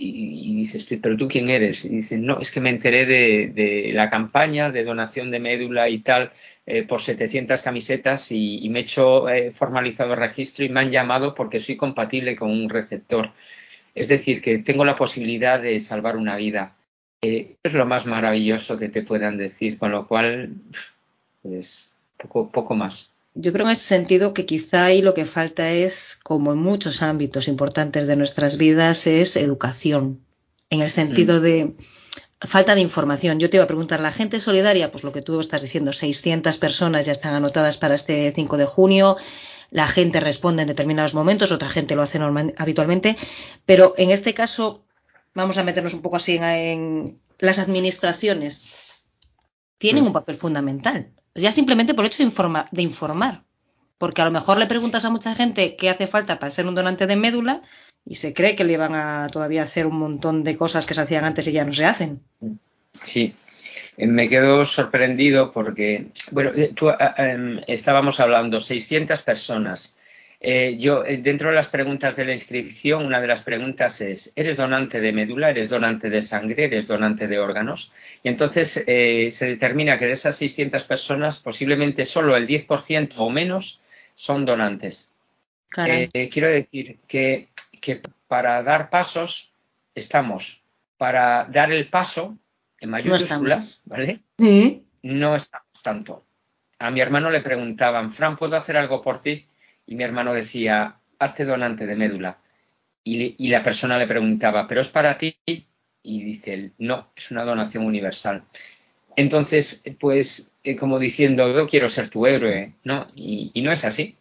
y, 0.00 0.54
dices, 0.54 0.88
pero 1.02 1.16
tú 1.16 1.28
quién 1.28 1.48
eres? 1.48 1.84
Y 1.84 1.96
dices, 1.96 2.20
no, 2.20 2.38
es 2.38 2.50
que 2.50 2.60
me 2.60 2.70
enteré 2.70 3.06
de, 3.06 3.90
la 3.92 4.08
campaña 4.10 4.70
de 4.70 4.84
donación 4.84 5.30
de 5.30 5.40
médula 5.40 5.88
y 5.88 5.98
tal 5.98 6.32
eh, 6.66 6.84
por 6.84 7.00
700 7.00 7.60
camisetas 7.62 8.30
y, 8.30 8.68
me 8.70 8.80
he 8.80 8.82
hecho 8.82 9.28
eh, 9.28 9.50
formalizado 9.52 10.12
el 10.14 10.20
registro 10.20 10.64
y 10.64 10.68
me 10.68 10.80
han 10.80 10.90
llamado 10.90 11.34
porque 11.34 11.60
soy 11.60 11.76
compatible 11.76 12.36
con 12.36 12.50
un 12.50 12.68
receptor. 12.68 13.32
Es 13.94 14.08
decir, 14.08 14.40
que 14.40 14.58
tengo 14.58 14.84
la 14.84 14.96
posibilidad 14.96 15.60
de 15.60 15.80
salvar 15.80 16.16
una 16.16 16.36
vida. 16.36 16.76
Es 17.20 17.72
lo 17.72 17.84
más 17.84 18.06
maravilloso 18.06 18.78
que 18.78 18.88
te 18.88 19.02
puedan 19.02 19.36
decir, 19.36 19.76
con 19.78 19.90
lo 19.90 20.06
cual, 20.06 20.52
pues, 21.42 21.92
poco, 22.16 22.50
poco 22.50 22.76
más. 22.76 23.17
Yo 23.40 23.52
creo 23.52 23.66
en 23.66 23.72
ese 23.72 23.84
sentido 23.84 24.34
que 24.34 24.46
quizá 24.46 24.86
ahí 24.86 25.00
lo 25.00 25.14
que 25.14 25.24
falta 25.24 25.70
es, 25.70 26.18
como 26.24 26.52
en 26.52 26.58
muchos 26.58 27.02
ámbitos 27.02 27.46
importantes 27.46 28.08
de 28.08 28.16
nuestras 28.16 28.58
vidas, 28.58 29.06
es 29.06 29.36
educación, 29.36 30.24
en 30.70 30.80
el 30.80 30.90
sentido 30.90 31.38
mm. 31.38 31.42
de 31.42 31.76
falta 32.40 32.74
de 32.74 32.80
información. 32.80 33.38
Yo 33.38 33.48
te 33.48 33.56
iba 33.56 33.62
a 33.62 33.68
preguntar, 33.68 34.00
¿la 34.00 34.10
gente 34.10 34.40
solidaria? 34.40 34.90
Pues 34.90 35.04
lo 35.04 35.12
que 35.12 35.22
tú 35.22 35.38
estás 35.38 35.62
diciendo, 35.62 35.92
600 35.92 36.58
personas 36.58 37.06
ya 37.06 37.12
están 37.12 37.32
anotadas 37.32 37.76
para 37.76 37.94
este 37.94 38.32
5 38.34 38.56
de 38.56 38.66
junio, 38.66 39.16
la 39.70 39.86
gente 39.86 40.18
responde 40.18 40.62
en 40.62 40.68
determinados 40.68 41.14
momentos, 41.14 41.52
otra 41.52 41.68
gente 41.68 41.94
lo 41.94 42.02
hace 42.02 42.18
habitualmente, 42.56 43.16
pero 43.64 43.94
en 43.98 44.10
este 44.10 44.34
caso, 44.34 44.84
vamos 45.32 45.58
a 45.58 45.62
meternos 45.62 45.94
un 45.94 46.02
poco 46.02 46.16
así 46.16 46.40
en, 46.42 47.20
las 47.38 47.60
administraciones, 47.60 48.74
tienen 49.78 50.02
mm. 50.02 50.06
un 50.08 50.12
papel 50.12 50.34
fundamental 50.34 51.12
ya 51.42 51.52
simplemente 51.52 51.94
por 51.94 52.04
hecho 52.04 52.22
de, 52.22 52.82
informar. 52.82 53.42
Porque 53.98 54.22
a 54.22 54.24
lo 54.24 54.30
mejor 54.30 54.58
le 54.58 54.66
preguntas 54.66 55.04
a 55.04 55.10
mucha 55.10 55.34
gente 55.34 55.76
qué 55.76 55.90
hace 55.90 56.06
falta 56.06 56.38
para 56.38 56.52
ser 56.52 56.66
un 56.66 56.74
donante 56.74 57.06
de 57.06 57.16
médula 57.16 57.62
y 58.04 58.14
se 58.14 58.32
cree 58.32 58.54
que 58.54 58.64
le 58.64 58.76
van 58.76 58.94
a 58.94 59.26
todavía 59.30 59.62
hacer 59.62 59.86
un 59.86 59.98
montón 59.98 60.44
de 60.44 60.56
cosas 60.56 60.86
que 60.86 60.94
se 60.94 61.00
hacían 61.00 61.24
antes 61.24 61.46
y 61.48 61.52
ya 61.52 61.64
no 61.64 61.72
se 61.72 61.84
hacen. 61.84 62.22
Sí, 63.02 63.34
eh, 63.96 64.06
me 64.06 64.28
quedo 64.28 64.64
sorprendido 64.64 65.52
porque, 65.52 66.06
bueno, 66.30 66.52
eh, 66.54 66.72
tú, 66.74 66.90
eh, 66.90 66.96
em, 67.16 67.60
estábamos 67.66 68.20
hablando 68.20 68.60
600 68.60 69.22
personas 69.22 69.97
eh, 70.40 70.76
yo, 70.78 71.04
eh, 71.04 71.16
dentro 71.16 71.48
de 71.48 71.56
las 71.56 71.66
preguntas 71.66 72.14
de 72.14 72.24
la 72.24 72.32
inscripción, 72.32 73.04
una 73.04 73.20
de 73.20 73.26
las 73.26 73.42
preguntas 73.42 74.00
es, 74.00 74.32
¿eres 74.36 74.56
donante 74.56 75.00
de 75.00 75.12
médula? 75.12 75.50
¿Eres 75.50 75.68
donante 75.68 76.10
de 76.10 76.22
sangre? 76.22 76.64
¿Eres 76.64 76.86
donante 76.86 77.26
de 77.26 77.40
órganos? 77.40 77.92
Y 78.22 78.28
entonces 78.28 78.84
eh, 78.86 79.30
se 79.32 79.48
determina 79.48 79.98
que 79.98 80.06
de 80.06 80.12
esas 80.12 80.36
600 80.36 80.84
personas, 80.84 81.40
posiblemente 81.40 82.04
solo 82.04 82.36
el 82.36 82.46
10% 82.46 83.14
o 83.16 83.30
menos 83.30 83.80
son 84.14 84.44
donantes. 84.44 85.12
quiero 85.72 86.48
decir 86.48 86.98
que, 87.08 87.48
para 88.28 88.62
dar 88.62 88.90
pasos 88.90 89.52
estamos. 89.94 90.62
Para 90.98 91.46
dar 91.50 91.72
el 91.72 91.88
paso, 91.88 92.38
en 92.80 92.90
mayúsculas, 92.90 93.82
¿vale? 93.84 94.20
No 95.02 95.34
estamos 95.34 95.82
tanto. 95.82 96.24
A 96.78 96.92
mi 96.92 97.00
hermano 97.00 97.30
le 97.30 97.40
preguntaban, 97.40 98.12
Fran, 98.12 98.36
¿puedo 98.36 98.56
hacer 98.56 98.76
algo 98.76 99.02
por 99.02 99.20
ti? 99.20 99.47
Y 99.88 99.94
mi 99.94 100.04
hermano 100.04 100.34
decía, 100.34 100.96
hazte 101.18 101.46
donante 101.46 101.86
de 101.86 101.96
médula. 101.96 102.38
Y, 103.04 103.48
la 103.48 103.62
persona 103.62 103.96
le 103.96 104.06
preguntaba, 104.06 104.68
¿pero 104.68 104.82
es 104.82 104.88
para 104.90 105.16
ti? 105.16 105.38
Y 105.46 106.22
dice 106.24 106.52
él, 106.52 106.72
no, 106.76 107.08
es 107.16 107.30
una 107.30 107.42
donación 107.42 107.86
universal. 107.86 108.44
Entonces, 109.16 109.82
pues, 109.98 110.54
eh, 110.62 110.76
como 110.76 110.98
diciendo, 110.98 111.50
yo 111.54 111.66
quiero 111.66 111.88
ser 111.88 112.10
tu 112.10 112.26
héroe, 112.26 112.74
¿no? 112.84 113.08
Y, 113.16 113.50
no 113.62 113.72
es 113.72 113.84
así. 113.86 114.14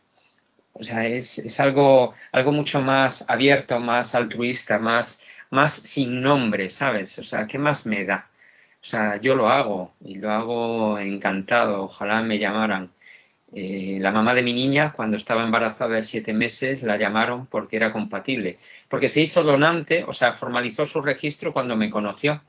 O 0.71 0.85
sea, 0.85 1.05
es, 1.05 1.59
algo, 1.59 2.13
algo 2.31 2.51
mucho 2.53 2.81
más 2.81 3.29
abierto, 3.29 3.79
más 3.81 4.15
altruista, 4.15 4.79
más, 4.79 5.21
más 5.49 5.73
sin 5.73 6.21
nombre, 6.21 6.69
¿sabes? 6.69 7.19
O 7.19 7.23
sea, 7.25 7.45
¿qué 7.45 7.57
más 7.57 7.85
me 7.85 8.05
da? 8.05 8.29
O 8.81 8.85
sea, 8.85 9.17
yo 9.17 9.35
lo 9.35 9.49
hago 9.49 9.93
y 9.99 10.15
lo 10.15 10.31
hago 10.31 10.97
encantado, 10.99 11.83
ojalá 11.83 12.21
me 12.21 12.39
llamaran. 12.39 12.91
Eh, 13.53 13.99
la 14.01 14.11
mamá 14.11 14.33
de 14.33 14.43
mi 14.43 14.53
niña, 14.53 14.91
cuando 14.93 15.15
estaba 15.17 15.43
embarazada 15.43 15.95
de 15.95 16.03
siete 16.03 16.33
meses, 16.33 16.83
la 16.83 16.97
llamaron 16.97 17.45
porque 17.47 17.77
era 17.77 17.93
compatible. 17.93 18.59
Porque 18.89 19.09
se 19.09 19.21
hizo 19.21 19.43
donante, 19.43 20.03
o 20.05 20.13
sea, 20.13 20.33
formalizó 20.33 20.85
su 20.85 21.01
registro 21.01 21.53
cuando 21.53 21.75
me 21.75 21.89
conoció, 21.89 22.41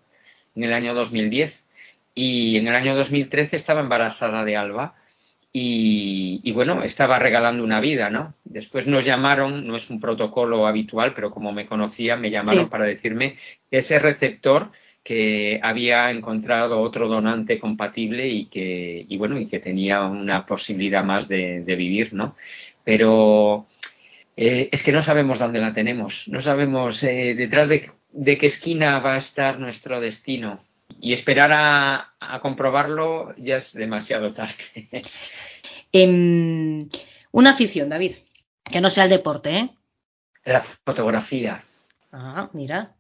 en 0.57 0.65
el 0.65 0.73
año 0.73 0.95
2010. 0.95 1.67
Y 2.15 2.57
en 2.57 2.67
el 2.67 2.75
año 2.75 2.97
2013 2.97 3.57
estaba 3.57 3.81
embarazada 3.81 4.45
de 4.45 4.57
Alba. 4.57 4.95
Y, 5.53 6.53
bueno, 6.53 6.85
estaba 6.85 7.19
regalando 7.19 7.65
una 7.65 7.81
vida, 7.81 8.11
¿no? 8.11 8.35
Después 8.45 8.87
nos 8.87 9.05
llamaron, 9.05 9.67
no 9.67 9.77
es 9.77 9.91
un 9.91 9.99
protocolo 9.99 10.67
habitual, 10.69 11.15
pero 11.15 11.33
como 11.33 11.53
me 11.53 11.67
conocía, 11.67 12.17
me 12.17 12.31
llamaron 12.31 12.69
para 12.69 12.85
decirme 12.85 13.37
que 13.71 13.79
ese 13.79 13.99
receptor 13.99 14.71
que 15.09 15.59
había 15.63 16.11
encontrado 16.11 16.83
otro 16.83 17.09
donante 17.09 17.59
compatible 17.59 18.29
y 18.29 18.45
que, 18.45 19.07
y 19.09 19.17
bueno, 19.17 19.41
y 19.41 19.47
que 19.47 19.59
tenía 19.59 20.03
una 20.03 20.45
posibilidad 20.45 21.03
más 21.03 21.29
de, 21.29 21.63
vivir, 21.65 22.13
¿no? 22.13 22.37
Pero 22.85 23.67
eh, 24.37 24.69
es 24.71 24.83
que 24.83 24.93
no 24.93 25.03
sabemos 25.03 25.39
dónde 25.39 25.61
la 25.61 25.73
tenemos, 25.73 26.29
no 26.29 26.43
sabemos 26.43 27.03
eh, 27.05 27.35
detrás 27.35 27.71
de, 27.71 27.91
qué 28.39 28.47
esquina 28.47 28.99
va 28.99 29.15
a 29.15 29.19
estar 29.19 29.59
nuestro 29.59 29.99
destino. 29.99 30.63
Y 31.01 31.15
esperar 31.15 31.53
a, 31.55 32.41
comprobarlo 32.43 33.35
ya 33.39 33.57
es 33.57 33.73
demasiado 33.73 34.35
tarde. 34.35 34.91
Em, 35.91 36.87
una 37.33 37.51
afición, 37.53 37.89
David, 37.89 38.13
que 38.71 38.83
no 38.83 38.91
sea 38.91 39.05
el 39.05 39.11
deporte, 39.11 39.57
¿eh? 39.57 39.71
La 40.45 40.61
fotografía. 40.61 41.65
Ah, 42.13 42.51
mira. 42.53 42.98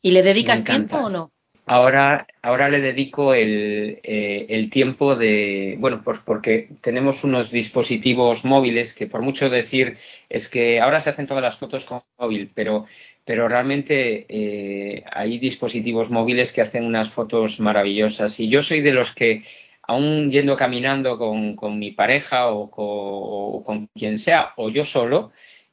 ¿Y 0.00 0.12
le 0.12 0.22
dedicas 0.22 0.64
tiempo 0.64 0.96
o 0.96 1.10
no? 1.10 1.32
Ahora, 1.70 2.26
ahora 2.40 2.70
le 2.70 2.80
dedico 2.80 3.34
el, 3.34 4.00
eh, 4.02 4.46
el 4.48 4.70
tiempo 4.70 5.16
de, 5.16 5.76
bueno, 5.78 6.00
pues 6.02 6.18
porque 6.24 6.70
tenemos 6.80 7.24
unos 7.24 7.50
dispositivos 7.50 8.46
móviles 8.46 8.94
que 8.94 9.06
por 9.06 9.20
mucho 9.20 9.50
decir 9.50 9.98
es 10.30 10.48
que 10.48 10.80
ahora 10.80 11.02
se 11.02 11.10
hacen 11.10 11.26
todas 11.26 11.42
las 11.42 11.58
fotos 11.58 11.84
con 11.84 12.00
móvil, 12.16 12.50
pero, 12.54 12.86
pero 13.26 13.48
realmente 13.48 14.24
eh, 14.30 15.04
hay 15.12 15.38
dispositivos 15.38 16.08
móviles 16.08 16.54
que 16.54 16.62
hacen 16.62 16.86
unas 16.86 17.10
fotos 17.10 17.60
maravillosas. 17.60 18.40
Y 18.40 18.48
yo 18.48 18.62
soy 18.62 18.80
de 18.80 18.94
los 18.94 19.14
que, 19.14 19.44
aún 19.82 20.30
yendo 20.30 20.56
caminando 20.56 21.18
con, 21.18 21.54
con 21.54 21.78
mi 21.78 21.90
pareja 21.90 22.48
o 22.48 22.70
con, 22.70 22.86
o 22.88 23.62
con, 23.62 23.88
quien 23.88 24.18
sea, 24.18 24.54
o 24.56 24.70
yo 24.70 24.86
solo, 24.86 25.32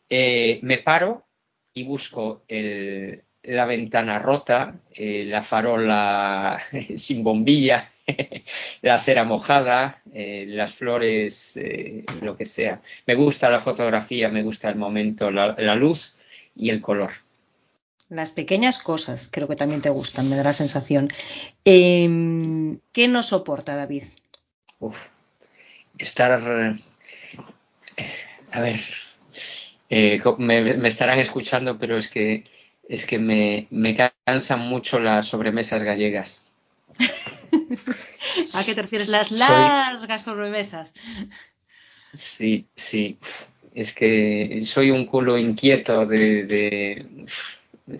eh, 0.09 0.59
me 0.61 0.79
paro 0.79 1.25
y 1.73 1.85
busco 1.85 2.43
el, 2.49 3.23
la 3.47 3.65
ventana 3.65 4.19
rota, 4.19 4.75
eh, 4.93 5.25
la 5.25 5.41
farola 5.41 6.61
sin 6.95 7.23
bombilla, 7.23 7.91
la 8.81 8.95
acera 8.95 9.23
mojada, 9.23 10.01
eh, 10.13 10.45
las 10.47 10.73
flores, 10.73 11.57
eh, 11.57 12.03
lo 12.21 12.37
que 12.37 12.45
sea. 12.45 12.81
Me 13.05 13.15
gusta 13.15 13.49
la 13.49 13.61
fotografía, 13.61 14.29
me 14.29 14.43
gusta 14.43 14.69
el 14.69 14.75
momento, 14.75 15.31
la, 15.31 15.75
luz 15.75 16.15
y 16.55 16.69
el 16.69 16.81
color. 16.81 17.11
Las 18.09 18.31
pequeñas 18.31 18.81
cosas 18.81 19.29
creo 19.31 19.47
que 19.47 19.55
también 19.55 19.81
te 19.81 19.89
gustan, 19.89 20.29
me 20.29 20.35
da 20.35 20.43
la 20.43 20.53
sensación. 20.53 21.09
Em, 21.63 22.79
¿Qué 22.91 23.07
no 23.07 23.23
soporta 23.23 23.75
David? 23.75 24.03
Uf, 24.79 25.07
estar... 25.97 26.75
A 28.51 28.61
ver, 28.61 28.79
me, 30.37 30.87
estarán 30.87 31.19
escuchando, 31.19 31.77
pero 31.77 31.97
es 31.97 32.09
que, 32.09 32.45
es 32.87 33.05
que 33.05 33.19
me, 33.19 33.67
me 33.69 33.95
cansan 34.25 34.61
mucho 34.61 34.99
las 34.99 35.27
sobremesas 35.27 35.83
gallegas. 35.83 36.45
¿A 38.53 38.63
qué 38.63 38.75
te 38.75 38.81
refieres? 38.81 39.07
Las 39.07 39.31
largas 39.31 40.23
sobremesas. 40.23 40.93
Sí, 42.13 42.65
sí. 42.75 43.17
Es 43.73 43.93
que 43.93 44.61
soy 44.65 44.91
un 44.91 45.05
culo 45.05 45.37
inquieto 45.37 46.05
de, 46.05 47.05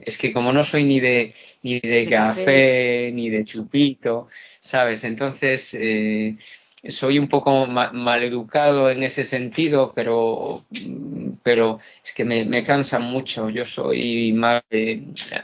es 0.02 0.18
que 0.18 0.32
como 0.32 0.54
no 0.54 0.64
soy 0.64 0.86
ni 0.86 1.00
de 1.00 1.36
ni 1.64 1.80
de, 1.80 2.08
café, 2.08 3.12
ni 3.12 3.30
de 3.30 3.44
chupito, 3.44 4.30
¿sabes? 4.60 5.04
Entonces 5.04 5.74
eh, 5.74 6.38
soy 6.90 7.20
un 7.20 7.28
poco 7.28 7.66
mal 7.68 8.24
educado 8.24 8.90
en 8.90 9.04
ese 9.04 9.24
sentido, 9.24 9.94
pero, 9.96 10.66
pero 11.44 11.80
es 12.04 12.14
que 12.14 12.26
me, 12.26 12.64
cansa 12.64 13.00
mucho. 13.00 13.50
Yo 13.50 13.66
soy 13.66 14.34
más, 14.34 14.64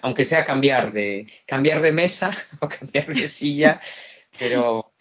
aunque 0.02 0.26
sea 0.26 0.44
cambiar 0.44 0.92
de 0.92 1.28
cambiar 1.46 1.82
de 1.82 1.92
mesa 1.92 2.36
o 2.60 2.70
cambiar 2.70 3.08
de 3.14 3.28
silla, 3.28 3.82
pero, 4.38 4.94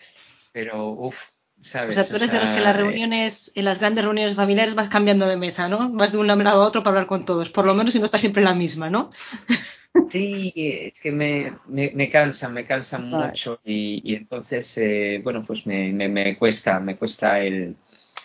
pero, 0.52 0.88
uff, 0.90 1.39
¿sabes? 1.62 1.96
O 1.96 2.00
sea, 2.00 2.08
tú 2.08 2.16
eres 2.16 2.32
de 2.32 2.38
los 2.38 2.50
que 2.50 2.58
en 2.58 2.64
las 2.64 2.76
reuniones, 2.76 3.52
en 3.54 3.64
las 3.64 3.80
grandes 3.80 4.04
reuniones 4.04 4.34
familiares 4.34 4.74
vas 4.74 4.88
cambiando 4.88 5.26
de 5.26 5.36
mesa, 5.36 5.68
¿no? 5.68 5.90
Vas 5.92 6.12
de 6.12 6.18
un 6.18 6.26
lado 6.26 6.62
a 6.62 6.66
otro 6.66 6.82
para 6.82 6.96
hablar 6.96 7.06
con 7.06 7.24
todos, 7.24 7.50
por 7.50 7.64
lo 7.66 7.74
menos 7.74 7.92
si 7.92 7.98
no 7.98 8.04
estás 8.04 8.20
siempre 8.20 8.40
en 8.40 8.48
la 8.48 8.54
misma, 8.54 8.90
¿no? 8.90 9.10
Sí, 10.08 10.52
es 10.56 11.00
que 11.00 11.10
me, 11.10 11.52
me, 11.66 11.90
me 11.94 12.08
cansan, 12.08 12.54
me 12.54 12.64
cansan 12.64 13.10
mucho 13.10 13.60
y, 13.64 14.14
entonces, 14.14 14.78
eh, 14.78 15.20
bueno, 15.22 15.44
pues 15.44 15.66
me, 15.66 15.92
me, 15.92 16.36
cuesta, 16.36 16.78
me 16.78 16.96
cuesta 16.96 17.40
el 17.40 17.76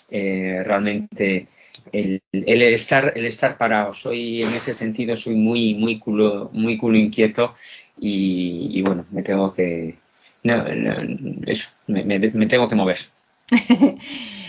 eh, 0.09 0.61
realmente 0.63 1.47
el, 1.91 2.21
el, 2.31 2.61
estar 2.61 3.13
el 3.15 3.25
estar 3.25 3.57
parado. 3.57 3.93
Soy 3.95 4.43
en 4.43 4.53
ese 4.53 4.75
sentido 4.75 5.17
soy 5.17 5.35
muy 5.35 5.73
muy 5.75 5.99
culo 5.99 6.49
muy 6.53 6.77
culo 6.77 6.97
inquieto 6.97 7.55
y 7.99 8.81
bueno 8.83 9.05
me 9.11 9.23
tengo 9.23 9.53
que 9.53 9.97
no, 10.45 10.63
eso, 11.47 11.69
me, 11.87 12.47
tengo 12.47 12.69
que 12.69 12.75
mover. 12.75 12.99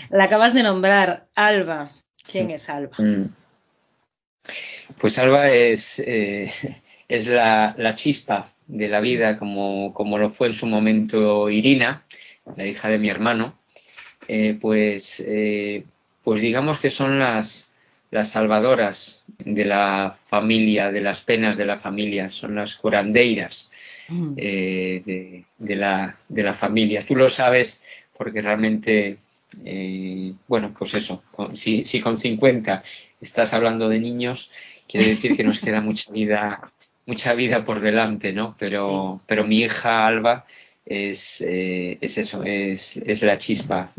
la 0.09 0.23
acabas 0.23 0.53
de 0.53 0.63
nombrar, 0.63 1.27
Alba. 1.35 1.91
¿Quién 2.29 2.51
es 2.51 2.69
Alba? 2.69 2.95
Mm. 2.97 3.29
Pues 4.99 5.17
Alba 5.17 5.49
es, 5.49 5.99
eh, 6.05 6.51
es 7.07 7.27
la, 7.27 7.93
chispa 7.95 8.51
de 8.67 8.87
la 8.87 8.99
vida, 8.99 9.37
como, 9.37 9.93
como 9.93 10.17
lo 10.17 10.31
fue 10.31 10.47
en 10.47 10.53
su 10.53 10.67
momento 10.67 11.49
Irina, 11.49 12.03
la 12.55 12.65
hija 12.65 12.89
de 12.89 12.99
mi 12.99 13.09
hermano. 13.09 13.57
Eh, 14.27 14.57
pues, 14.59 15.23
eh, 15.25 15.85
pues 16.23 16.41
digamos 16.41 16.79
que 16.79 16.89
son 16.89 17.19
las, 17.19 17.73
las 18.11 18.29
salvadoras 18.29 19.25
de 19.39 19.63
la 19.63 20.17
familia, 20.27 20.91
de 20.91 21.01
las 21.01 21.21
penas 21.21 21.55
de 21.55 21.65
la 21.65 21.79
familia, 21.79 22.29
son 22.29 22.55
las 22.55 22.75
curandeiras 22.75 23.71
Mm. 24.09 24.33
Eh, 24.37 25.43
de, 25.57 25.75
la, 25.75 26.17
de 26.29 26.43
la 26.43 26.53
familia. 26.53 27.01
Tú 27.05 27.15
lo 27.15 27.29
sabes 27.29 27.83
porque 28.17 28.41
realmente, 28.41 29.17
eh, 29.63 30.33
bueno, 30.47 30.73
pues 30.77 30.93
eso, 30.95 31.23
si, 31.53 31.85
si 31.85 32.01
con 32.01 32.17
50 32.19 32.83
estás 33.21 33.53
hablando 33.53 33.89
de 33.89 33.99
niños, 33.99 34.51
quiere 34.87 35.07
decir 35.07 35.35
que 35.35 35.43
nos 35.43 35.59
queda 35.59 35.81
mucha 35.81 36.11
vida 36.11 36.71
mucha 37.05 37.33
vida 37.33 37.63
por 37.63 37.79
delante, 37.79 38.33
¿no? 38.33 38.55
Pero, 38.59 39.21
pero 39.27 39.45
mi 39.45 39.59
hija 39.59 40.05
Alba 40.05 40.45
es, 40.85 41.39
eh, 41.39 41.97
es 42.01 42.17
eso, 42.17 42.43
es, 42.43 42.97
es 42.97 43.21
la 43.23 43.37
chispa. 43.37 43.93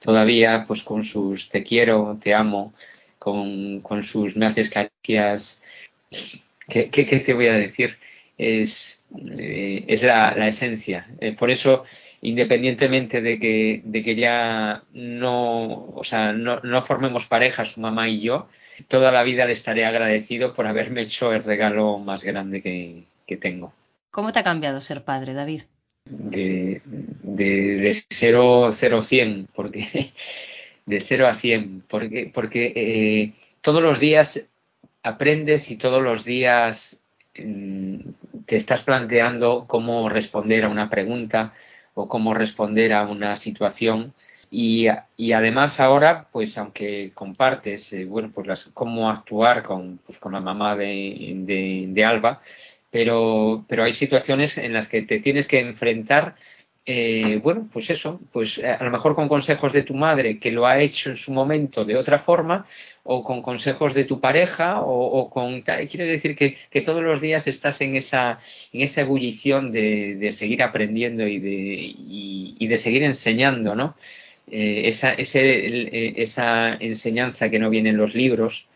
todavía, 0.00 0.64
pues 0.66 0.82
con 0.82 1.04
sus 1.04 1.48
te 1.48 1.62
quiero, 1.62 2.18
te 2.20 2.34
amo, 2.34 2.74
con, 3.22 3.80
con 3.82 4.02
sus 4.02 4.36
me 4.36 4.46
haces 4.46 4.68
caricias, 4.68 5.62
¿qué, 6.68 6.90
qué, 6.90 7.06
qué 7.06 7.20
te 7.20 7.34
voy 7.34 7.46
a 7.46 7.54
decir? 7.54 7.96
Es, 8.36 9.04
eh, 9.30 9.84
es 9.86 10.02
la, 10.02 10.48
esencia. 10.48 11.06
Eh, 11.20 11.32
por 11.32 11.52
eso, 11.52 11.84
independientemente 12.22 13.20
de 13.20 13.38
que, 13.38 13.82
de 13.84 14.02
que 14.02 14.14
ya 14.14 14.84
no, 14.92 15.86
o 15.92 16.04
sea, 16.04 16.32
no, 16.32 16.60
no, 16.60 16.82
formemos 16.82 17.26
pareja, 17.26 17.64
su 17.64 17.80
mamá 17.80 18.08
y 18.08 18.20
yo, 18.20 18.48
toda 18.88 19.10
la 19.10 19.24
vida 19.24 19.44
le 19.44 19.52
estaré 19.52 19.84
agradecido 19.84 20.54
por 20.54 20.66
haberme 20.66 21.02
hecho 21.02 21.32
el 21.32 21.42
regalo 21.42 21.98
más 21.98 22.22
grande 22.22 22.62
que, 22.62 23.04
tengo. 23.40 23.72
¿Cómo 24.10 24.30
te 24.30 24.40
ha 24.40 24.44
cambiado 24.44 24.82
ser 24.82 25.04
padre, 25.04 25.32
David? 25.32 25.62
De, 26.04 26.82
de, 26.84 28.04
0, 28.10 28.70
0 28.70 28.98
a 28.98 29.02
100, 29.02 29.48
porque 29.54 30.12
de 30.84 31.00
0 31.00 31.26
a 31.26 31.34
100, 31.34 31.84
porque, 31.88 32.30
porque 32.32 32.72
eh, 32.76 33.32
todos 33.62 33.82
los 33.82 34.00
días 34.00 34.50
aprendes 35.02 35.70
y 35.70 35.76
todos 35.76 36.02
los 36.02 36.26
días 36.26 37.02
mm, 37.38 38.00
te 38.44 38.56
estás 38.56 38.82
planteando 38.82 39.64
cómo 39.66 40.10
responder 40.10 40.64
a 40.64 40.68
una 40.68 40.90
pregunta 40.90 41.54
o 41.94 42.08
cómo 42.08 42.34
responder 42.34 42.92
a 42.92 43.06
una 43.06 43.36
situación. 43.36 44.14
Y, 44.50 44.88
además 45.32 45.80
ahora, 45.80 46.28
pues 46.30 46.58
aunque 46.58 47.12
compartes, 47.14 47.92
eh, 47.94 48.04
bueno, 48.04 48.30
pues 48.34 48.70
cómo 48.74 49.08
actuar 49.10 49.62
con, 49.62 49.98
pues, 50.04 50.18
con 50.18 50.32
la 50.34 50.40
mamá 50.40 50.76
de, 50.76 51.88
de, 51.88 52.04
Alba, 52.04 52.42
pero, 52.90 53.64
pero 53.66 53.84
hay 53.84 53.94
situaciones 53.94 54.58
en 54.58 54.74
las 54.74 54.88
que 54.88 55.02
te 55.02 55.20
tienes 55.20 55.48
que 55.48 55.60
enfrentar 55.60 56.36
eh, 56.84 57.38
bueno, 57.42 57.68
pues 57.72 57.90
eso, 57.90 58.20
pues 58.32 58.58
eh, 58.58 58.66
a 58.68 58.82
lo 58.82 58.90
mejor 58.90 59.14
con 59.14 59.28
consejos 59.28 59.72
de 59.72 59.84
tu 59.84 59.94
madre 59.94 60.40
que 60.40 60.50
lo 60.50 60.66
ha 60.66 60.80
hecho 60.80 61.10
en 61.10 61.16
su 61.16 61.32
momento 61.32 61.84
de 61.84 61.96
otra 61.96 62.18
forma, 62.18 62.66
o 63.04 63.22
con 63.22 63.40
consejos 63.40 63.94
de 63.94 64.04
tu 64.04 64.20
pareja, 64.20 64.80
o, 64.82 65.30
con 65.30 65.62
quiero 65.62 66.06
decir 66.06 66.34
que, 66.36 66.80
todos 66.82 67.02
los 67.02 67.20
días 67.20 67.46
estás 67.46 67.80
en 67.82 67.94
esa, 67.96 68.40
en 68.72 68.80
esa 68.80 69.02
ebullición 69.02 69.70
de, 69.72 70.30
seguir 70.32 70.62
aprendiendo 70.62 71.26
y 71.26 71.38
de, 71.38 71.94
y, 72.58 72.66
de 72.66 72.76
seguir 72.76 73.04
enseñando, 73.04 73.74
¿no? 73.76 73.96
Eh, 74.50 74.82
esa, 74.88 75.12
esa 75.14 76.74
enseñanza 76.74 77.48
que 77.50 77.58
no 77.60 77.70
viene 77.70 77.90
en 77.90 77.96
los 77.96 78.14
libros, 78.14 78.66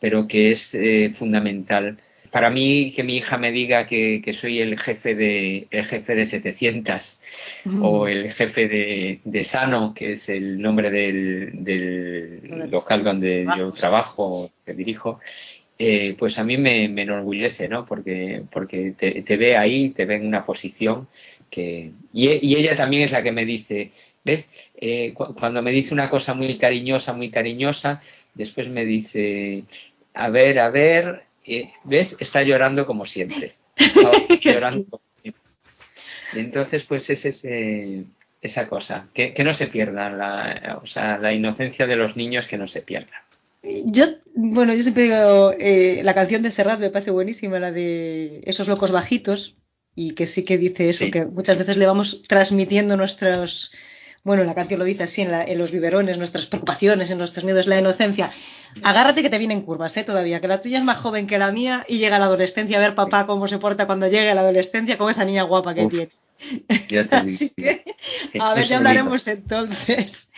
pero 0.00 0.28
que 0.28 0.50
es 0.50 0.76
fundamental 1.14 1.98
para 2.30 2.50
mí 2.50 2.92
que 2.94 3.02
mi 3.02 3.16
hija 3.16 3.38
me 3.38 3.50
diga 3.52 3.86
que, 3.86 4.22
soy 4.32 4.60
el 4.60 4.78
jefe 4.78 5.14
de 5.14 5.66
el 5.70 5.84
jefe 5.84 6.14
de 6.14 6.26
700 6.26 7.20
o 7.80 8.06
el 8.06 8.32
jefe 8.32 8.68
de, 9.24 9.44
Sano, 9.44 9.94
que 9.94 10.12
es 10.12 10.28
el 10.28 10.60
nombre 10.60 10.90
del, 10.90 12.70
local 12.70 13.02
donde 13.02 13.46
yo 13.56 13.72
trabajo, 13.72 14.50
que 14.64 14.74
dirijo, 14.74 15.20
eh, 15.78 16.16
pues 16.18 16.38
a 16.38 16.44
mí 16.44 16.56
me, 16.56 16.84
enorgullece, 16.84 17.68
¿no? 17.68 17.86
Porque, 17.86 18.42
porque 18.50 18.92
te, 18.92 19.36
ve 19.36 19.56
ahí, 19.56 19.90
te 19.90 20.04
ve 20.04 20.16
en 20.16 20.26
una 20.26 20.44
posición 20.44 21.08
que... 21.50 21.92
Y, 22.12 22.28
ella 22.28 22.76
también 22.76 23.04
es 23.04 23.12
la 23.12 23.22
que 23.22 23.32
me 23.32 23.44
dice, 23.44 23.92
¿ves? 24.24 24.50
Eh, 24.80 25.14
cuando 25.14 25.62
me 25.62 25.70
dice 25.70 25.94
una 25.94 26.10
cosa 26.10 26.34
muy 26.34 26.58
cariñosa, 26.58 27.12
muy 27.12 27.30
cariñosa, 27.30 28.02
después 28.34 28.68
me 28.68 28.84
dice, 28.84 29.64
a 30.14 30.30
ver, 30.30 30.58
a 30.58 30.70
ver, 30.70 31.27
¿ves? 31.84 32.16
Está 32.20 32.42
llorando 32.42 32.86
como 32.86 33.04
siempre. 33.04 33.56
llorando 34.40 35.00
entonces, 36.34 36.84
pues 36.84 37.08
es 37.10 37.24
ese, 37.24 38.04
esa 38.42 38.68
cosa, 38.68 39.08
que, 39.14 39.34
no 39.44 39.54
se 39.54 39.66
pierda, 39.66 40.10
la, 40.10 40.80
o 40.82 40.86
sea, 40.86 41.18
la 41.18 41.32
inocencia 41.32 41.86
de 41.86 41.96
los 41.96 42.16
niños 42.16 42.46
que 42.46 42.58
no 42.58 42.66
se 42.66 42.82
pierda. 42.82 43.24
Yo, 43.62 44.06
bueno, 44.34 44.74
yo 44.74 44.82
siempre 44.82 45.04
digo, 45.04 45.52
eh, 45.58 46.02
la 46.04 46.14
canción 46.14 46.42
de 46.42 46.50
Serrat 46.50 46.80
me 46.80 46.90
parece 46.90 47.10
buenísima, 47.10 47.58
la 47.58 47.72
de 47.72 48.40
esos 48.44 48.68
locos 48.68 48.92
bajitos, 48.92 49.54
y 49.94 50.12
que 50.12 50.26
sí 50.26 50.44
que 50.44 50.58
dice 50.58 50.88
eso, 50.88 51.06
que 51.10 51.24
muchas 51.24 51.58
veces 51.58 51.76
le 51.76 51.86
vamos 51.86 52.22
transmitiendo 52.28 52.96
nuestros, 52.96 53.72
bueno, 54.28 54.44
la 54.44 54.54
canción 54.54 54.78
lo 54.78 54.84
dice 54.84 55.04
así, 55.04 55.22
en, 55.22 55.58
los 55.58 55.72
biberones, 55.72 56.18
nuestras 56.18 56.46
preocupaciones, 56.46 57.10
en 57.10 57.18
nuestros 57.18 57.44
miedos, 57.44 57.66
la 57.66 57.78
inocencia. 57.78 58.30
Agárrate 58.82 59.22
que 59.22 59.30
te 59.30 59.38
vienen 59.38 59.62
curvas, 59.62 59.96
¿eh? 59.96 60.04
Todavía, 60.04 60.40
que 60.40 60.46
la 60.46 60.60
tuya 60.60 60.78
es 60.78 60.84
más 60.84 60.98
joven 60.98 61.26
que 61.26 61.38
la 61.38 61.50
mía 61.50 61.84
y 61.88 61.98
llega 61.98 62.16
a 62.16 62.18
la 62.18 62.26
adolescencia 62.26 62.76
a 62.76 62.80
ver 62.80 62.94
papá 62.94 63.26
cómo 63.26 63.48
se 63.48 63.58
porta 63.58 63.86
cuando 63.86 64.06
llegue 64.06 64.30
a 64.30 64.34
la 64.34 64.42
adolescencia 64.42 64.98
con 64.98 65.10
esa 65.10 65.24
niña 65.24 65.42
guapa 65.42 65.74
que 65.74 65.86
tiene. 65.86 66.10
Así 67.10 67.50
que, 67.56 67.82
a 68.38 68.54
ver, 68.54 68.66
ya 68.66 68.76
hablaremos 68.76 69.26
entonces. 69.26 70.30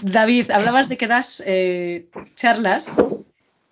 David, 0.00 0.50
hablabas 0.50 0.88
de 0.88 0.96
que 0.96 1.06
das 1.06 1.42
eh, 1.44 2.06
charlas 2.36 2.90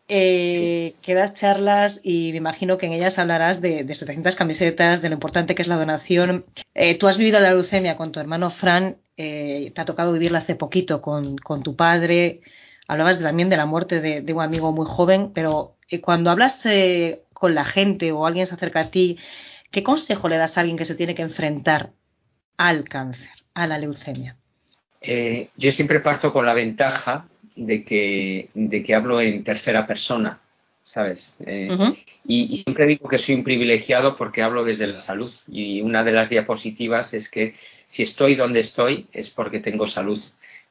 eh, 0.09 0.95
das 1.07 1.35
charlas 1.35 2.01
y 2.03 2.31
me 2.33 2.39
imagino 2.39 2.79
que 2.79 2.87
en 2.87 2.93
ellas 2.93 3.19
hablarás 3.19 3.61
de, 3.61 3.85
de 3.85 3.95
700 3.95 4.37
camisetas, 4.37 5.03
de 5.03 5.09
lo 5.09 5.15
importante 5.15 5.55
que 5.55 5.63
es 5.63 5.69
la 5.69 5.77
donación. 5.77 6.45
Eh, 6.75 6.97
tú 6.99 7.09
has 7.09 7.19
vivido 7.19 7.41
la 7.41 7.51
leucemia 7.51 7.97
con 7.97 8.13
tu 8.13 8.21
hermano 8.21 8.51
Fran 8.51 8.97
te 9.17 9.73
ha 9.77 9.85
tocado 9.85 10.13
vivirla 10.13 10.39
hace 10.39 10.55
poquito 10.55 11.01
con, 11.01 11.37
tu 11.63 11.75
padre, 11.77 12.43
hablabas 12.87 13.21
también 13.21 13.49
de 13.49 13.57
la 13.57 13.67
muerte 13.67 14.01
de, 14.01 14.33
un 14.33 14.43
amigo 14.43 14.73
muy 14.73 14.87
joven, 14.87 15.31
pero 15.33 15.77
cuando 16.03 16.31
hablas 16.31 16.67
con 17.33 17.55
la 17.55 17.65
gente 17.65 18.13
o 18.13 18.27
alguien 18.27 18.47
se 18.47 18.55
acerca 18.55 18.81
a 18.81 18.91
ti, 18.91 19.19
¿qué 19.71 19.83
consejo 19.83 20.29
le 20.29 20.37
das 20.37 20.57
a 20.57 20.61
alguien 20.61 20.77
que 20.77 20.85
se 20.85 20.95
tiene 20.95 21.15
que 21.15 21.23
enfrentar 21.23 21.93
al 22.57 22.85
cáncer, 22.85 23.33
a 23.55 23.67
la 23.67 23.79
leucemia? 23.79 24.37
yo 25.57 25.71
siempre 25.71 26.01
parto 26.01 26.33
con 26.33 26.45
la 26.47 26.53
ventaja 26.53 27.29
de 27.55 27.85
que, 27.85 28.51
de 28.55 28.83
que 28.83 28.95
hablo 28.95 29.21
en 29.21 29.45
tercera 29.45 29.87
persona, 29.87 30.41
¿sabes? 30.87 31.37
Eh, 31.45 31.69
y, 32.25 32.57
siempre 32.59 32.87
digo 32.87 33.09
que 33.09 33.19
soy 33.19 33.35
un 33.35 33.45
privilegiado 33.45 34.17
porque 34.17 34.43
hablo 34.43 34.65
desde 34.65 34.87
la 34.87 35.01
salud. 35.01 35.33
Y 35.49 35.83
una 35.83 36.05
de 36.05 36.13
las 36.13 36.31
diapositivas 36.31 37.13
es 37.13 37.29
que 37.29 37.55
si 37.89 38.05
estoy 38.05 38.37
donde 38.37 38.61
estoy 38.61 39.07
es 39.13 39.31
porque 39.31 39.59
tengo 39.59 39.89
salud, 39.89 40.21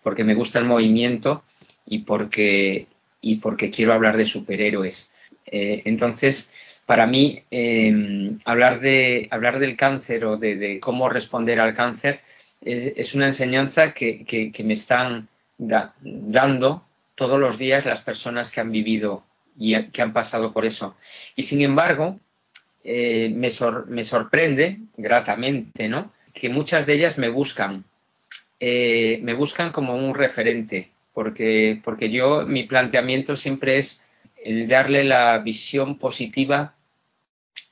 porque 0.02 0.24
me 0.24 0.34
gusta 0.34 0.58
el 0.60 0.66
movimiento 0.66 1.44
y 1.86 2.00
porque, 2.00 2.88
y 3.22 3.36
porque 3.36 3.70
quiero 3.72 3.94
hablar 3.94 4.16
de 4.16 4.26
superhéroes. 4.26 5.12
Eh, 5.46 5.82
entonces, 5.84 6.54
para 6.86 7.08
mí, 7.08 7.44
em, 7.52 8.40
hablar, 8.46 8.80
de, 8.80 9.28
hablar 9.32 9.60
del 9.60 9.76
cáncer 9.76 10.24
o 10.26 10.38
de, 10.38 10.80
cómo 10.82 11.10
responder 11.10 11.60
al 11.60 11.76
cáncer 11.76 12.22
es, 12.62 13.14
una 13.16 13.28
enseñanza 13.28 13.94
que 13.94 14.64
me 14.64 14.74
están 14.74 15.28
dando 15.58 16.86
todos 17.16 17.40
los 17.40 17.58
días 17.58 17.86
las 17.86 18.02
personas 18.02 18.52
que 18.52 18.62
han 18.62 18.72
vivido 18.72 19.24
y 19.58 19.82
que 19.88 20.02
han 20.02 20.14
pasado 20.14 20.52
por 20.54 20.66
eso. 20.66 20.96
Y 21.36 21.44
sin 21.44 21.62
embargo, 21.62 22.20
eh, 22.84 23.30
me, 23.34 23.50
sorprende 24.04 24.80
gratamente, 24.98 25.88
¿no? 25.88 26.12
Que 26.34 26.50
muchas 26.50 26.86
de 26.86 26.94
ellas 26.94 27.18
me 27.18 27.30
buscan, 27.30 27.86
eh, 28.60 29.20
me 29.24 29.34
buscan 29.34 29.72
como 29.72 29.96
un 29.96 30.14
referente, 30.14 30.92
porque, 31.14 31.82
porque 31.84 32.12
yo, 32.12 32.46
mi 32.46 32.64
planteamiento 32.64 33.36
siempre 33.36 33.78
es 33.78 34.06
el 34.44 34.68
darle 34.68 35.04
la 35.04 35.38
visión 35.40 35.98
positiva 35.98 36.76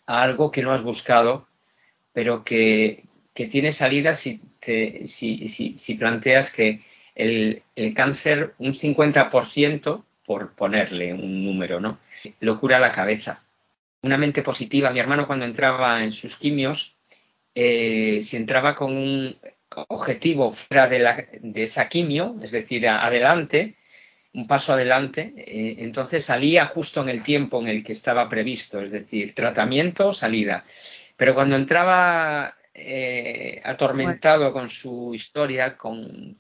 a 0.06 0.22
algo 0.24 0.52
que 0.52 0.64
no 0.64 0.72
has 0.72 0.84
buscado, 0.84 1.48
pero 2.14 2.44
que, 2.44 3.04
tiene 3.34 3.72
salida 3.72 4.14
si, 4.14 4.42
si, 5.06 5.48
si 5.78 5.96
planteas 5.96 6.52
que 6.52 6.82
el, 7.16 7.64
cáncer 7.96 8.54
un 8.58 8.74
50%, 8.74 10.04
por 10.26 10.54
ponerle 10.54 11.14
un 11.14 11.46
número, 11.46 11.80
¿no? 11.80 12.00
Lo 12.40 12.60
cura 12.60 12.80
la 12.80 12.92
cabeza. 12.92 13.44
Una 14.02 14.18
mente 14.18 14.42
positiva. 14.42 14.92
Mi 14.92 15.00
hermano 15.00 15.28
cuando 15.28 15.46
entraba 15.46 16.04
en 16.04 16.12
sus 16.12 16.36
quimios, 16.36 16.96
eh, 17.56 18.22
si 18.24 18.38
entraba 18.38 18.76
con 18.76 18.96
un 18.96 19.38
objetivo 19.70 20.52
fuera 20.52 20.88
de, 20.88 21.00
la, 21.00 21.26
de 21.42 21.64
esa 21.64 21.90
quimio, 21.90 22.36
es 22.42 22.52
decir, 22.52 22.88
adelante, 22.88 23.76
un 24.34 24.48
paso 24.48 24.74
adelante, 24.74 25.34
eh, 25.38 25.76
entonces 25.80 26.26
salía 26.26 26.66
justo 26.66 27.02
en 27.02 27.10
el 27.10 27.24
tiempo 27.24 27.62
en 27.62 27.68
el 27.68 27.84
que 27.84 27.94
estaba 27.94 28.30
previsto, 28.30 28.82
es 28.82 28.92
decir, 28.92 29.36
tratamiento, 29.36 30.14
salida. 30.14 30.66
Pero 31.16 31.36
cuando 31.36 31.56
entraba 31.56 32.56
eh, 32.74 33.62
atormentado 33.64 34.52
con 34.52 34.70
su 34.70 35.14
historia, 35.14 35.78
con, 35.78 36.38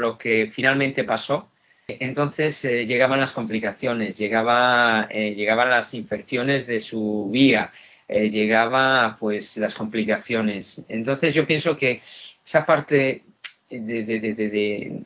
lo 0.00 0.16
que 0.16 0.48
finalmente 0.52 1.02
pasó, 1.02 1.50
entonces 1.88 2.64
eh, 2.64 2.86
llegaban 2.86 3.20
las 3.20 3.32
complicaciones, 3.32 4.18
llegaba, 4.18 5.06
eh, 5.10 5.34
llegaban 5.34 5.70
las 5.70 5.94
infecciones 5.94 6.66
de 6.66 6.80
su 6.80 7.28
vía, 7.30 7.72
llegaba 8.08 9.16
pues 9.18 9.56
las 9.56 9.74
complicaciones. 9.74 10.84
Entonces 10.88 11.34
yo 11.34 11.46
pienso 11.46 11.76
que 11.76 12.02
esa 12.44 12.66
parte 12.66 13.24
de, 13.70 15.02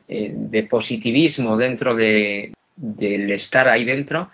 positivismo 0.69 1.57
dentro 1.57 1.95
del 1.95 2.51
estar 3.31 3.67
ahí 3.67 3.85
dentro, 3.85 4.29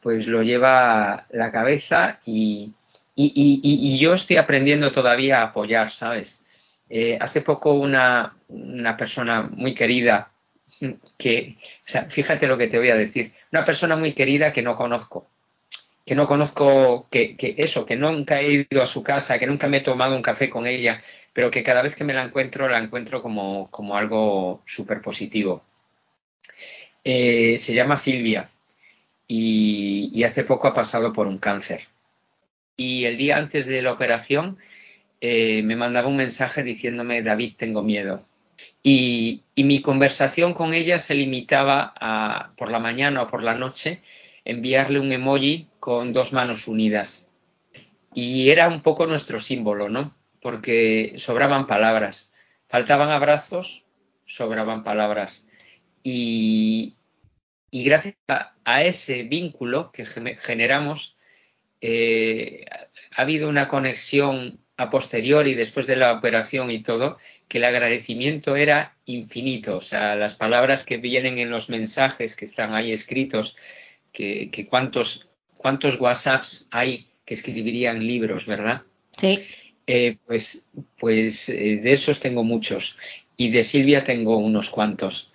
pues 0.00 0.26
lo 0.26 0.42
lleva 0.42 1.26
la 1.30 1.50
cabeza 1.50 2.20
y, 2.26 2.72
yo 3.16 4.14
estoy 4.14 4.36
aprendiendo 4.36 4.90
todavía 4.90 5.40
a 5.40 5.44
apoyar, 5.44 5.90
¿sabes? 5.90 6.44
Eh, 6.88 7.18
hace 7.20 7.40
poco 7.40 7.74
una, 7.74 8.34
persona 8.98 9.42
muy 9.42 9.74
querida, 9.74 10.30
que, 11.18 11.56
o 11.86 11.90
sea, 11.90 12.04
fíjate 12.08 12.46
lo 12.46 12.58
que 12.58 12.68
te 12.68 12.78
voy 12.78 12.90
a 12.90 12.96
decir, 12.96 13.32
una 13.52 13.64
persona 13.64 13.96
muy 13.96 14.12
querida 14.12 14.52
que 14.52 14.62
no 14.62 14.76
conozco, 14.76 15.28
que 16.06 16.14
no 16.14 16.26
conozco, 16.26 17.06
que, 17.10 17.36
eso, 17.58 17.86
que 17.86 17.96
nunca 17.96 18.40
he 18.40 18.66
ido 18.70 18.82
a 18.82 18.86
su 18.86 19.02
casa, 19.02 19.38
que 19.38 19.46
nunca 19.46 19.68
me 19.68 19.78
he 19.78 19.80
tomado 19.80 20.16
un 20.16 20.22
café 20.22 20.50
con 20.50 20.66
ella, 20.66 21.02
pero 21.32 21.50
que 21.50 21.62
cada 21.62 21.82
vez 21.82 21.94
que 21.96 22.04
me 22.04 22.14
la 22.14 22.22
encuentro, 22.22 22.68
la 22.68 22.78
encuentro 22.78 23.22
como, 23.22 23.70
como 23.70 23.96
algo 23.96 24.62
súper 24.66 25.00
positivo. 25.00 25.62
Eh, 27.04 27.58
se 27.58 27.74
llama 27.74 27.96
Silvia 27.96 28.50
y 29.26 30.22
hace 30.24 30.44
poco 30.44 30.68
ha 30.68 30.74
pasado 30.74 31.12
por 31.12 31.26
un 31.26 31.38
cáncer 31.38 31.88
y 32.76 33.04
el 33.04 33.16
día 33.16 33.36
antes 33.36 33.66
de 33.66 33.82
la 33.82 33.92
operación 33.92 34.58
eh, 35.20 35.62
me 35.62 35.76
mandaba 35.76 36.08
un 36.08 36.16
mensaje 36.16 36.62
diciéndome, 36.62 37.22
David, 37.22 37.54
tengo 37.56 37.82
miedo. 37.82 38.24
Y, 38.82 39.42
mi 39.56 39.80
conversación 39.80 40.54
con 40.54 40.74
ella 40.74 40.98
se 40.98 41.14
limitaba 41.14 41.92
a, 42.00 42.52
por 42.56 42.70
la 42.70 42.80
mañana 42.80 43.22
o 43.22 43.28
por 43.28 43.42
la 43.42 43.54
noche, 43.54 44.02
enviarle 44.44 44.98
un 44.98 45.12
emoji 45.12 45.68
con 45.78 46.12
dos 46.12 46.32
manos 46.32 46.66
unidas. 46.66 47.30
Y 48.12 48.50
era 48.50 48.68
un 48.68 48.82
poco 48.82 49.06
nuestro 49.06 49.40
símbolo, 49.40 49.88
¿no? 49.88 50.16
Porque 50.40 51.14
sobraban 51.16 51.66
palabras. 51.66 52.32
Faltaban 52.68 53.10
abrazos, 53.10 53.84
sobraban 54.26 54.82
palabras. 54.82 55.46
Y, 56.02 56.96
gracias 57.70 58.16
a 58.64 58.82
ese 58.82 59.22
vínculo 59.22 59.92
que 59.92 60.06
generamos, 60.06 61.16
eh, 61.80 62.64
ha 63.14 63.22
habido 63.22 63.48
una 63.48 63.68
conexión 63.68 64.60
a 64.76 64.90
posteriori 64.90 65.54
después 65.54 65.86
de 65.86 65.96
la 65.96 66.12
operación 66.12 66.70
y 66.70 66.82
todo, 66.82 67.18
que 67.52 67.58
el 67.58 67.64
agradecimiento 67.64 68.56
era 68.56 68.96
infinito. 69.04 69.76
O 69.76 69.82
sea, 69.82 70.16
las 70.16 70.34
palabras 70.34 70.86
que 70.86 70.96
vienen 70.96 71.36
en 71.36 71.50
los 71.50 71.68
mensajes 71.68 72.34
que 72.34 72.46
están 72.46 72.72
ahí 72.72 72.92
escritos, 72.92 73.58
que, 74.10 74.66
cuántos, 74.70 75.28
cuántos 75.58 76.00
WhatsApps 76.00 76.66
hay 76.70 77.08
que 77.26 77.34
escribirían 77.34 78.06
libros, 78.06 78.46
¿verdad? 78.46 78.80
Sí. 79.18 79.40
Eh, 79.86 80.16
pues 80.24 80.64
pues 80.96 81.50
eh, 81.50 81.78
de 81.82 81.92
esos 81.92 82.20
tengo 82.20 82.42
muchos 82.42 82.96
y 83.36 83.50
de 83.50 83.64
Silvia 83.64 84.02
tengo 84.02 84.38
unos 84.38 84.70
cuantos. 84.70 85.30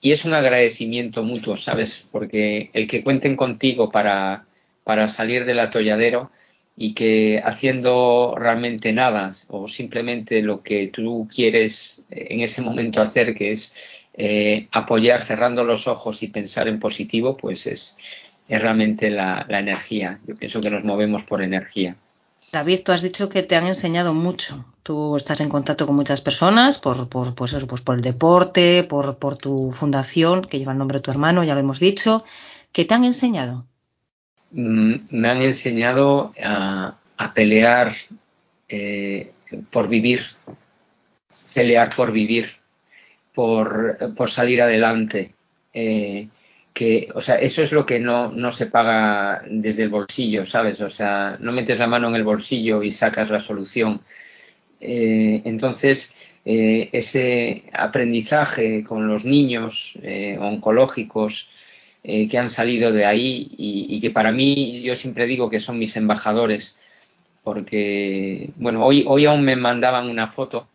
Y 0.00 0.10
es 0.10 0.24
un 0.24 0.34
agradecimiento 0.34 1.22
mutuo, 1.22 1.56
¿sabes? 1.56 2.04
Porque 2.10 2.70
el 2.72 2.88
que 2.88 3.04
cuenten 3.04 3.36
contigo 3.36 3.92
para, 3.92 4.44
para 4.82 5.06
salir 5.06 5.44
del 5.44 5.60
atolladero 5.60 6.32
y 6.76 6.94
que 6.94 7.42
haciendo 7.44 8.34
realmente 8.36 8.92
nada 8.92 9.34
o 9.48 9.68
simplemente 9.68 10.42
lo 10.42 10.62
que 10.62 10.88
tú 10.88 11.28
quieres 11.34 12.04
en 12.10 12.40
ese 12.40 12.62
momento 12.62 13.02
hacer, 13.02 13.34
que 13.34 13.52
es 13.52 13.74
eh, 14.14 14.68
apoyar 14.72 15.22
cerrando 15.22 15.64
los 15.64 15.86
ojos 15.86 16.22
y 16.22 16.28
pensar 16.28 16.68
en 16.68 16.80
positivo, 16.80 17.36
pues 17.36 17.66
es, 17.66 17.96
es 18.48 18.60
realmente 18.60 19.10
la, 19.10 19.46
energía. 19.48 20.20
Yo 20.26 20.36
pienso 20.36 20.60
que 20.60 20.70
nos 20.70 20.84
movemos 20.84 21.22
por 21.22 21.42
energía. 21.42 21.96
David, 22.52 22.80
tú 22.84 22.90
has 22.92 23.02
dicho 23.02 23.28
que 23.28 23.44
te 23.44 23.54
han 23.54 23.66
enseñado 23.66 24.12
mucho. 24.12 24.64
Tú 24.82 25.16
estás 25.16 25.40
en 25.40 25.48
contacto 25.48 25.86
con 25.86 25.94
muchas 25.94 26.20
personas 26.20 26.78
por, 26.78 27.08
por, 27.08 27.34
pues 27.36 27.52
eso, 27.52 27.66
pues 27.68 27.80
por 27.80 27.94
el 27.94 28.02
deporte, 28.02 28.82
por, 28.82 29.18
por 29.18 29.36
tu 29.36 29.70
fundación, 29.70 30.42
que 30.42 30.58
lleva 30.58 30.72
el 30.72 30.78
nombre 30.78 30.98
de 30.98 31.02
tu 31.02 31.12
hermano, 31.12 31.44
ya 31.44 31.54
lo 31.54 31.60
hemos 31.60 31.78
dicho. 31.78 32.24
¿Qué 32.72 32.84
te 32.84 32.94
han 32.94 33.04
enseñado? 33.04 33.66
Mm, 34.52 34.94
me 35.10 35.28
han 35.28 35.42
enseñado 35.42 36.34
a, 36.42 36.96
pelear 37.34 37.94
eh, 38.68 39.30
por 39.70 39.88
vivir, 39.88 40.22
pelear 41.54 41.94
por 41.94 42.12
vivir, 42.12 42.48
por, 43.34 43.98
salir 44.28 44.62
adelante. 44.62 45.34
Eh, 45.72 46.28
que, 46.72 47.08
o 47.14 47.20
sea, 47.20 47.36
eso 47.36 47.62
es 47.62 47.72
lo 47.72 47.84
que 47.84 47.98
no, 48.00 48.30
no 48.32 48.52
se 48.52 48.66
paga 48.66 49.42
desde 49.48 49.82
el 49.84 49.88
bolsillo, 49.90 50.46
¿sabes? 50.46 50.80
O 50.80 50.90
sea, 50.90 51.36
no 51.40 51.52
metes 51.52 51.78
la 51.78 51.86
mano 51.86 52.08
en 52.08 52.16
el 52.16 52.24
bolsillo 52.24 52.82
y 52.82 52.90
sacas 52.90 53.30
la 53.30 53.40
solución. 53.40 54.00
Eh, 54.80 55.42
entonces, 55.44 56.16
ese 56.44 57.64
aprendizaje 57.72 58.82
con 58.82 59.06
los 59.06 59.24
niños 59.24 59.98
oncológicos, 60.38 61.50
eh, 62.02 62.28
que 62.28 62.38
han 62.38 62.50
salido 62.50 62.92
de 62.92 63.04
ahí 63.04 63.50
y, 63.56 64.00
que 64.00 64.10
para 64.10 64.32
mí 64.32 64.80
yo 64.82 64.96
siempre 64.96 65.26
digo 65.26 65.50
que 65.50 65.60
son 65.60 65.78
mis 65.78 65.96
embajadores 65.96 66.78
porque 67.42 68.50
bueno 68.56 68.84
hoy 68.84 69.04
hoy 69.06 69.26
aún 69.26 69.42
me 69.42 69.56
mandaban 69.56 70.08
una 70.08 70.28
foto 70.28 70.68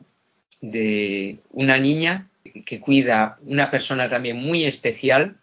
de 0.61 1.39
una 1.51 1.77
niña 1.77 2.27
que 2.65 2.79
cuida 2.79 3.37
una 3.45 3.71
persona 3.71 4.09
también 4.09 4.37
muy 4.37 4.65
especial 4.65 5.35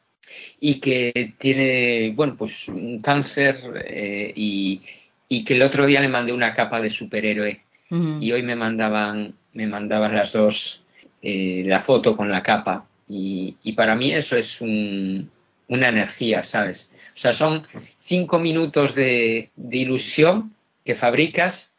y 0.61 0.76
que 0.76 1.35
tiene 1.39 2.12
bueno 2.14 2.37
pues 2.37 2.68
un 2.68 3.01
cáncer 3.01 3.85
eh, 3.85 4.33
y, 4.35 4.80
que 5.45 5.55
el 5.55 5.62
otro 5.62 5.87
día 5.87 6.01
le 6.01 6.09
mandé 6.09 6.33
una 6.33 6.55
capa 6.55 6.80
de 6.80 6.91
superhéroe 6.91 7.62
y 8.20 8.33
hoy 8.33 8.43
me 8.43 8.55
mandaban 8.55 9.35
me 9.55 9.66
mandaban 9.66 10.14
las 10.14 10.33
dos 10.33 10.83
eh, 11.24 11.62
la 11.64 11.80
foto 11.80 12.16
con 12.16 12.28
la 12.30 12.43
capa. 12.43 12.85
Y, 13.09 13.55
para 13.76 13.95
mí 13.95 14.12
eso 14.12 14.37
es 14.37 14.61
una 15.73 15.89
energía, 15.89 16.43
¿sabes? 16.43 16.93
O 17.14 17.18
sea, 17.18 17.33
son 17.33 17.66
cinco 17.99 18.39
minutos 18.39 18.95
de, 18.95 19.51
ilusión 19.70 20.55
que 20.85 20.95
fabricas 20.95 21.75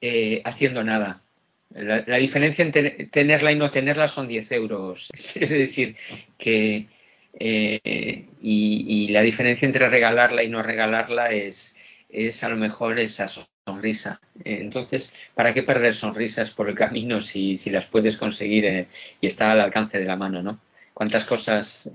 eh, 0.00 0.42
haciendo 0.44 0.84
nada. 0.84 1.22
La, 1.70 2.16
diferencia 2.16 2.64
entre 2.64 2.90
tenerla 3.06 3.52
y 3.52 3.56
no 3.56 3.70
tenerla 3.70 4.08
son 4.08 4.28
10 4.28 4.52
euros. 4.52 5.10
Es 5.34 5.50
decir, 5.50 5.96
que. 6.38 6.86
Eh, 7.40 8.26
y, 8.42 9.08
la 9.08 9.22
diferencia 9.22 9.66
entre 9.66 9.88
regalarla 9.88 10.42
y 10.42 10.48
no 10.48 10.62
regalarla 10.62 11.30
es, 11.32 11.76
es 12.08 12.42
a 12.42 12.48
lo 12.48 12.56
mejor 12.56 12.98
esa 12.98 13.28
sonrisa. 13.28 14.20
Eh, 14.44 14.58
entonces, 14.60 15.14
¿para 15.34 15.54
qué 15.54 15.62
perder 15.62 15.94
sonrisas 15.94 16.50
por 16.50 16.68
el 16.68 16.74
camino 16.74 17.22
si, 17.22 17.56
si 17.56 17.70
las 17.70 17.86
puedes 17.86 18.16
conseguir 18.16 18.64
eh, 18.64 18.86
y 19.20 19.26
está 19.26 19.52
al 19.52 19.60
alcance 19.60 19.98
de 19.98 20.06
la 20.06 20.16
mano, 20.16 20.42
¿no? 20.42 20.58
¿Cuántas 20.94 21.24
cosas, 21.24 21.90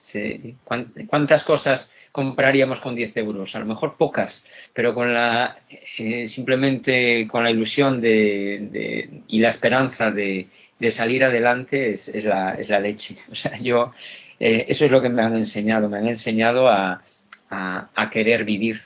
se, 0.00 0.54
cuántas 0.64 1.44
cosas 1.44 1.92
compraríamos 2.10 2.80
con 2.80 2.94
10 2.94 3.18
euros? 3.18 3.54
A 3.54 3.60
lo 3.60 3.66
mejor 3.66 3.96
pocas, 3.96 4.46
pero 4.72 4.94
con 4.94 5.12
la 5.12 5.58
eh, 5.98 6.26
simplemente 6.26 7.28
con 7.28 7.44
la 7.44 7.50
ilusión 7.50 8.00
de, 8.00 9.22
y 9.28 9.38
la 9.38 9.50
esperanza 9.50 10.10
de, 10.10 10.48
salir 10.90 11.22
adelante 11.22 11.92
es, 11.92 12.08
es, 12.08 12.24
la, 12.24 12.54
es, 12.54 12.68
la, 12.68 12.80
leche. 12.80 13.18
O 13.30 13.34
sea, 13.34 13.56
yo 13.58 13.92
eh, 14.40 14.64
eso 14.68 14.86
es 14.86 14.90
lo 14.90 15.02
que 15.02 15.10
me 15.10 15.22
han 15.22 15.36
enseñado, 15.36 15.88
me 15.88 15.98
han 15.98 16.08
enseñado 16.08 16.68
a, 16.68 17.02
a, 17.50 18.10
querer 18.10 18.44
vivir. 18.44 18.80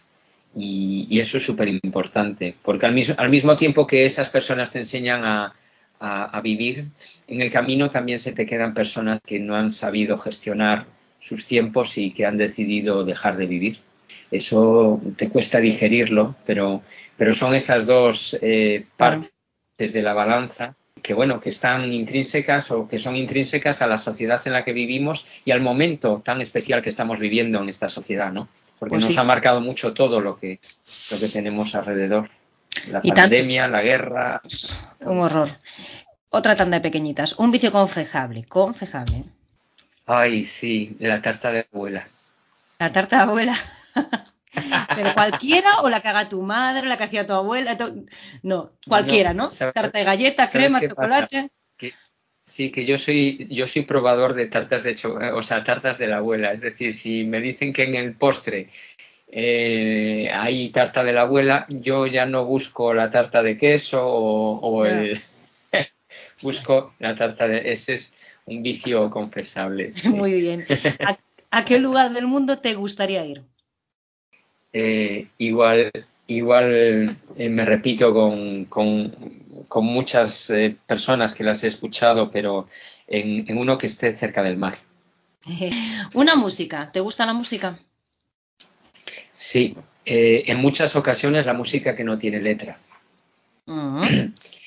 Y, 0.56 1.18
eso 1.20 1.38
es 1.38 1.44
súper 1.44 1.68
importante, 1.68 2.54
porque 2.62 2.86
al 2.86 2.94
mismo, 2.94 3.14
al 3.18 3.30
mismo 3.30 3.56
tiempo 3.56 3.86
que 3.86 4.04
esas 4.04 4.28
personas 4.30 4.72
te 4.72 4.80
enseñan 4.80 5.24
a, 5.24 5.54
a, 6.00 6.40
vivir, 6.40 6.88
en 7.28 7.40
el 7.40 7.50
camino 7.50 7.90
también 7.90 8.18
se 8.18 8.32
te 8.32 8.46
quedan 8.46 8.74
personas 8.74 9.20
que 9.20 9.38
no 9.38 9.56
han 9.56 9.70
sabido 9.70 10.18
gestionar 10.18 10.86
sus 11.24 11.46
tiempos 11.46 11.96
y 11.96 12.10
que 12.12 12.26
han 12.26 12.36
decidido 12.36 13.04
dejar 13.04 13.36
de 13.38 13.46
vivir. 13.46 13.80
Eso 14.30 15.00
te 15.16 15.30
cuesta 15.30 15.58
digerirlo, 15.58 16.36
pero, 16.44 16.82
pero 17.16 17.34
son 17.34 17.54
esas 17.54 17.86
dos 17.86 18.36
eh, 18.42 18.84
partes 18.96 19.32
de 19.78 20.02
la 20.02 20.12
balanza 20.12 20.76
que 21.02 21.12
bueno, 21.12 21.38
que 21.40 21.50
están 21.50 21.92
intrínsecas 21.92 22.70
o 22.70 22.88
que 22.88 22.98
son 22.98 23.14
intrínsecas 23.14 23.82
a 23.82 23.86
la 23.86 23.98
sociedad 23.98 24.40
en 24.46 24.54
la 24.54 24.64
que 24.64 24.72
vivimos 24.72 25.26
y 25.44 25.50
al 25.50 25.60
momento 25.60 26.22
tan 26.24 26.40
especial 26.40 26.80
que 26.80 26.88
estamos 26.88 27.20
viviendo 27.20 27.60
en 27.60 27.68
esta 27.68 27.90
sociedad, 27.90 28.32
¿no? 28.32 28.48
Porque 28.78 28.94
pues 28.96 29.08
nos 29.08 29.18
ha 29.18 29.22
marcado 29.22 29.60
mucho 29.60 29.92
todo 29.92 30.22
lo 30.22 30.38
que, 30.38 30.60
lo 31.10 31.18
que 31.18 31.28
tenemos 31.28 31.74
alrededor. 31.74 32.30
La 32.90 33.02
pandemia, 33.02 33.68
la 33.68 33.82
guerra. 33.82 34.40
Un 35.00 35.18
horror. 35.18 35.50
Otra 36.30 36.56
tanda 36.56 36.78
de 36.78 36.82
pequeñitas. 36.82 37.38
Un 37.38 37.50
vicio 37.50 37.70
confesable. 37.70 38.44
Confesable. 38.44 39.24
Ay, 40.06 40.44
sí, 40.44 40.96
la 40.98 41.22
tarta 41.22 41.50
de 41.50 41.66
abuela. 41.72 42.06
La 42.78 42.92
tarta 42.92 43.16
de 43.16 43.22
abuela. 43.22 43.56
Pero 44.94 45.14
cualquiera 45.14 45.80
o 45.80 45.88
la 45.88 46.00
que 46.00 46.08
haga 46.08 46.28
tu 46.28 46.42
madre, 46.42 46.86
la 46.86 46.96
que 46.96 47.04
hacía 47.04 47.26
tu 47.26 47.32
abuela. 47.32 47.76
No, 48.42 48.72
cualquiera, 48.86 49.34
¿no? 49.34 49.50
Tarta 49.50 49.98
de 49.98 50.04
galleta, 50.04 50.48
crema, 50.48 50.80
chocolate. 50.80 51.50
sí, 52.44 52.70
que 52.70 52.84
yo 52.84 52.98
soy, 52.98 53.48
yo 53.50 53.66
soy 53.66 53.82
probador 53.82 54.34
de 54.34 54.46
tartas 54.46 54.82
de 54.82 54.96
o 55.32 55.42
sea, 55.42 55.64
tartas 55.64 55.98
de 55.98 56.08
la 56.08 56.18
abuela. 56.18 56.52
Es 56.52 56.60
decir, 56.60 56.94
si 56.94 57.24
me 57.24 57.40
dicen 57.40 57.72
que 57.72 57.84
en 57.84 57.94
el 57.94 58.14
postre 58.14 58.68
eh, 59.28 60.30
hay 60.32 60.68
tarta 60.70 61.02
de 61.02 61.12
la 61.12 61.22
abuela, 61.22 61.66
yo 61.68 62.06
ya 62.06 62.26
no 62.26 62.44
busco 62.44 62.94
la 62.94 63.10
tarta 63.10 63.42
de 63.42 63.56
queso 63.56 64.06
o, 64.06 64.84
el 64.84 65.20
busco 66.42 66.94
la 67.00 67.16
tarta 67.16 67.48
de 67.48 67.72
ese 67.72 67.94
es 67.94 68.14
un 68.46 68.62
vicio 68.62 69.10
confesable. 69.10 69.92
Muy 70.04 70.34
bien. 70.34 70.66
¿A, 71.50 71.64
qué 71.64 71.78
lugar 71.78 72.12
del 72.12 72.26
mundo 72.26 72.58
te 72.58 72.74
gustaría 72.74 73.24
ir? 73.24 73.42
Eh, 74.72 75.28
igual, 75.38 75.90
igual 76.26 77.16
eh, 77.36 77.48
me 77.48 77.64
repito 77.64 78.12
con, 78.12 78.64
con, 78.64 79.84
muchas 79.84 80.50
eh, 80.50 80.76
personas 80.86 81.34
que 81.34 81.44
las 81.44 81.62
he 81.62 81.68
escuchado, 81.68 82.30
pero 82.30 82.68
en, 83.06 83.56
uno 83.56 83.78
que 83.78 83.86
esté 83.86 84.12
cerca 84.12 84.42
del 84.42 84.56
mar. 84.56 84.78
Una 86.14 86.34
música, 86.34 86.88
¿te 86.92 87.00
gusta 87.00 87.24
la 87.24 87.34
música? 87.34 87.78
Sí, 89.32 89.76
en 90.04 90.58
muchas 90.58 90.96
ocasiones 90.96 91.46
la 91.46 91.54
música 91.54 91.96
que 91.96 92.04
no 92.04 92.18
tiene 92.18 92.40
letra. 92.40 92.78
Mm. 93.66 94.32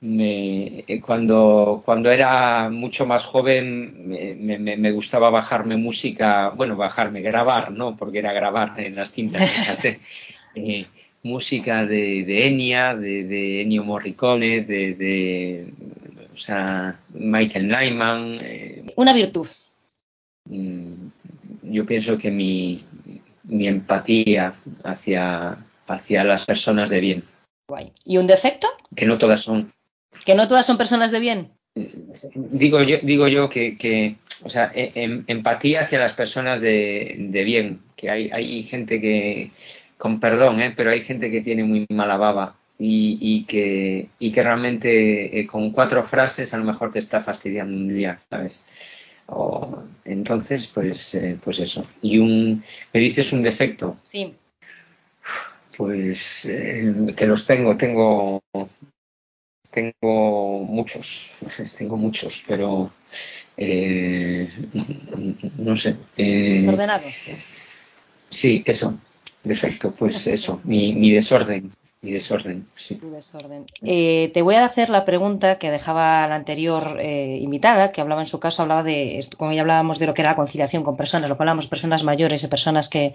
me, 0.00 0.80
eh, 0.86 1.00
cuando, 1.00 1.82
cuando 1.84 2.10
era 2.10 2.70
mucho 2.70 3.06
más 3.06 3.24
joven 3.24 4.08
me, 4.08 4.58
me, 4.58 4.92
gustaba 4.92 5.30
bajarme 5.30 5.76
música, 5.76 6.50
bueno, 6.50 6.76
bajarme, 6.76 7.20
grabar, 7.20 7.70
¿no? 7.70 7.96
Porque 7.96 8.18
era 8.18 8.32
grabar 8.32 8.80
en 8.80 8.96
las 8.96 9.12
cintas 9.12 9.84
eh, 10.54 10.86
música 11.22 11.84
de, 11.84 12.24
de 12.24 12.48
Enya, 12.48 12.96
de, 12.96 13.24
de, 13.24 13.62
Ennio 13.62 13.84
Morricone, 13.84 14.62
de, 14.62 14.94
de 14.94 15.66
o 16.32 16.38
sea, 16.38 16.98
Michael 17.10 17.68
Nyman. 17.68 18.38
Eh, 18.40 18.84
Una 18.96 19.12
virtud. 19.12 19.46
Mm, 20.46 21.08
yo 21.64 21.84
pienso 21.84 22.16
que 22.16 22.30
mi, 22.30 22.86
mi 23.44 23.68
empatía 23.68 24.54
hacia, 24.82 25.58
hacia 25.86 26.24
las 26.24 26.46
personas 26.46 26.88
de 26.88 27.00
bien. 27.00 27.24
¿Y 28.04 28.16
un 28.16 28.26
defecto? 28.26 28.66
Que 28.96 29.06
no 29.06 29.18
todas 29.18 29.40
son 29.40 29.72
¿Que 30.24 30.34
no 30.34 30.48
todas 30.48 30.66
son 30.66 30.78
personas 30.78 31.10
de 31.10 31.20
bien? 31.20 31.52
Digo 32.34 32.82
yo, 32.82 32.98
digo 33.02 33.28
yo 33.28 33.48
que, 33.48 34.16
o 34.42 34.50
sea, 34.50 34.72
e, 34.74 34.92
em, 34.94 35.24
empatía 35.28 35.82
hacia 35.82 36.00
las 36.00 36.14
personas 36.14 36.60
de, 36.60 37.42
bien, 37.44 37.80
que 37.96 38.10
hay, 38.10 38.30
hay 38.32 38.62
gente 38.62 39.00
que, 39.00 39.50
con 39.96 40.18
perdón, 40.18 40.60
¿eh? 40.60 40.72
pero 40.76 40.90
hay 40.90 41.02
gente 41.02 41.30
que 41.30 41.42
tiene 41.42 41.62
muy 41.62 41.86
mala 41.88 42.16
baba 42.16 42.56
y, 42.78 43.44
que, 43.44 44.08
y 44.18 44.32
que 44.32 44.42
realmente 44.42 45.38
eh, 45.38 45.46
con 45.46 45.70
cuatro 45.70 46.02
frases 46.02 46.52
a 46.54 46.58
lo 46.58 46.64
mejor 46.64 46.90
te 46.90 46.98
está 46.98 47.22
fastidiando 47.22 47.76
un 47.76 47.88
día, 47.88 48.20
¿sabes? 48.30 48.64
entonces, 50.04 50.66
pues, 50.74 51.14
eh, 51.14 51.38
pues 51.44 51.60
eso. 51.60 51.86
Y 52.02 52.18
un, 52.18 52.64
me 52.92 52.98
dices 52.98 53.32
un 53.32 53.42
defecto. 53.42 53.96
Sí. 54.02 54.34
Pues 55.76 56.50
que 57.16 57.26
los 57.28 57.46
tengo, 57.46 57.76
tengo 57.76 58.42
tengo 59.70 60.64
muchos, 60.64 61.34
tengo 61.78 61.96
muchos, 61.96 62.42
pero 62.46 62.92
eh, 63.56 64.48
no 65.58 65.76
sé. 65.76 65.96
Eh, 66.16 66.54
¿Desordenado? 66.54 67.06
Sí, 68.30 68.62
eso, 68.66 68.98
defecto, 69.44 69.92
pues 69.92 70.26
eso, 70.26 70.60
mi, 70.64 70.92
mi 70.92 71.12
desorden. 71.12 71.72
Mi 72.02 72.12
desorden, 72.12 72.66
sí. 72.76 72.98
desorden. 73.02 73.66
Eh, 73.82 74.30
te 74.32 74.40
voy 74.40 74.54
a 74.54 74.64
hacer 74.64 74.88
la 74.88 75.04
pregunta 75.04 75.58
que 75.58 75.70
dejaba 75.70 76.26
la 76.26 76.34
anterior 76.34 76.98
invitada, 77.00 77.90
que 77.90 78.00
hablaba 78.00 78.22
en 78.22 78.26
su 78.26 78.40
caso, 78.40 78.62
hablaba 78.62 78.82
de, 78.82 79.20
como 79.36 79.52
ya 79.52 79.60
hablábamos 79.60 79.98
de 79.98 80.06
lo 80.06 80.14
que 80.14 80.22
era 80.22 80.30
la 80.30 80.36
conciliación 80.36 80.82
con 80.82 80.96
personas, 80.96 81.28
lo 81.28 81.36
que 81.36 81.42
hablábamos, 81.42 81.66
personas 81.66 82.02
mayores 82.02 82.42
y 82.42 82.48
personas 82.48 82.88
que, 82.88 83.14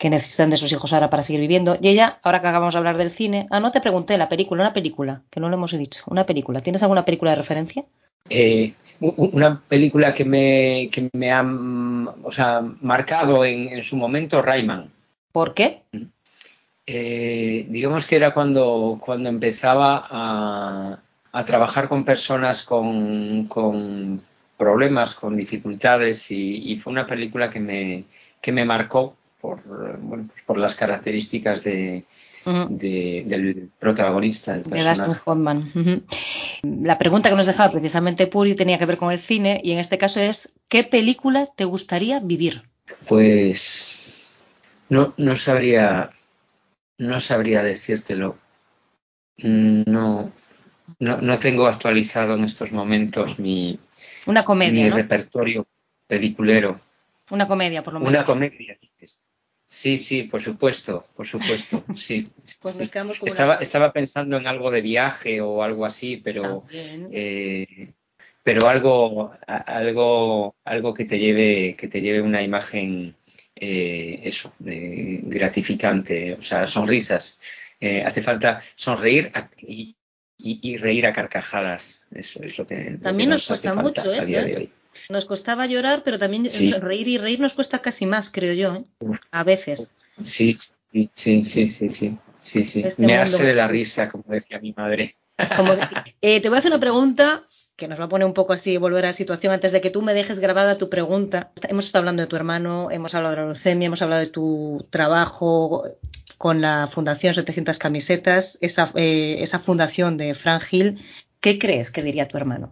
que 0.00 0.10
necesitan 0.10 0.48
de 0.48 0.56
sus 0.56 0.72
hijos 0.72 0.92
ahora 0.92 1.10
para 1.10 1.22
seguir 1.22 1.40
viviendo. 1.40 1.76
Y 1.80 1.88
ella, 1.88 2.18
ahora 2.22 2.40
que 2.40 2.48
acabamos 2.48 2.74
de 2.74 2.78
hablar 2.78 2.96
del 2.96 3.10
cine, 3.10 3.46
ah, 3.50 3.60
no 3.60 3.70
te 3.70 3.82
pregunté, 3.82 4.16
la 4.16 4.30
película, 4.30 4.62
una 4.62 4.72
película, 4.72 5.22
que 5.30 5.40
no 5.40 5.48
lo 5.50 5.56
hemos 5.56 5.76
dicho, 5.76 6.04
una 6.06 6.24
película. 6.24 6.60
¿Tienes 6.60 6.82
alguna 6.82 7.04
película 7.04 7.32
de 7.32 7.36
referencia? 7.36 7.84
Eh, 8.30 8.72
una 9.00 9.60
película 9.68 10.14
que 10.14 10.24
me, 10.24 10.88
que 10.90 11.10
me 11.12 11.30
ha 11.30 11.42
o 11.42 12.32
sea, 12.32 12.62
marcado 12.80 13.44
en, 13.44 13.82
su 13.82 13.96
momento, 13.96 14.40
Rayman. 14.40 14.90
¿Por 15.32 15.52
qué? 15.52 15.82
Eh, 16.92 17.66
digamos 17.68 18.04
que 18.04 18.16
era 18.16 18.34
cuando, 18.34 19.00
cuando 19.00 19.28
empezaba 19.28 20.08
a, 20.10 20.98
a 21.30 21.44
trabajar 21.44 21.88
con 21.88 22.04
personas 22.04 22.64
con, 22.64 23.46
con 23.46 24.20
problemas, 24.56 25.14
con 25.14 25.36
dificultades 25.36 26.32
y, 26.32 26.72
y, 26.72 26.80
fue 26.80 26.92
una 26.92 27.06
película 27.06 27.48
que 27.48 27.60
me, 27.60 28.06
que 28.40 28.50
me 28.50 28.64
marcó 28.64 29.14
por, 29.40 29.62
bueno, 30.00 30.26
pues 30.32 30.42
por 30.42 30.58
las 30.58 30.74
características 30.74 31.62
de, 31.62 32.02
del 32.44 33.70
protagonista. 33.78 34.54
Del 34.54 34.64
de 34.64 34.82
Dustin 34.82 35.16
Hoffman. 35.24 36.02
La 36.64 36.98
pregunta 36.98 37.30
que 37.30 37.36
nos 37.36 37.46
dejaba 37.46 37.70
precisamente 37.70 38.26
Puri 38.26 38.56
tenía 38.56 38.78
que 38.78 38.86
ver 38.86 38.96
con 38.96 39.12
el 39.12 39.20
cine 39.20 39.60
y 39.62 39.70
en 39.70 39.78
este 39.78 39.96
caso 39.96 40.18
es 40.18 40.54
¿qué 40.66 40.82
película 40.82 41.46
te 41.54 41.66
gustaría 41.66 42.18
vivir? 42.18 42.64
Pues 43.06 44.12
no, 44.88 45.14
no 45.16 45.36
sabría 45.36 46.10
no 47.00 47.18
sabría 47.18 47.62
decírtelo. 47.62 48.38
No, 49.38 50.30
no, 50.98 51.16
no 51.20 51.38
tengo 51.38 51.66
actualizado 51.66 52.34
en 52.34 52.44
estos 52.44 52.72
momentos 52.72 53.38
mi, 53.38 53.80
Una 54.26 54.44
comedia, 54.44 54.84
mi 54.84 54.90
repertorio 54.90 55.66
peliculero. 56.06 56.78
Una 57.30 57.48
comedia, 57.48 57.82
por 57.82 57.94
lo 57.94 58.00
menos. 58.00 58.14
Una 58.14 58.24
comedia, 58.24 58.78
Sí, 59.66 59.98
sí, 59.98 60.24
por 60.24 60.42
supuesto, 60.42 61.06
por 61.14 61.26
supuesto, 61.26 61.84
sí. 61.96 62.24
Pues 62.60 62.80
estaba, 62.80 63.56
estaba 63.56 63.92
pensando 63.92 64.36
en 64.36 64.46
algo 64.46 64.70
de 64.70 64.82
viaje 64.82 65.40
o 65.40 65.62
algo 65.62 65.86
así, 65.86 66.16
pero 66.16 66.64
eh, 66.70 67.94
pero 68.42 68.68
algo, 68.68 69.32
algo, 69.46 70.56
algo 70.64 70.92
que 70.92 71.04
te 71.04 71.18
lleve, 71.18 71.76
que 71.76 71.88
te 71.88 72.00
lleve 72.00 72.20
una 72.20 72.42
imagen 72.42 73.14
eh, 73.54 74.20
eso, 74.24 74.54
gratificante, 74.58 76.34
o 76.34 76.42
sea, 76.42 76.66
sonrisas. 76.66 77.40
Eh, 77.80 78.02
hace 78.04 78.22
falta 78.22 78.62
sonreír 78.74 79.32
y, 79.58 79.96
reír 80.78 81.06
a 81.06 81.12
carcajadas. 81.12 82.04
Eso 82.10 82.42
es 82.42 82.58
lo 82.58 82.66
que 82.66 82.98
también 83.02 83.30
nos, 83.30 83.46
cuesta 83.46 83.74
mucho 83.74 84.12
eso. 84.12 84.38
¿eh? 84.38 84.70
Nos 85.08 85.24
costaba 85.24 85.66
llorar, 85.66 86.02
pero 86.04 86.18
también 86.18 86.48
reír 86.80 87.08
y 87.08 87.18
reír 87.18 87.40
nos 87.40 87.54
cuesta 87.54 87.80
casi 87.80 88.06
más, 88.06 88.30
creo 88.30 88.54
yo, 88.54 88.84
a 89.30 89.44
veces. 89.44 89.94
Sí, 90.22 90.58
sí, 90.92 91.10
sí, 91.14 91.44
sí, 91.44 91.68
sí, 91.68 91.90
sí, 92.40 92.64
sí. 92.64 92.82
Este 92.84 93.02
Me 93.02 93.16
hace 93.16 93.44
de 93.44 93.54
la 93.54 93.68
risa, 93.68 94.08
como 94.08 94.24
decía 94.28 94.58
mi 94.58 94.72
madre. 94.72 95.16
te 96.20 96.48
voy 96.48 96.56
a 96.56 96.58
hacer 96.58 96.70
una 96.70 96.80
pregunta 96.80 97.46
que 97.80 97.88
nos 97.88 97.98
va 97.98 98.04
a 98.04 98.08
poner 98.08 98.26
un 98.26 98.34
poco 98.34 98.52
así, 98.52 98.76
volver 98.76 99.06
a 99.06 99.08
la 99.08 99.12
situación, 99.14 99.54
antes 99.54 99.72
de 99.72 99.80
que 99.80 99.90
tú 99.90 100.02
me 100.02 100.12
dejes 100.12 100.38
grabada 100.38 100.76
tu 100.76 100.90
pregunta. 100.90 101.50
Hemos 101.66 101.86
estado 101.86 102.02
hablando 102.02 102.22
de 102.22 102.28
tu 102.28 102.36
hermano, 102.36 102.90
hemos 102.90 103.14
hablado 103.14 103.34
de 103.34 103.40
la 103.40 103.46
leucemia, 103.46 103.86
hemos 103.86 104.02
hablado 104.02 104.20
de 104.20 104.28
tu 104.28 104.86
trabajo 104.90 105.84
con 106.36 106.60
la 106.60 106.86
Fundación 106.86 107.32
700 107.32 107.78
Camisetas, 107.78 108.58
esa, 108.60 108.92
eh, 108.94 109.38
esa 109.40 109.58
fundación 109.58 110.18
de 110.18 110.34
Frank 110.34 110.62
Hill. 110.70 111.00
¿Qué 111.40 111.58
crees 111.58 111.90
que 111.90 112.02
diría 112.02 112.26
tu 112.26 112.36
hermano? 112.36 112.70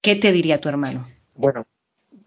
¿Qué 0.00 0.14
te 0.14 0.30
diría 0.30 0.60
tu 0.60 0.68
hermano? 0.68 1.08
Bueno, 1.34 1.66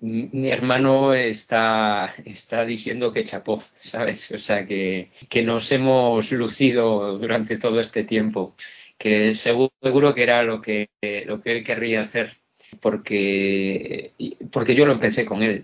mi 0.02 0.50
hermano 0.50 1.14
está, 1.14 2.14
está 2.26 2.66
diciendo 2.66 3.14
que 3.14 3.24
chapó, 3.24 3.64
¿sabes? 3.82 4.30
O 4.32 4.38
sea, 4.38 4.66
que, 4.68 5.12
que 5.30 5.42
nos 5.42 5.72
hemos 5.72 6.32
lucido 6.34 7.18
durante 7.18 7.58
todo 7.58 7.80
este 7.80 8.04
tiempo 8.04 8.56
que 9.00 9.34
seguro 9.34 10.14
que 10.14 10.24
era 10.24 10.44
lo 10.44 10.62
que, 10.62 10.90
lo 11.26 11.42
que 11.42 11.54
él 11.54 11.64
querría 11.64 12.02
hacer, 12.02 12.38
porque, 12.82 14.14
porque 14.52 14.76
yo 14.76 14.86
lo 14.86 14.94
empecé 14.94 15.26
con 15.26 15.42
él. 15.42 15.64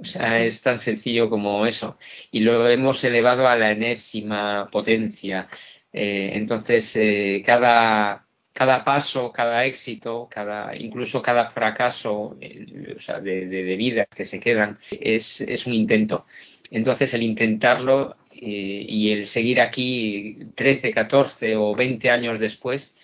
O 0.00 0.04
sea, 0.04 0.42
es 0.44 0.62
tan 0.62 0.78
sencillo 0.78 1.28
como 1.28 1.66
eso. 1.66 1.98
Y 2.30 2.40
lo 2.40 2.68
hemos 2.68 3.02
elevado 3.04 3.48
a 3.48 3.56
la 3.56 3.72
enésima 3.72 4.68
potencia. 4.70 5.48
Eh, 5.92 6.30
entonces, 6.34 6.94
eh, 6.96 7.42
cada, 7.44 8.26
cada 8.52 8.84
paso, 8.84 9.32
cada 9.32 9.64
éxito, 9.66 10.28
cada, 10.30 10.76
incluso 10.76 11.20
cada 11.20 11.48
fracaso 11.48 12.36
eh, 12.40 12.94
o 12.96 13.00
sea, 13.00 13.20
de, 13.20 13.46
de, 13.46 13.76
vidas 13.76 14.06
que 14.14 14.24
se 14.24 14.38
quedan, 14.40 14.78
es, 14.90 15.40
es 15.40 15.66
un 15.66 15.74
intento. 15.74 16.26
Entonces, 16.70 17.14
el 17.14 17.22
intentarlo 17.22 18.16
y 18.40 19.12
el 19.12 19.26
seguir 19.26 19.60
aquí 19.60 20.38
13, 20.54 20.92
14 20.92 21.56
o 21.56 21.74
20 21.74 22.10
años 22.10 22.38
después, 22.38 22.96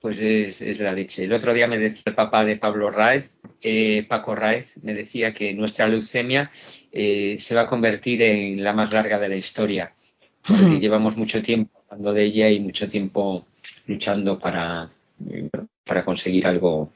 pues 0.00 0.18
es, 0.20 0.80
la 0.80 0.92
leche. 0.92 1.24
El 1.24 1.32
otro 1.32 1.52
día 1.52 1.66
me 1.66 1.78
decía 1.78 2.02
el 2.06 2.14
papá 2.14 2.44
de 2.44 2.56
Pablo 2.56 2.90
Raez, 2.90 3.30
eh, 3.60 4.06
Paco 4.08 4.34
Raez, 4.34 4.78
me 4.82 4.94
decía 4.94 5.34
que 5.34 5.52
nuestra 5.52 5.86
leucemia 5.86 6.50
eh, 6.90 7.36
se 7.38 7.54
va 7.54 7.62
a 7.62 7.66
convertir 7.66 8.22
en 8.22 8.64
la 8.64 8.72
más 8.72 8.92
larga 8.92 9.18
de 9.18 9.28
la 9.28 9.36
historia, 9.36 9.92
porque 10.46 10.80
llevamos 10.80 11.16
mucho 11.16 11.42
tiempo 11.42 11.82
hablando 11.90 12.14
de 12.14 12.24
ella 12.24 12.48
y 12.48 12.60
mucho 12.60 12.88
tiempo 12.88 13.46
luchando 13.86 14.38
para, 14.38 14.90
para 15.84 16.04
conseguir 16.04 16.46
algo, 16.46 16.92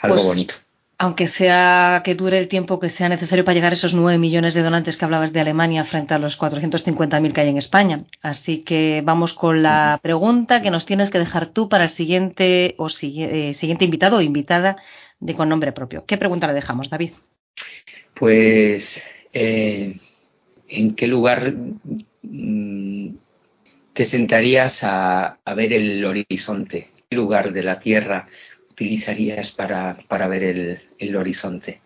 algo 0.00 0.16
pues 0.16 0.26
bonito 0.26 0.54
aunque 0.98 1.28
sea 1.28 2.02
que 2.04 2.16
dure 2.16 2.38
el 2.38 2.48
tiempo 2.48 2.80
que 2.80 2.88
sea 2.88 3.08
necesario 3.08 3.44
para 3.44 3.54
llegar 3.54 3.72
a 3.72 3.74
esos 3.74 3.94
9 3.94 4.18
millones 4.18 4.54
de 4.54 4.62
donantes 4.62 4.96
que 4.96 5.04
hablabas 5.04 5.32
de 5.32 5.40
Alemania 5.40 5.84
frente 5.84 6.12
a 6.12 6.18
los 6.18 6.38
450.000 6.40 7.32
que 7.32 7.40
hay 7.40 7.48
en 7.48 7.56
España. 7.56 8.04
Así 8.20 8.64
que 8.64 9.00
vamos 9.04 9.32
con 9.32 9.62
la 9.62 10.00
pregunta 10.02 10.60
que 10.60 10.72
nos 10.72 10.86
tienes 10.86 11.10
que 11.10 11.20
dejar 11.20 11.46
tú 11.46 11.68
para 11.68 11.84
el 11.84 11.90
siguiente 11.90 12.74
o 12.78 12.88
eh, 12.88 13.54
siguiente 13.54 13.84
invitado 13.84 14.16
o 14.16 14.22
invitada 14.22 14.74
de 15.20 15.34
con 15.34 15.48
nombre 15.48 15.70
propio. 15.70 16.04
¿Qué 16.04 16.18
pregunta 16.18 16.48
le 16.48 16.52
dejamos, 16.54 16.90
David? 16.90 17.12
Pues, 18.14 19.06
eh, 19.32 19.96
¿en 20.66 20.94
qué 20.96 21.06
lugar 21.06 21.54
mm, 22.22 23.10
te 23.92 24.04
sentarías 24.04 24.82
a, 24.82 25.38
a 25.44 25.54
ver 25.54 25.72
el 25.72 26.04
horizonte? 26.04 26.90
¿Qué 27.08 27.14
lugar 27.16 27.52
de 27.52 27.62
la 27.62 27.78
Tierra 27.78 28.26
utilizarías 28.78 29.50
para, 29.50 29.98
para 30.06 30.28
ver 30.28 30.42
el, 30.44 30.80
el 30.98 31.16
horizonte. 31.16 31.80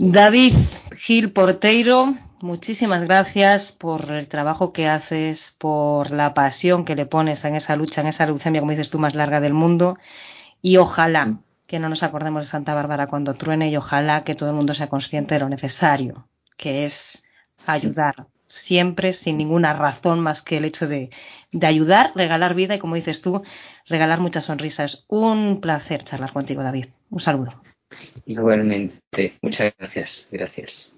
David 0.00 0.54
Gil 0.96 1.30
Porteiro, 1.30 2.14
muchísimas 2.40 3.04
gracias 3.04 3.72
por 3.72 4.10
el 4.10 4.26
trabajo 4.26 4.72
que 4.72 4.88
haces, 4.88 5.54
por 5.58 6.10
la 6.10 6.34
pasión 6.34 6.84
que 6.84 6.96
le 6.96 7.06
pones 7.06 7.44
en 7.44 7.54
esa 7.54 7.76
lucha, 7.76 8.00
en 8.00 8.08
esa 8.08 8.26
leucemia, 8.26 8.60
como 8.60 8.72
dices 8.72 8.90
tú, 8.90 8.98
más 8.98 9.14
larga 9.14 9.40
del 9.40 9.54
mundo. 9.54 9.96
Y 10.60 10.76
ojalá 10.76 11.38
que 11.66 11.78
no 11.78 11.88
nos 11.88 12.02
acordemos 12.02 12.44
de 12.44 12.50
Santa 12.50 12.74
Bárbara 12.74 13.06
cuando 13.06 13.34
truene 13.34 13.68
y 13.68 13.76
ojalá 13.76 14.22
que 14.22 14.34
todo 14.34 14.50
el 14.50 14.56
mundo 14.56 14.74
sea 14.74 14.88
consciente 14.88 15.34
de 15.34 15.40
lo 15.40 15.48
necesario, 15.48 16.28
que 16.56 16.84
es 16.84 17.22
ayudar 17.66 18.26
siempre 18.48 19.12
sin 19.12 19.36
ninguna 19.36 19.74
razón 19.74 20.20
más 20.20 20.42
que 20.42 20.56
el 20.56 20.64
hecho 20.64 20.88
de, 20.88 21.10
de 21.52 21.66
ayudar, 21.66 22.12
regalar 22.14 22.54
vida 22.54 22.74
y, 22.74 22.78
como 22.78 22.94
dices 22.94 23.20
tú, 23.20 23.42
regalar 23.88 24.20
muchas 24.20 24.44
sonrisas. 24.44 25.04
Un 25.08 25.60
placer 25.60 26.04
charlar 26.04 26.32
contigo, 26.32 26.62
David. 26.62 26.86
Un 27.10 27.20
saludo. 27.20 27.54
Igualmente. 28.26 29.34
Muchas 29.42 29.72
gracias. 29.78 30.28
Gracias. 30.30 30.94